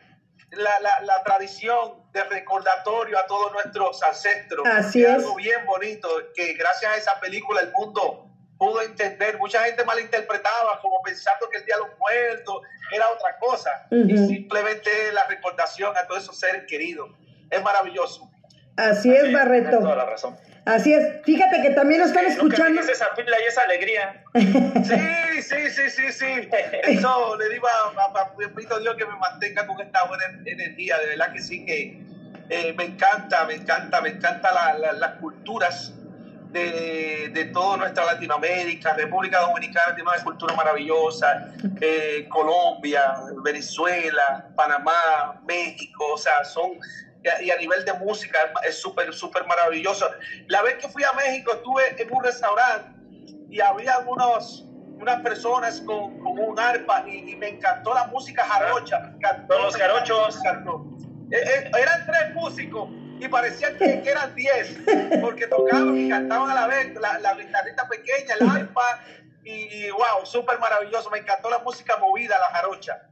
la, 0.53 0.81
la, 0.81 1.01
la 1.03 1.23
tradición 1.23 2.03
de 2.13 2.25
recordatorio 2.25 3.19
a 3.19 3.27
todos 3.27 3.53
nuestros 3.53 4.03
ancestros. 4.03 4.67
Así 4.67 5.05
es. 5.05 5.11
Algo 5.11 5.37
bien 5.37 5.65
bonito, 5.67 6.09
que 6.35 6.55
gracias 6.55 6.93
a 6.93 6.97
esa 6.97 7.21
película 7.21 7.61
el 7.61 7.71
mundo 7.73 8.30
pudo 8.61 8.83
entender. 8.83 9.39
Mucha 9.39 9.65
gente 9.65 9.83
malinterpretaba 9.85 10.79
como 10.83 11.01
pensando 11.03 11.49
que 11.51 11.57
el 11.57 11.65
Día 11.65 11.77
de 11.77 11.89
los 11.89 11.99
Muertos 11.99 12.63
era 12.95 13.07
otra 13.09 13.39
cosa. 13.39 13.87
Y 13.91 14.17
simplemente 14.19 14.91
la 15.15 15.27
recordación 15.27 15.97
a 15.97 16.07
todos 16.07 16.25
esos 16.25 16.39
seres 16.39 16.65
queridos. 16.69 17.11
Es 17.49 17.63
maravilloso. 17.63 18.31
Así 18.77 19.13
es, 19.13 19.33
Barreto. 19.33 19.79
toda 19.79 19.97
la 19.97 20.05
razón. 20.05 20.37
Así 20.67 20.93
es. 20.93 21.25
Fíjate 21.25 21.63
que 21.63 21.71
también 21.71 22.03
lo 22.03 22.07
están 22.07 22.27
escuchando. 22.27 22.83
esa 22.83 23.09
pila 23.17 23.37
y 23.43 23.49
esa 23.49 23.63
alegría. 23.63 24.25
Sí, 24.35 25.43
sí, 25.43 25.71
sí, 25.71 25.91
sí, 25.91 26.13
sí. 26.13 26.49
Eso 26.83 27.37
le 27.39 27.49
digo 27.49 27.67
a, 27.67 28.21
a, 28.21 28.79
Dios 28.79 28.95
que 28.97 29.07
me 29.07 29.17
mantenga 29.17 29.67
con 29.67 29.81
esta 29.81 30.05
buena 30.05 30.25
energía. 30.45 30.99
De 30.99 31.07
verdad 31.07 31.33
que 31.33 31.41
sí, 31.41 31.65
que 31.65 31.99
eh, 32.51 32.75
me 32.77 32.85
encanta, 32.85 33.47
me 33.47 33.55
encanta, 33.55 34.03
me 34.03 34.11
encanta 34.11 34.75
las 34.93 35.13
culturas 35.13 35.95
de, 36.53 37.31
de 37.33 37.45
toda 37.47 37.77
nuestra 37.79 38.05
Latinoamérica. 38.05 38.95
República 38.95 39.41
Dominicana 39.41 39.95
tiene 39.95 40.11
una 40.11 40.23
cultura 40.23 40.55
maravillosa. 40.55 41.49
Eh, 41.83 42.29
Colombia, 42.29 43.15
Venezuela, 43.43 44.51
Panamá, 44.55 45.41
México. 45.47 46.13
O 46.13 46.19
sea, 46.19 46.45
son 46.45 46.73
y 47.41 47.51
a 47.51 47.57
nivel 47.57 47.85
de 47.85 47.93
música 47.95 48.39
es 48.67 48.81
súper, 48.81 49.13
súper 49.13 49.47
maravilloso. 49.47 50.11
La 50.49 50.63
vez 50.63 50.75
que 50.75 50.89
fui 50.89 51.03
a 51.05 51.13
México 51.13 51.53
estuve 51.55 52.03
en 52.03 52.15
un 52.15 52.23
restaurante 52.23 53.01
y 53.51 53.61
había 53.61 53.99
unos, 54.01 54.67
unas 54.99 55.21
personas 55.23 55.81
con, 55.83 56.19
con 56.21 56.39
un 56.39 56.59
arpa 56.59 57.05
y, 57.09 57.37
me 57.37 57.49
encantó 57.49 57.95
la 57.95 58.07
música 58.07 58.45
jarocha. 58.45 59.13
Con 59.49 59.63
los 59.63 59.77
jarochos. 59.77 60.39
Eh, 61.31 61.37
eh, 61.37 61.71
eran 61.79 62.07
tres 62.07 62.35
músicos 62.35 62.89
y 63.21 63.29
parecían 63.29 63.77
que, 63.77 64.03
eran 64.05 64.35
diez, 64.35 64.77
porque 65.21 65.47
tocaban 65.47 65.97
y 65.97 66.09
cantaban 66.09 66.51
a 66.51 66.55
la 66.55 66.67
vez 66.67 66.95
la, 66.95 67.19
la 67.19 67.35
guitarrita 67.35 67.89
pequeña, 67.89 68.35
el 68.41 68.49
arpa, 68.49 69.01
y 69.45 69.91
wow, 69.91 70.25
súper 70.25 70.59
maravilloso. 70.59 71.11
Me 71.11 71.19
encantó 71.19 71.51
la 71.51 71.59
música 71.59 71.97
movida, 71.99 72.37
la 72.39 72.57
jarocha. 72.57 73.11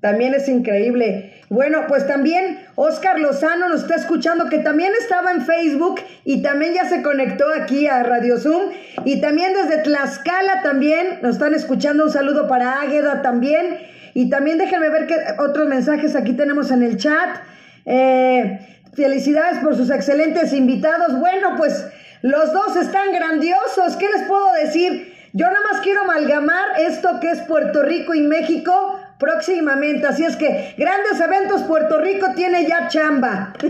También 0.00 0.34
es 0.34 0.48
increíble. 0.48 1.40
Bueno, 1.48 1.84
pues 1.86 2.08
también 2.08 2.66
Oscar 2.74 3.20
Lozano 3.20 3.68
nos 3.68 3.82
está 3.82 3.94
escuchando, 3.94 4.48
que 4.48 4.58
también 4.58 4.92
estaba 5.00 5.30
en 5.30 5.46
Facebook 5.46 6.00
y 6.24 6.42
también 6.42 6.74
ya 6.74 6.88
se 6.88 7.02
conectó 7.02 7.44
aquí 7.54 7.86
a 7.86 8.02
Radio 8.02 8.36
Zoom. 8.36 8.72
Y 9.04 9.20
también 9.20 9.52
desde 9.54 9.82
Tlaxcala 9.82 10.62
también 10.62 11.20
nos 11.22 11.36
están 11.36 11.54
escuchando. 11.54 12.04
Un 12.04 12.10
saludo 12.10 12.48
para 12.48 12.80
Águeda 12.80 13.22
también. 13.22 13.78
Y 14.12 14.28
también 14.28 14.58
déjenme 14.58 14.90
ver 14.90 15.06
qué 15.06 15.16
otros 15.38 15.68
mensajes 15.68 16.16
aquí 16.16 16.32
tenemos 16.32 16.72
en 16.72 16.82
el 16.82 16.96
chat. 16.96 17.36
Eh, 17.84 18.71
felicidades 18.94 19.58
por 19.58 19.76
sus 19.76 19.90
excelentes 19.90 20.52
invitados. 20.52 21.18
Bueno, 21.18 21.54
pues 21.56 21.86
los 22.22 22.52
dos 22.52 22.76
están 22.76 23.12
grandiosos. 23.12 23.96
¿Qué 23.96 24.08
les 24.08 24.22
puedo 24.22 24.52
decir? 24.54 25.12
Yo 25.34 25.46
nada 25.46 25.60
más 25.72 25.80
quiero 25.80 26.02
amalgamar 26.02 26.78
esto 26.78 27.18
que 27.20 27.30
es 27.30 27.40
Puerto 27.42 27.82
Rico 27.82 28.14
y 28.14 28.20
México 28.20 29.00
próximamente. 29.18 30.06
Así 30.06 30.24
es 30.24 30.36
que 30.36 30.74
grandes 30.76 31.18
eventos, 31.20 31.62
Puerto 31.62 31.98
Rico 32.00 32.34
tiene 32.34 32.66
ya 32.68 32.88
chamba. 32.88 33.54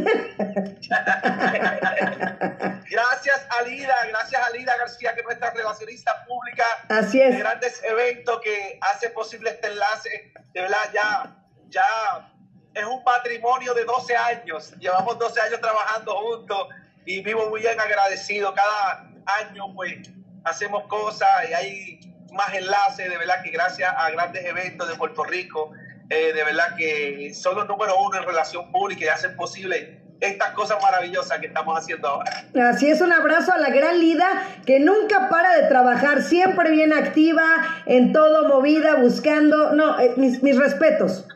gracias 2.90 3.46
Alida, 3.60 3.94
gracias 4.08 4.42
Alida 4.48 4.72
García, 4.76 5.14
que 5.14 5.20
es 5.20 5.26
nuestra 5.26 5.50
relacionista 5.50 6.24
pública. 6.26 6.64
Así 6.88 7.20
es. 7.20 7.34
De 7.34 7.38
grandes 7.38 7.80
eventos 7.84 8.40
que 8.40 8.80
hace 8.92 9.10
posible 9.10 9.50
este 9.50 9.68
enlace. 9.68 10.32
De 10.52 10.62
verdad, 10.62 10.90
ya, 10.92 11.36
ya 11.68 12.31
es 12.74 12.84
un 12.84 13.02
patrimonio 13.04 13.74
de 13.74 13.84
12 13.84 14.16
años. 14.16 14.72
Llevamos 14.78 15.18
12 15.18 15.40
años 15.40 15.60
trabajando 15.60 16.14
juntos 16.16 16.68
y 17.04 17.22
vivo 17.22 17.48
muy 17.50 17.60
bien 17.60 17.78
agradecido. 17.78 18.54
Cada 18.54 19.10
año, 19.40 19.74
pues, 19.74 20.10
hacemos 20.44 20.84
cosas 20.88 21.28
y 21.48 21.52
hay 21.52 22.00
más 22.32 22.52
enlaces, 22.54 23.10
de 23.10 23.18
verdad 23.18 23.42
que 23.42 23.50
gracias 23.50 23.92
a 23.96 24.10
grandes 24.10 24.44
eventos 24.44 24.88
de 24.88 24.94
Puerto 24.94 25.22
Rico, 25.24 25.70
eh, 26.08 26.32
de 26.32 26.44
verdad 26.44 26.74
que 26.76 27.32
son 27.34 27.56
los 27.56 27.68
número 27.68 27.94
uno 27.98 28.16
en 28.18 28.24
relación 28.24 28.72
pública 28.72 29.04
y 29.04 29.08
hacen 29.08 29.36
posible 29.36 30.00
estas 30.20 30.50
cosas 30.52 30.80
maravillosas 30.80 31.38
que 31.40 31.48
estamos 31.48 31.76
haciendo 31.76 32.08
ahora. 32.08 32.44
Así 32.70 32.88
es, 32.88 33.00
un 33.00 33.12
abrazo 33.12 33.52
a 33.52 33.58
la 33.58 33.70
gran 33.70 33.98
Lida 33.98 34.28
que 34.64 34.78
nunca 34.78 35.28
para 35.28 35.56
de 35.56 35.68
trabajar, 35.68 36.22
siempre 36.22 36.70
bien 36.70 36.92
activa, 36.92 37.44
en 37.86 38.12
todo 38.12 38.48
movida, 38.48 38.96
buscando, 38.96 39.72
no, 39.72 39.98
eh, 39.98 40.12
mis, 40.16 40.42
mis 40.42 40.56
respetos. 40.56 41.26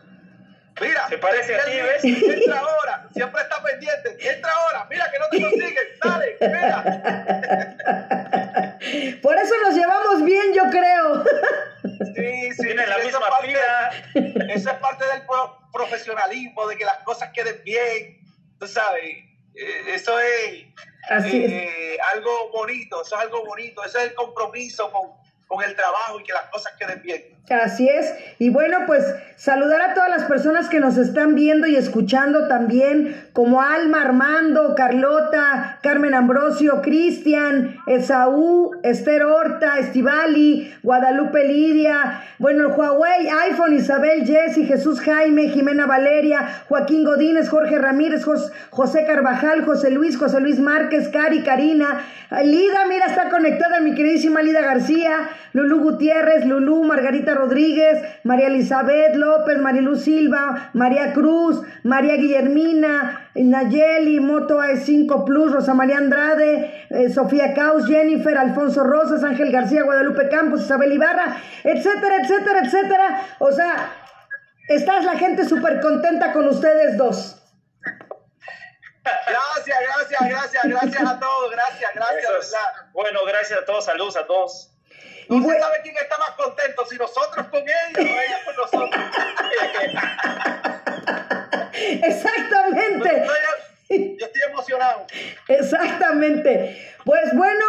Mira, 0.81 1.09
se 1.09 1.19
parece 1.19 1.55
a 1.55 1.65
ti, 1.65 1.73
¿ves? 1.73 2.05
Entra 2.05 2.59
ahora, 2.59 3.09
siempre 3.13 3.43
está 3.43 3.63
pendiente. 3.63 4.17
Entra 4.21 4.53
ahora, 4.53 4.87
mira 4.91 5.11
que 5.11 5.19
no 5.19 5.29
te 5.31 5.41
consiguen, 5.43 5.85
dale, 6.03 6.37
mira. 6.41 6.83
Por 9.23 9.37
eso 9.39 9.55
nos 9.63 9.75
llevamos 9.75 10.25
bien, 10.25 10.53
yo 10.55 10.65
creo. 10.71 11.25
Sí, 12.15 12.53
sí, 12.53 12.63
Tienen 12.63 12.89
la 12.89 12.99
misma 12.99 13.21
parte, 13.21 13.55
Eso 14.53 14.71
es 14.71 14.77
parte 14.77 15.05
del 15.07 15.23
profesionalismo, 15.73 16.67
de 16.67 16.77
que 16.77 16.85
las 16.85 16.99
cosas 17.05 17.31
queden 17.33 17.63
bien. 17.63 18.19
Tú 18.59 18.67
sabes, 18.67 19.05
eh, 19.55 19.83
eso 19.89 20.19
es, 20.19 20.65
eh, 21.11 21.99
algo 22.15 22.51
bonito, 22.51 23.03
eso 23.03 23.17
es 23.17 23.23
algo 23.23 23.45
bonito, 23.45 23.85
eso 23.85 23.99
es 23.99 24.07
el 24.07 24.15
compromiso 24.15 24.91
con 24.91 25.13
con 25.47 25.63
el 25.63 25.75
trabajo 25.75 26.21
y 26.21 26.25
que 26.25 26.33
las 26.33 26.47
cosas 26.51 26.75
queden 26.79 27.03
bien. 27.03 27.36
Así 27.49 27.89
es. 27.89 28.13
Y 28.41 28.51
bueno, 28.51 28.79
pues 28.87 29.05
saludar 29.37 29.81
a 29.81 29.95
todas 29.95 30.11
las 30.11 30.25
personas 30.25 30.69
que 30.69 30.81
nos 30.81 30.97
están 30.97 31.37
viendo 31.37 31.69
y 31.69 31.77
escuchando 31.77 32.49
también, 32.49 33.15
como 33.33 33.63
Alma 33.63 34.03
Armando, 34.03 34.75
Carlota, 34.75 35.79
Carmen 35.81 36.15
Ambrosio, 36.15 36.83
Cristian, 36.83 37.77
Esaú, 37.87 38.73
Esther 38.83 39.23
Horta, 39.23 39.79
Estivali, 39.79 40.75
Guadalupe 40.83 41.47
Lidia, 41.47 42.25
bueno, 42.39 42.71
Huawei, 42.71 43.29
iPhone, 43.51 43.75
Isabel, 43.75 44.27
Jessy, 44.27 44.67
Jesús 44.67 45.01
Jaime, 45.01 45.49
Jimena 45.49 45.87
Valeria, 45.87 46.65
Joaquín 46.69 47.05
Godínez, 47.05 47.49
Jorge 47.49 47.79
Ramírez, 47.79 48.25
José 48.71 49.05
Carvajal, 49.07 49.65
José 49.65 49.91
Luis, 49.91 50.19
José 50.19 50.41
Luis 50.41 50.59
Márquez, 50.59 51.11
Cari, 51.11 51.45
Karina, 51.45 52.01
Lida, 52.43 52.87
mira, 52.89 53.07
está 53.07 53.29
conectada 53.29 53.81
mi 53.81 53.95
queridísima 53.95 54.43
Lida 54.43 54.63
García, 54.63 55.29
Lulú 55.53 55.81
Gutiérrez, 55.81 56.45
Lulú, 56.45 56.83
Margarita 56.83 57.36
Rodríguez, 57.37 58.03
María 58.25 58.49
Elizabeth 58.49 59.15
López, 59.15 59.59
Marilu 59.59 59.97
Silva, 59.97 60.71
María 60.73 61.13
Cruz, 61.13 61.63
María 61.85 62.15
Guillermina, 62.15 63.31
Nayeli, 63.35 64.21
Moto 64.21 64.61
A5 64.61 65.25
Plus, 65.25 65.53
Rosa 65.53 65.75
María 65.75 65.99
Andrade, 65.99 66.87
eh, 66.91 67.09
Sofía 67.11 67.55
Caus, 67.55 67.87
Jennifer, 67.87 68.37
Alfonso 68.37 68.83
Rosas, 68.83 69.23
Ángel 69.23 69.53
García, 69.53 69.85
Guadalupe 69.85 70.29
Campos, 70.29 70.63
Isabel 70.63 70.93
Ibarra, 70.93 71.37
etcétera, 71.63 72.17
etcétera, 72.23 72.61
etcétera. 72.65 73.27
O 73.39 73.53
sea, 73.53 73.93
estás 74.69 75.05
la 75.05 75.17
gente 75.17 75.45
súper 75.45 75.81
contenta 75.81 76.33
con 76.33 76.49
ustedes 76.49 76.97
dos. 76.97 77.43
Gracias, 79.05 79.79
gracias, 79.81 80.29
gracias, 80.29 80.65
gracias 80.65 81.09
a 81.09 81.21
todos, 81.21 81.51
gracias, 81.53 81.91
gracias, 81.95 82.33
¿verdad? 82.33 82.91
Bueno, 82.93 83.21
gracias 83.25 83.61
a 83.61 83.65
todos, 83.65 83.85
saludos 83.85 84.17
a 84.17 84.27
todos. 84.27 84.76
No 85.29 85.43
se 85.43 85.61
sabe 85.61 85.77
quién 85.83 85.97
está 85.97 86.19
más 86.19 86.31
contento, 86.31 86.87
si 86.87 86.97
nosotros 86.97 87.47
con 87.49 87.61
ellos 87.61 87.99
o 87.99 88.01
ellos 88.01 88.41
con 88.45 88.57
nosotros. 88.57 89.05
Exactamente. 92.03 93.27
Yo 93.89 94.27
estoy 94.27 94.43
emocionado. 94.51 95.07
Exactamente. 95.49 96.95
Pues 97.05 97.35
bueno, 97.35 97.65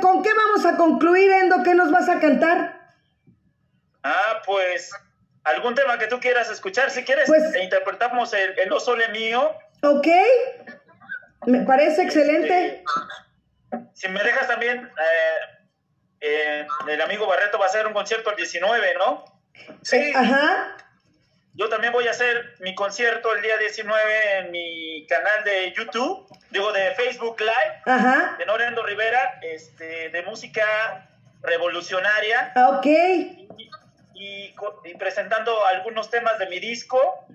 ¿con 0.00 0.22
qué 0.22 0.30
vamos 0.34 0.66
a 0.66 0.76
concluir, 0.76 1.30
Endo? 1.32 1.62
¿Qué 1.62 1.74
nos 1.74 1.90
vas 1.90 2.08
a 2.08 2.18
cantar? 2.20 2.78
Ah, 4.02 4.42
pues 4.44 4.90
algún 5.44 5.74
tema 5.74 5.98
que 5.98 6.06
tú 6.06 6.20
quieras 6.20 6.50
escuchar. 6.50 6.90
Si 6.90 7.04
quieres, 7.04 7.26
pues, 7.26 7.54
interpretamos 7.56 8.32
el, 8.32 8.58
el 8.58 8.68
No 8.68 8.80
Sole 8.80 9.08
Mío. 9.08 9.54
Ok. 9.82 10.06
Me 11.46 11.60
parece 11.60 12.02
excelente. 12.02 12.84
Este, 13.70 13.84
si 13.94 14.08
me 14.08 14.22
dejas 14.22 14.48
también, 14.48 14.78
eh, 14.78 15.57
eh, 16.20 16.66
el 16.88 17.00
amigo 17.00 17.26
Barreto 17.26 17.58
va 17.58 17.66
a 17.66 17.68
hacer 17.68 17.86
un 17.86 17.92
concierto 17.92 18.30
el 18.30 18.36
19, 18.36 18.94
¿no? 18.94 19.24
Sí. 19.82 20.12
Ajá. 20.14 20.76
Yo 21.54 21.68
también 21.68 21.92
voy 21.92 22.06
a 22.06 22.12
hacer 22.12 22.54
mi 22.60 22.74
concierto 22.74 23.34
el 23.34 23.42
día 23.42 23.56
19 23.56 24.38
en 24.38 24.50
mi 24.52 25.06
canal 25.08 25.42
de 25.44 25.72
YouTube, 25.72 26.28
digo 26.50 26.72
de 26.72 26.92
Facebook 26.92 27.40
Live, 27.40 27.82
Ajá. 27.84 28.36
de 28.38 28.46
Norendo 28.46 28.84
Rivera, 28.84 29.40
este, 29.42 30.10
de 30.10 30.22
música 30.22 31.08
revolucionaria. 31.42 32.52
Ah, 32.54 32.78
ok. 32.78 32.86
Y, 34.14 34.54
presentando 34.98 35.64
algunos 35.66 36.10
temas 36.10 36.38
de 36.38 36.46
mi 36.46 36.58
disco 36.58 37.26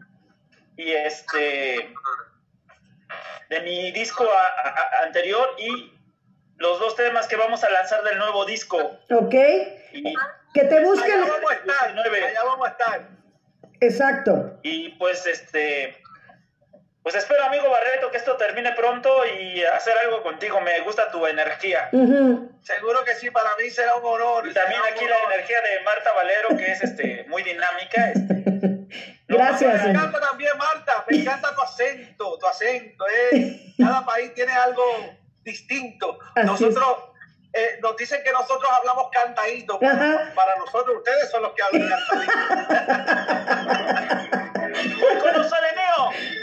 y 0.76 0.92
este 0.92 1.94
de 3.50 3.62
mi 3.62 3.92
disco 3.92 4.28
anterior 5.04 5.56
y 5.58 5.94
los 6.58 6.80
dos 6.80 6.96
temas 6.96 7.28
que 7.28 7.36
vamos 7.36 7.64
a 7.64 7.70
lanzar 7.70 8.04
del 8.04 8.18
nuevo 8.18 8.46
disco. 8.46 8.78
Ok. 9.10 9.32
que 9.32 10.64
te 10.64 10.80
busquen. 10.82 11.24
Allá 11.24 11.32
vamos 11.32 11.52
a 11.52 11.56
estar. 11.56 11.90
Allá 11.90 12.44
vamos 12.44 12.68
a 12.68 12.72
estar. 12.72 13.08
Exacto. 13.80 14.60
Y 14.64 14.90
pues 14.92 15.26
este, 15.28 16.02
pues 17.04 17.16
espero 17.16 17.44
amigo 17.44 17.70
Barreto 17.70 18.10
que 18.12 18.18
esto 18.18 18.38
termine 18.38 18.72
pronto 18.72 19.26
y 19.26 19.62
hacer 19.64 19.94
algo 20.06 20.24
contigo. 20.24 20.62
Me 20.62 20.80
gusta 20.82 21.12
tu 21.12 21.28
energía. 21.28 21.90
Seguro 22.62 23.04
que 23.04 23.16
sí, 23.16 23.30
para 23.30 23.50
mí 23.58 23.70
será 23.70 23.96
un 23.96 24.06
honor. 24.06 24.48
Y 24.48 24.54
también 24.54 24.82
aquí 24.90 25.06
la 25.06 25.34
energía 25.34 25.58
de 25.62 25.84
Marta 25.84 26.14
Valero 26.14 26.58
que 26.58 26.72
es 26.72 26.82
este 26.82 27.26
muy 27.28 27.44
dinámica. 27.44 28.12
Este. 28.12 28.44
Gracias. 29.28 29.84
me 29.84 29.90
encanta 29.90 30.20
también 30.20 30.58
Marta, 30.58 31.04
me 31.10 31.18
encanta 31.18 31.54
tu 31.54 31.62
acento, 31.62 32.38
tu 32.38 32.48
acento. 32.48 33.06
Eh. 33.32 33.74
Cada 33.78 34.06
país 34.06 34.34
tiene 34.34 34.54
algo 34.54 34.84
distinto. 35.44 36.18
Nosotros 36.44 36.98
eh, 37.54 37.80
nos 37.82 37.96
dicen 37.98 38.22
que 38.24 38.32
nosotros 38.32 38.70
hablamos 38.80 39.10
cantadito. 39.12 39.80
Para 39.80 40.56
nosotros, 40.58 40.98
ustedes 40.98 41.30
son 41.30 41.44
los 41.44 41.54
que 41.54 41.62
hablan 41.64 41.90
cantadito. 41.90 42.34
¡Con 45.22 45.34
los 45.34 45.54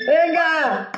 ¡Venga! 0.07 0.93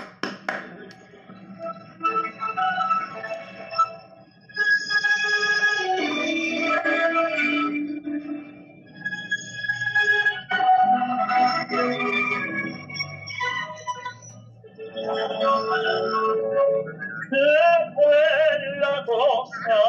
La 17.39 19.03
cosa, 19.07 19.81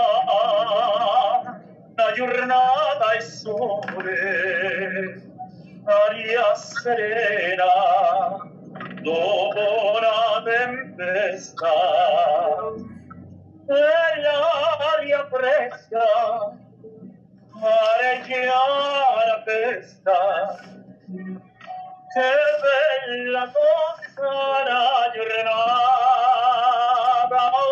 la 1.95 2.11
giornata 2.13 3.11
è 3.11 3.19
sole, 3.19 5.21
aria 5.83 6.55
serena, 6.55 7.65
dopo 9.01 9.99
la 9.99 10.41
tempesta, 10.45 11.73
e 13.67 14.21
l'aria 14.21 15.27
fresca, 15.29 16.53
mare 17.59 18.21
chiara 18.23 19.43
festa, 19.43 20.15
che 22.13 22.31
bella 22.61 23.51
cosa 23.51 24.63
la 24.63 25.11
giornata 25.13 26.82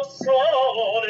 soul. 0.03 1.01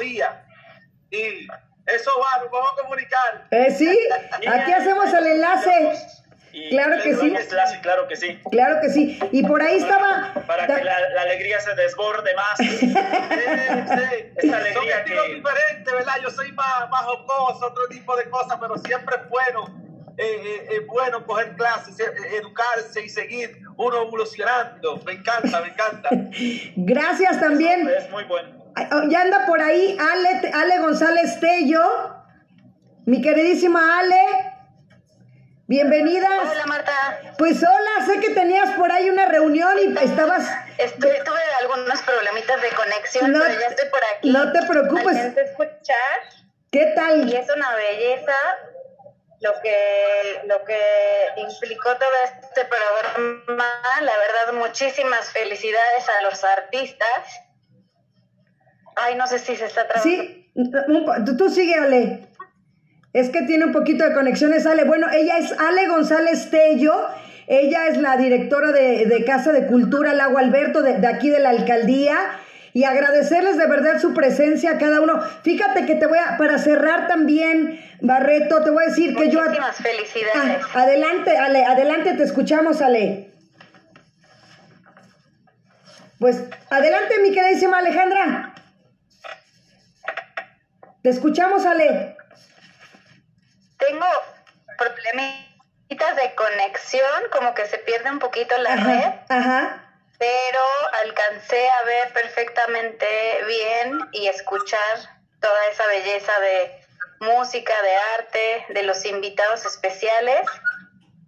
Días. 0.00 0.30
Y 1.10 1.46
eso 1.86 2.10
va, 2.20 2.42
nos 2.42 2.50
vamos 2.50 2.70
a 2.78 2.82
comunicar. 2.82 3.46
Eh, 3.50 3.70
sí, 3.76 3.98
aquí 4.48 4.72
hacemos 4.72 5.12
el 5.12 5.26
enlace. 5.26 5.92
Y 6.52 6.70
Claro 6.70 7.00
que 7.00 7.14
sí. 7.14 7.30
clase, 7.48 7.80
claro 7.80 8.08
que 8.08 8.16
sí. 8.16 8.40
Claro 8.50 8.80
que 8.80 8.90
sí. 8.90 9.20
Y 9.30 9.44
por 9.44 9.62
ahí 9.62 9.76
estaba. 9.76 10.32
Para 10.48 10.66
que 10.66 10.82
la, 10.82 10.98
la 11.10 11.22
alegría 11.22 11.60
se 11.60 11.72
desborde 11.76 12.30
más. 12.34 12.58
Sí, 12.58 12.76
sí. 12.78 12.92
Esa 14.36 14.40
Son 14.42 14.54
alegría 14.54 14.98
estilos 14.98 15.26
que- 15.26 15.34
diferentes, 15.34 15.92
¿verdad? 15.94 16.14
Yo 16.22 16.30
soy 16.30 16.50
más, 16.52 16.90
más 16.90 17.02
jocoso, 17.02 17.66
otro 17.66 17.86
tipo 17.88 18.16
de 18.16 18.28
cosas, 18.30 18.58
pero 18.60 18.76
siempre 18.78 19.14
es 19.16 19.28
bueno. 19.28 19.78
eh, 20.18 20.42
eh, 20.44 20.68
es 20.80 20.86
bueno 20.88 21.24
coger 21.24 21.54
clases, 21.56 21.98
eh, 22.00 22.04
eh, 22.04 22.36
educarse 22.38 23.00
y 23.04 23.08
seguir 23.08 23.56
uno 23.76 24.02
evolucionando. 24.02 25.00
Me 25.06 25.12
encanta, 25.12 25.60
me 25.60 25.68
encanta. 25.68 26.08
Gracias 26.76 27.38
también. 27.40 27.88
Es 27.88 28.10
muy 28.10 28.24
bueno. 28.24 28.59
Oh, 28.92 29.02
Ya 29.08 29.22
anda 29.22 29.46
por 29.46 29.60
ahí 29.60 29.96
Ale, 29.98 30.52
Ale 30.54 30.78
González 30.78 31.38
Tello. 31.40 31.82
Mi 33.06 33.20
queridísima 33.22 33.98
Ale. 33.98 34.20
Bienvenida. 35.66 36.28
Hola 36.50 36.66
Marta, 36.66 36.92
Pues 37.38 37.62
hola, 37.62 38.06
sé 38.06 38.18
que 38.20 38.30
tenías 38.30 38.70
por 38.72 38.90
ahí 38.90 39.08
una 39.08 39.26
reunión 39.26 39.78
y 39.78 39.96
estabas. 40.04 40.48
Estuve- 40.78 41.22
tuve 41.24 41.40
algunos 41.60 42.02
problemitas 42.02 42.60
de 42.60 42.70
conexión, 42.70 43.32
No 43.32 43.40
pero 43.44 43.60
ya 43.60 43.66
estoy 43.68 43.88
por 43.88 44.00
aquí. 44.16 44.30
no 44.30 44.52
te 44.52 44.62
preocupes. 44.66 45.16
Escuchar 45.36 46.20
¿Qué 46.72 46.90
y 46.90 46.94
tal? 46.94 47.32
es 47.32 47.48
una 47.54 47.74
belleza 47.74 48.34
lo 49.40 49.52
que 49.62 50.40
lo 50.44 50.64
que 50.64 50.80
implicó 51.36 51.96
todo 51.96 52.10
este 52.24 52.64
programa. 52.64 53.64
La 54.00 54.12
verdad, 54.18 54.52
muchísimas 54.54 55.30
felicidades 55.30 56.08
a 56.18 56.22
los 56.22 56.42
artistas. 56.44 57.44
Ay, 58.96 59.14
no 59.16 59.26
sé 59.26 59.38
si 59.38 59.56
se 59.56 59.66
está 59.66 59.86
trabajando. 59.86 60.16
Sí, 60.16 61.36
tú 61.38 61.48
sigue, 61.48 61.74
Ale. 61.74 62.28
Es 63.12 63.30
que 63.30 63.42
tiene 63.42 63.64
un 63.64 63.72
poquito 63.72 64.04
de 64.04 64.14
conexiones, 64.14 64.66
Ale. 64.66 64.84
Bueno, 64.84 65.08
ella 65.12 65.38
es 65.38 65.52
Ale 65.58 65.88
González 65.88 66.50
Tello. 66.50 67.08
Ella 67.46 67.88
es 67.88 67.96
la 67.96 68.16
directora 68.16 68.70
de, 68.70 69.06
de 69.06 69.24
Casa 69.24 69.52
de 69.52 69.66
Cultura 69.66 70.14
Lago 70.14 70.38
Alberto, 70.38 70.82
de, 70.82 70.98
de 70.98 71.06
aquí 71.06 71.30
de 71.30 71.40
la 71.40 71.50
alcaldía. 71.50 72.16
Y 72.72 72.84
agradecerles 72.84 73.58
de 73.58 73.66
verdad 73.66 73.98
su 73.98 74.14
presencia 74.14 74.70
a 74.70 74.78
cada 74.78 75.00
uno. 75.00 75.20
Fíjate 75.42 75.86
que 75.86 75.96
te 75.96 76.06
voy 76.06 76.18
a, 76.18 76.36
para 76.38 76.58
cerrar 76.58 77.08
también, 77.08 77.80
Barreto, 78.00 78.62
te 78.62 78.70
voy 78.70 78.84
a 78.84 78.88
decir 78.88 79.16
que 79.16 79.28
yo... 79.28 79.40
Muchísimas 79.40 79.76
felicidades. 79.76 80.62
Ah, 80.72 80.82
adelante, 80.82 81.36
Ale, 81.36 81.64
adelante, 81.64 82.14
te 82.14 82.22
escuchamos, 82.22 82.80
Ale. 82.80 83.32
Pues 86.20 86.44
adelante, 86.70 87.14
mi 87.22 87.32
queridísima 87.32 87.78
Alejandra. 87.78 88.49
Te 91.02 91.08
escuchamos, 91.08 91.64
Ale. 91.64 92.16
Tengo 93.78 94.06
problemitas 94.76 96.16
de 96.16 96.34
conexión, 96.34 97.22
como 97.32 97.54
que 97.54 97.66
se 97.66 97.78
pierde 97.78 98.10
un 98.10 98.18
poquito 98.18 98.56
la 98.58 98.76
red. 98.76 99.04
Ajá, 99.28 99.38
ajá. 99.38 99.86
pero 100.18 100.60
alcancé 101.04 101.68
a 101.70 101.84
ver 101.84 102.12
perfectamente 102.12 103.06
bien 103.46 103.98
y 104.12 104.28
escuchar 104.28 104.98
toda 105.40 105.66
esa 105.72 105.86
belleza 105.86 106.32
de 106.40 106.86
música, 107.20 107.72
de 107.82 107.96
arte, 108.18 108.66
de 108.68 108.82
los 108.82 109.04
invitados 109.06 109.64
especiales. 109.64 110.46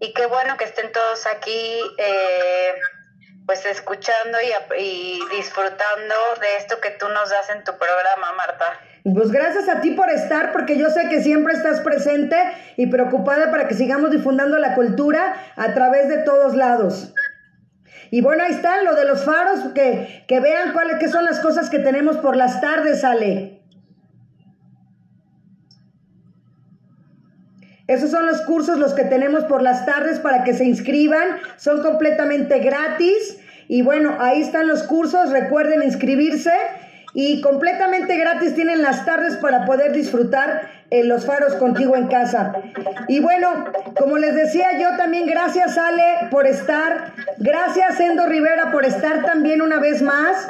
Y 0.00 0.12
qué 0.12 0.26
bueno 0.26 0.58
que 0.58 0.64
estén 0.64 0.92
todos 0.92 1.26
aquí, 1.26 1.80
eh, 1.96 2.74
pues 3.46 3.64
escuchando 3.64 4.38
y, 4.42 4.82
y 4.82 5.20
disfrutando 5.30 6.14
de 6.40 6.56
esto 6.56 6.80
que 6.80 6.90
tú 6.90 7.08
nos 7.08 7.30
das 7.30 7.48
en 7.50 7.64
tu 7.64 7.78
programa, 7.78 8.32
Marta. 8.32 8.78
Pues 9.04 9.32
gracias 9.32 9.68
a 9.68 9.80
ti 9.80 9.90
por 9.90 10.10
estar, 10.10 10.52
porque 10.52 10.78
yo 10.78 10.88
sé 10.90 11.08
que 11.08 11.22
siempre 11.22 11.54
estás 11.54 11.80
presente 11.80 12.36
y 12.76 12.86
preocupada 12.86 13.50
para 13.50 13.66
que 13.66 13.74
sigamos 13.74 14.12
difundiendo 14.12 14.58
la 14.58 14.74
cultura 14.74 15.34
a 15.56 15.74
través 15.74 16.08
de 16.08 16.18
todos 16.18 16.54
lados. 16.54 17.12
Y 18.12 18.20
bueno, 18.20 18.44
ahí 18.44 18.52
está 18.52 18.82
lo 18.82 18.94
de 18.94 19.04
los 19.04 19.24
faros, 19.24 19.72
que, 19.74 20.24
que 20.28 20.38
vean 20.38 20.72
cuáles 20.72 20.98
qué 20.98 21.08
son 21.08 21.24
las 21.24 21.40
cosas 21.40 21.68
que 21.68 21.80
tenemos 21.80 22.18
por 22.18 22.36
las 22.36 22.60
tardes, 22.60 23.02
Ale. 23.02 23.62
Esos 27.88 28.10
son 28.10 28.26
los 28.26 28.42
cursos 28.42 28.78
los 28.78 28.94
que 28.94 29.04
tenemos 29.04 29.44
por 29.44 29.62
las 29.62 29.84
tardes 29.84 30.20
para 30.20 30.44
que 30.44 30.54
se 30.54 30.64
inscriban. 30.64 31.38
Son 31.56 31.82
completamente 31.82 32.60
gratis. 32.60 33.38
Y 33.66 33.82
bueno, 33.82 34.16
ahí 34.20 34.40
están 34.40 34.68
los 34.68 34.84
cursos. 34.84 35.30
Recuerden 35.30 35.82
inscribirse. 35.82 36.52
Y 37.14 37.40
completamente 37.42 38.16
gratis 38.16 38.54
tienen 38.54 38.82
las 38.82 39.04
tardes 39.04 39.36
para 39.36 39.66
poder 39.66 39.92
disfrutar 39.92 40.70
eh, 40.90 41.04
los 41.04 41.26
faros 41.26 41.54
contigo 41.54 41.94
en 41.96 42.08
casa. 42.08 42.52
Y 43.08 43.20
bueno, 43.20 43.64
como 43.98 44.18
les 44.18 44.34
decía 44.34 44.78
yo 44.78 44.96
también, 44.96 45.26
gracias 45.26 45.76
Ale 45.76 46.28
por 46.30 46.46
estar. 46.46 47.12
Gracias 47.38 48.00
Endo 48.00 48.26
Rivera 48.26 48.70
por 48.70 48.84
estar 48.84 49.24
también 49.24 49.60
una 49.62 49.78
vez 49.78 50.00
más. 50.02 50.48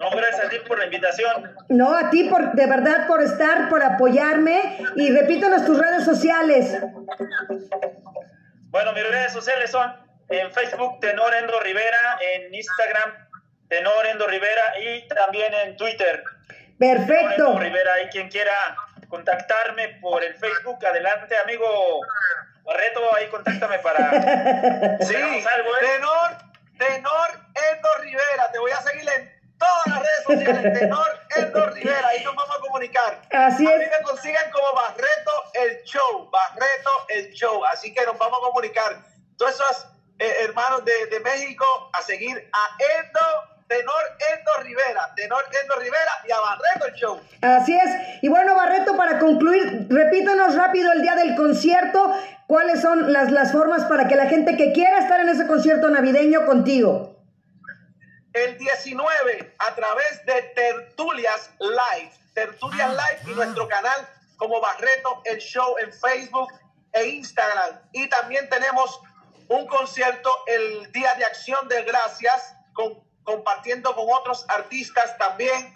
No, 0.00 0.10
gracias 0.10 0.44
a 0.44 0.48
ti 0.48 0.56
por 0.66 0.78
la 0.78 0.84
invitación. 0.84 1.56
No, 1.68 1.94
a 1.94 2.10
ti 2.10 2.24
por, 2.24 2.52
de 2.52 2.66
verdad 2.66 3.06
por 3.08 3.22
estar, 3.22 3.68
por 3.68 3.82
apoyarme. 3.82 4.78
Y 4.94 5.10
repítanos 5.10 5.64
tus 5.64 5.78
redes 5.78 6.04
sociales. 6.04 6.78
Bueno, 8.70 8.92
mis 8.92 9.08
redes 9.08 9.32
sociales 9.32 9.70
son 9.70 9.92
en 10.28 10.52
Facebook 10.52 11.00
Tenor 11.00 11.34
Endo 11.34 11.58
Rivera, 11.60 12.18
en 12.34 12.54
Instagram 12.54 13.25
Tenor 13.68 14.06
Endo 14.06 14.26
Rivera 14.26 14.78
y 14.80 15.06
también 15.08 15.52
en 15.54 15.76
Twitter. 15.76 16.22
Tenor 16.78 17.06
Perfecto. 17.06 17.46
Endo 17.46 17.58
Rivera, 17.58 18.02
y 18.02 18.08
quien 18.08 18.28
quiera 18.28 18.52
contactarme 19.08 19.98
por 20.00 20.22
el 20.22 20.34
Facebook, 20.34 20.84
adelante, 20.84 21.36
amigo 21.38 22.00
Barreto, 22.64 23.14
ahí 23.14 23.28
contáctame 23.28 23.78
para... 23.78 24.10
Sí, 25.00 25.14
algo, 25.14 25.76
¿eh? 25.76 25.80
Tenor, 25.80 26.30
Tenor 26.78 27.28
Endo 27.72 27.88
Rivera. 28.00 28.50
Te 28.52 28.58
voy 28.58 28.70
a 28.72 28.80
seguir 28.82 29.08
en 29.08 29.32
todas 29.58 29.86
las 29.86 29.98
redes 30.00 30.24
sociales. 30.24 30.78
Tenor 30.80 31.20
Endo 31.36 31.66
Rivera. 31.66 32.08
Ahí 32.08 32.24
nos 32.24 32.34
vamos 32.34 32.56
a 32.56 32.60
comunicar. 32.60 33.22
Así 33.32 33.66
a 33.66 33.70
es. 33.72 33.78
mí 33.78 33.84
me 33.98 34.02
consigan 34.02 34.50
como 34.50 34.72
Barreto 34.74 35.44
el 35.54 35.82
Show. 35.84 36.30
Barreto 36.30 36.90
el 37.08 37.32
Show. 37.32 37.64
Así 37.66 37.94
que 37.94 38.04
nos 38.04 38.18
vamos 38.18 38.38
a 38.38 38.46
comunicar. 38.46 38.96
Todos 39.38 39.54
esos 39.54 39.86
eh, 40.18 40.34
hermanos 40.42 40.84
de, 40.84 41.06
de 41.06 41.20
México 41.20 41.64
a 41.92 42.02
seguir 42.02 42.50
a 42.52 43.00
Endo, 43.00 43.55
Tenor 43.68 44.02
Endo 44.32 44.50
Rivera. 44.62 45.12
Tenor 45.16 45.44
Endo 45.62 45.74
Rivera 45.76 46.12
y 46.28 46.32
a 46.32 46.40
Barreto 46.40 46.86
el 46.86 46.94
Show. 46.94 47.20
Así 47.42 47.74
es. 47.76 47.90
Y 48.22 48.28
bueno, 48.28 48.54
Barreto, 48.54 48.96
para 48.96 49.18
concluir, 49.18 49.86
repítanos 49.90 50.54
rápido 50.54 50.92
el 50.92 51.02
día 51.02 51.14
del 51.16 51.34
concierto. 51.36 52.14
¿Cuáles 52.46 52.80
son 52.80 53.12
las, 53.12 53.32
las 53.32 53.50
formas 53.52 53.84
para 53.86 54.06
que 54.06 54.14
la 54.14 54.26
gente 54.26 54.56
que 54.56 54.72
quiera 54.72 54.98
estar 54.98 55.18
en 55.20 55.28
ese 55.28 55.46
concierto 55.46 55.88
navideño 55.90 56.46
contigo? 56.46 57.12
el 58.32 58.58
19 58.58 59.54
a 59.58 59.74
través 59.74 60.26
de 60.26 60.42
Tertulias 60.54 61.50
Live, 61.58 62.12
Tertulias 62.34 62.90
Live 62.90 63.32
y 63.32 63.34
nuestro 63.34 63.66
canal 63.66 64.06
como 64.36 64.60
Barreto 64.60 65.22
el 65.24 65.38
Show 65.38 65.76
en 65.78 65.90
Facebook 65.90 66.52
e 66.92 67.04
Instagram. 67.08 67.80
Y 67.92 68.06
también 68.10 68.46
tenemos 68.50 69.00
un 69.48 69.66
concierto 69.66 70.30
el 70.48 70.92
Día 70.92 71.14
de 71.14 71.24
Acción 71.24 71.66
de 71.68 71.82
Gracias, 71.84 72.54
con- 72.74 73.05
compartiendo 73.26 73.94
con 73.94 74.06
otros 74.08 74.46
artistas 74.48 75.18
también 75.18 75.74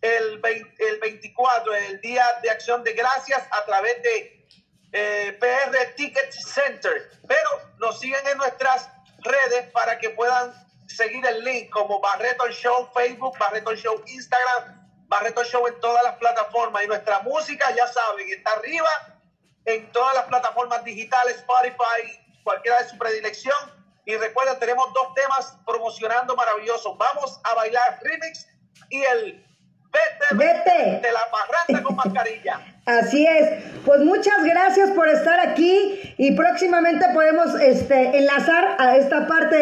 el, 0.00 0.38
20 0.38 0.88
el 0.88 1.00
24, 1.00 1.74
el 1.74 2.00
Día 2.00 2.24
de 2.42 2.50
Acción 2.50 2.82
de 2.82 2.94
Gracias 2.94 3.42
a 3.50 3.64
través 3.66 4.02
de 4.02 4.46
eh, 4.92 5.36
PR 5.38 5.94
Ticket 5.96 6.32
Center. 6.32 7.10
Pero 7.26 7.50
nos 7.78 8.00
siguen 8.00 8.26
en 8.26 8.38
nuestras 8.38 8.88
redes 9.18 9.70
para 9.72 9.98
que 9.98 10.10
puedan 10.10 10.54
seguir 10.86 11.24
el 11.26 11.44
link 11.44 11.70
como 11.70 12.00
Barreto 12.00 12.48
Show 12.50 12.88
Facebook, 12.94 13.36
Barreto 13.38 13.74
Show 13.74 14.02
Instagram, 14.06 14.88
Barreto 15.08 15.44
Show 15.44 15.66
en 15.66 15.78
todas 15.80 16.02
las 16.04 16.16
plataformas. 16.16 16.84
Y 16.84 16.86
nuestra 16.86 17.20
música, 17.20 17.74
ya 17.74 17.86
saben, 17.86 18.28
está 18.30 18.52
arriba 18.52 18.88
en 19.64 19.90
todas 19.92 20.14
las 20.14 20.26
plataformas 20.26 20.84
digitales, 20.84 21.36
Spotify, 21.36 22.40
cualquiera 22.44 22.78
de 22.78 22.88
su 22.88 22.96
predilección. 22.96 23.81
Y 24.04 24.16
recuerden, 24.16 24.58
tenemos 24.58 24.92
dos 24.92 25.14
temas 25.14 25.56
promocionando 25.64 26.34
maravillosos. 26.34 26.96
Vamos 26.98 27.40
a 27.44 27.54
bailar 27.54 28.00
remix 28.02 28.46
y 28.90 29.02
el 29.02 29.46
Vete, 29.92 30.34
Vete. 30.34 31.00
de 31.06 31.12
la 31.12 31.20
parranda 31.30 31.82
con 31.82 31.96
mascarilla. 31.96 32.60
Así 32.86 33.26
es. 33.26 33.62
Pues 33.84 34.00
muchas 34.00 34.42
gracias 34.42 34.90
por 34.90 35.08
estar 35.08 35.38
aquí 35.38 36.14
y 36.16 36.34
próximamente 36.34 37.06
podemos 37.12 37.54
este, 37.60 38.16
enlazar 38.16 38.76
a 38.78 38.96
esta 38.96 39.26
parte 39.26 39.56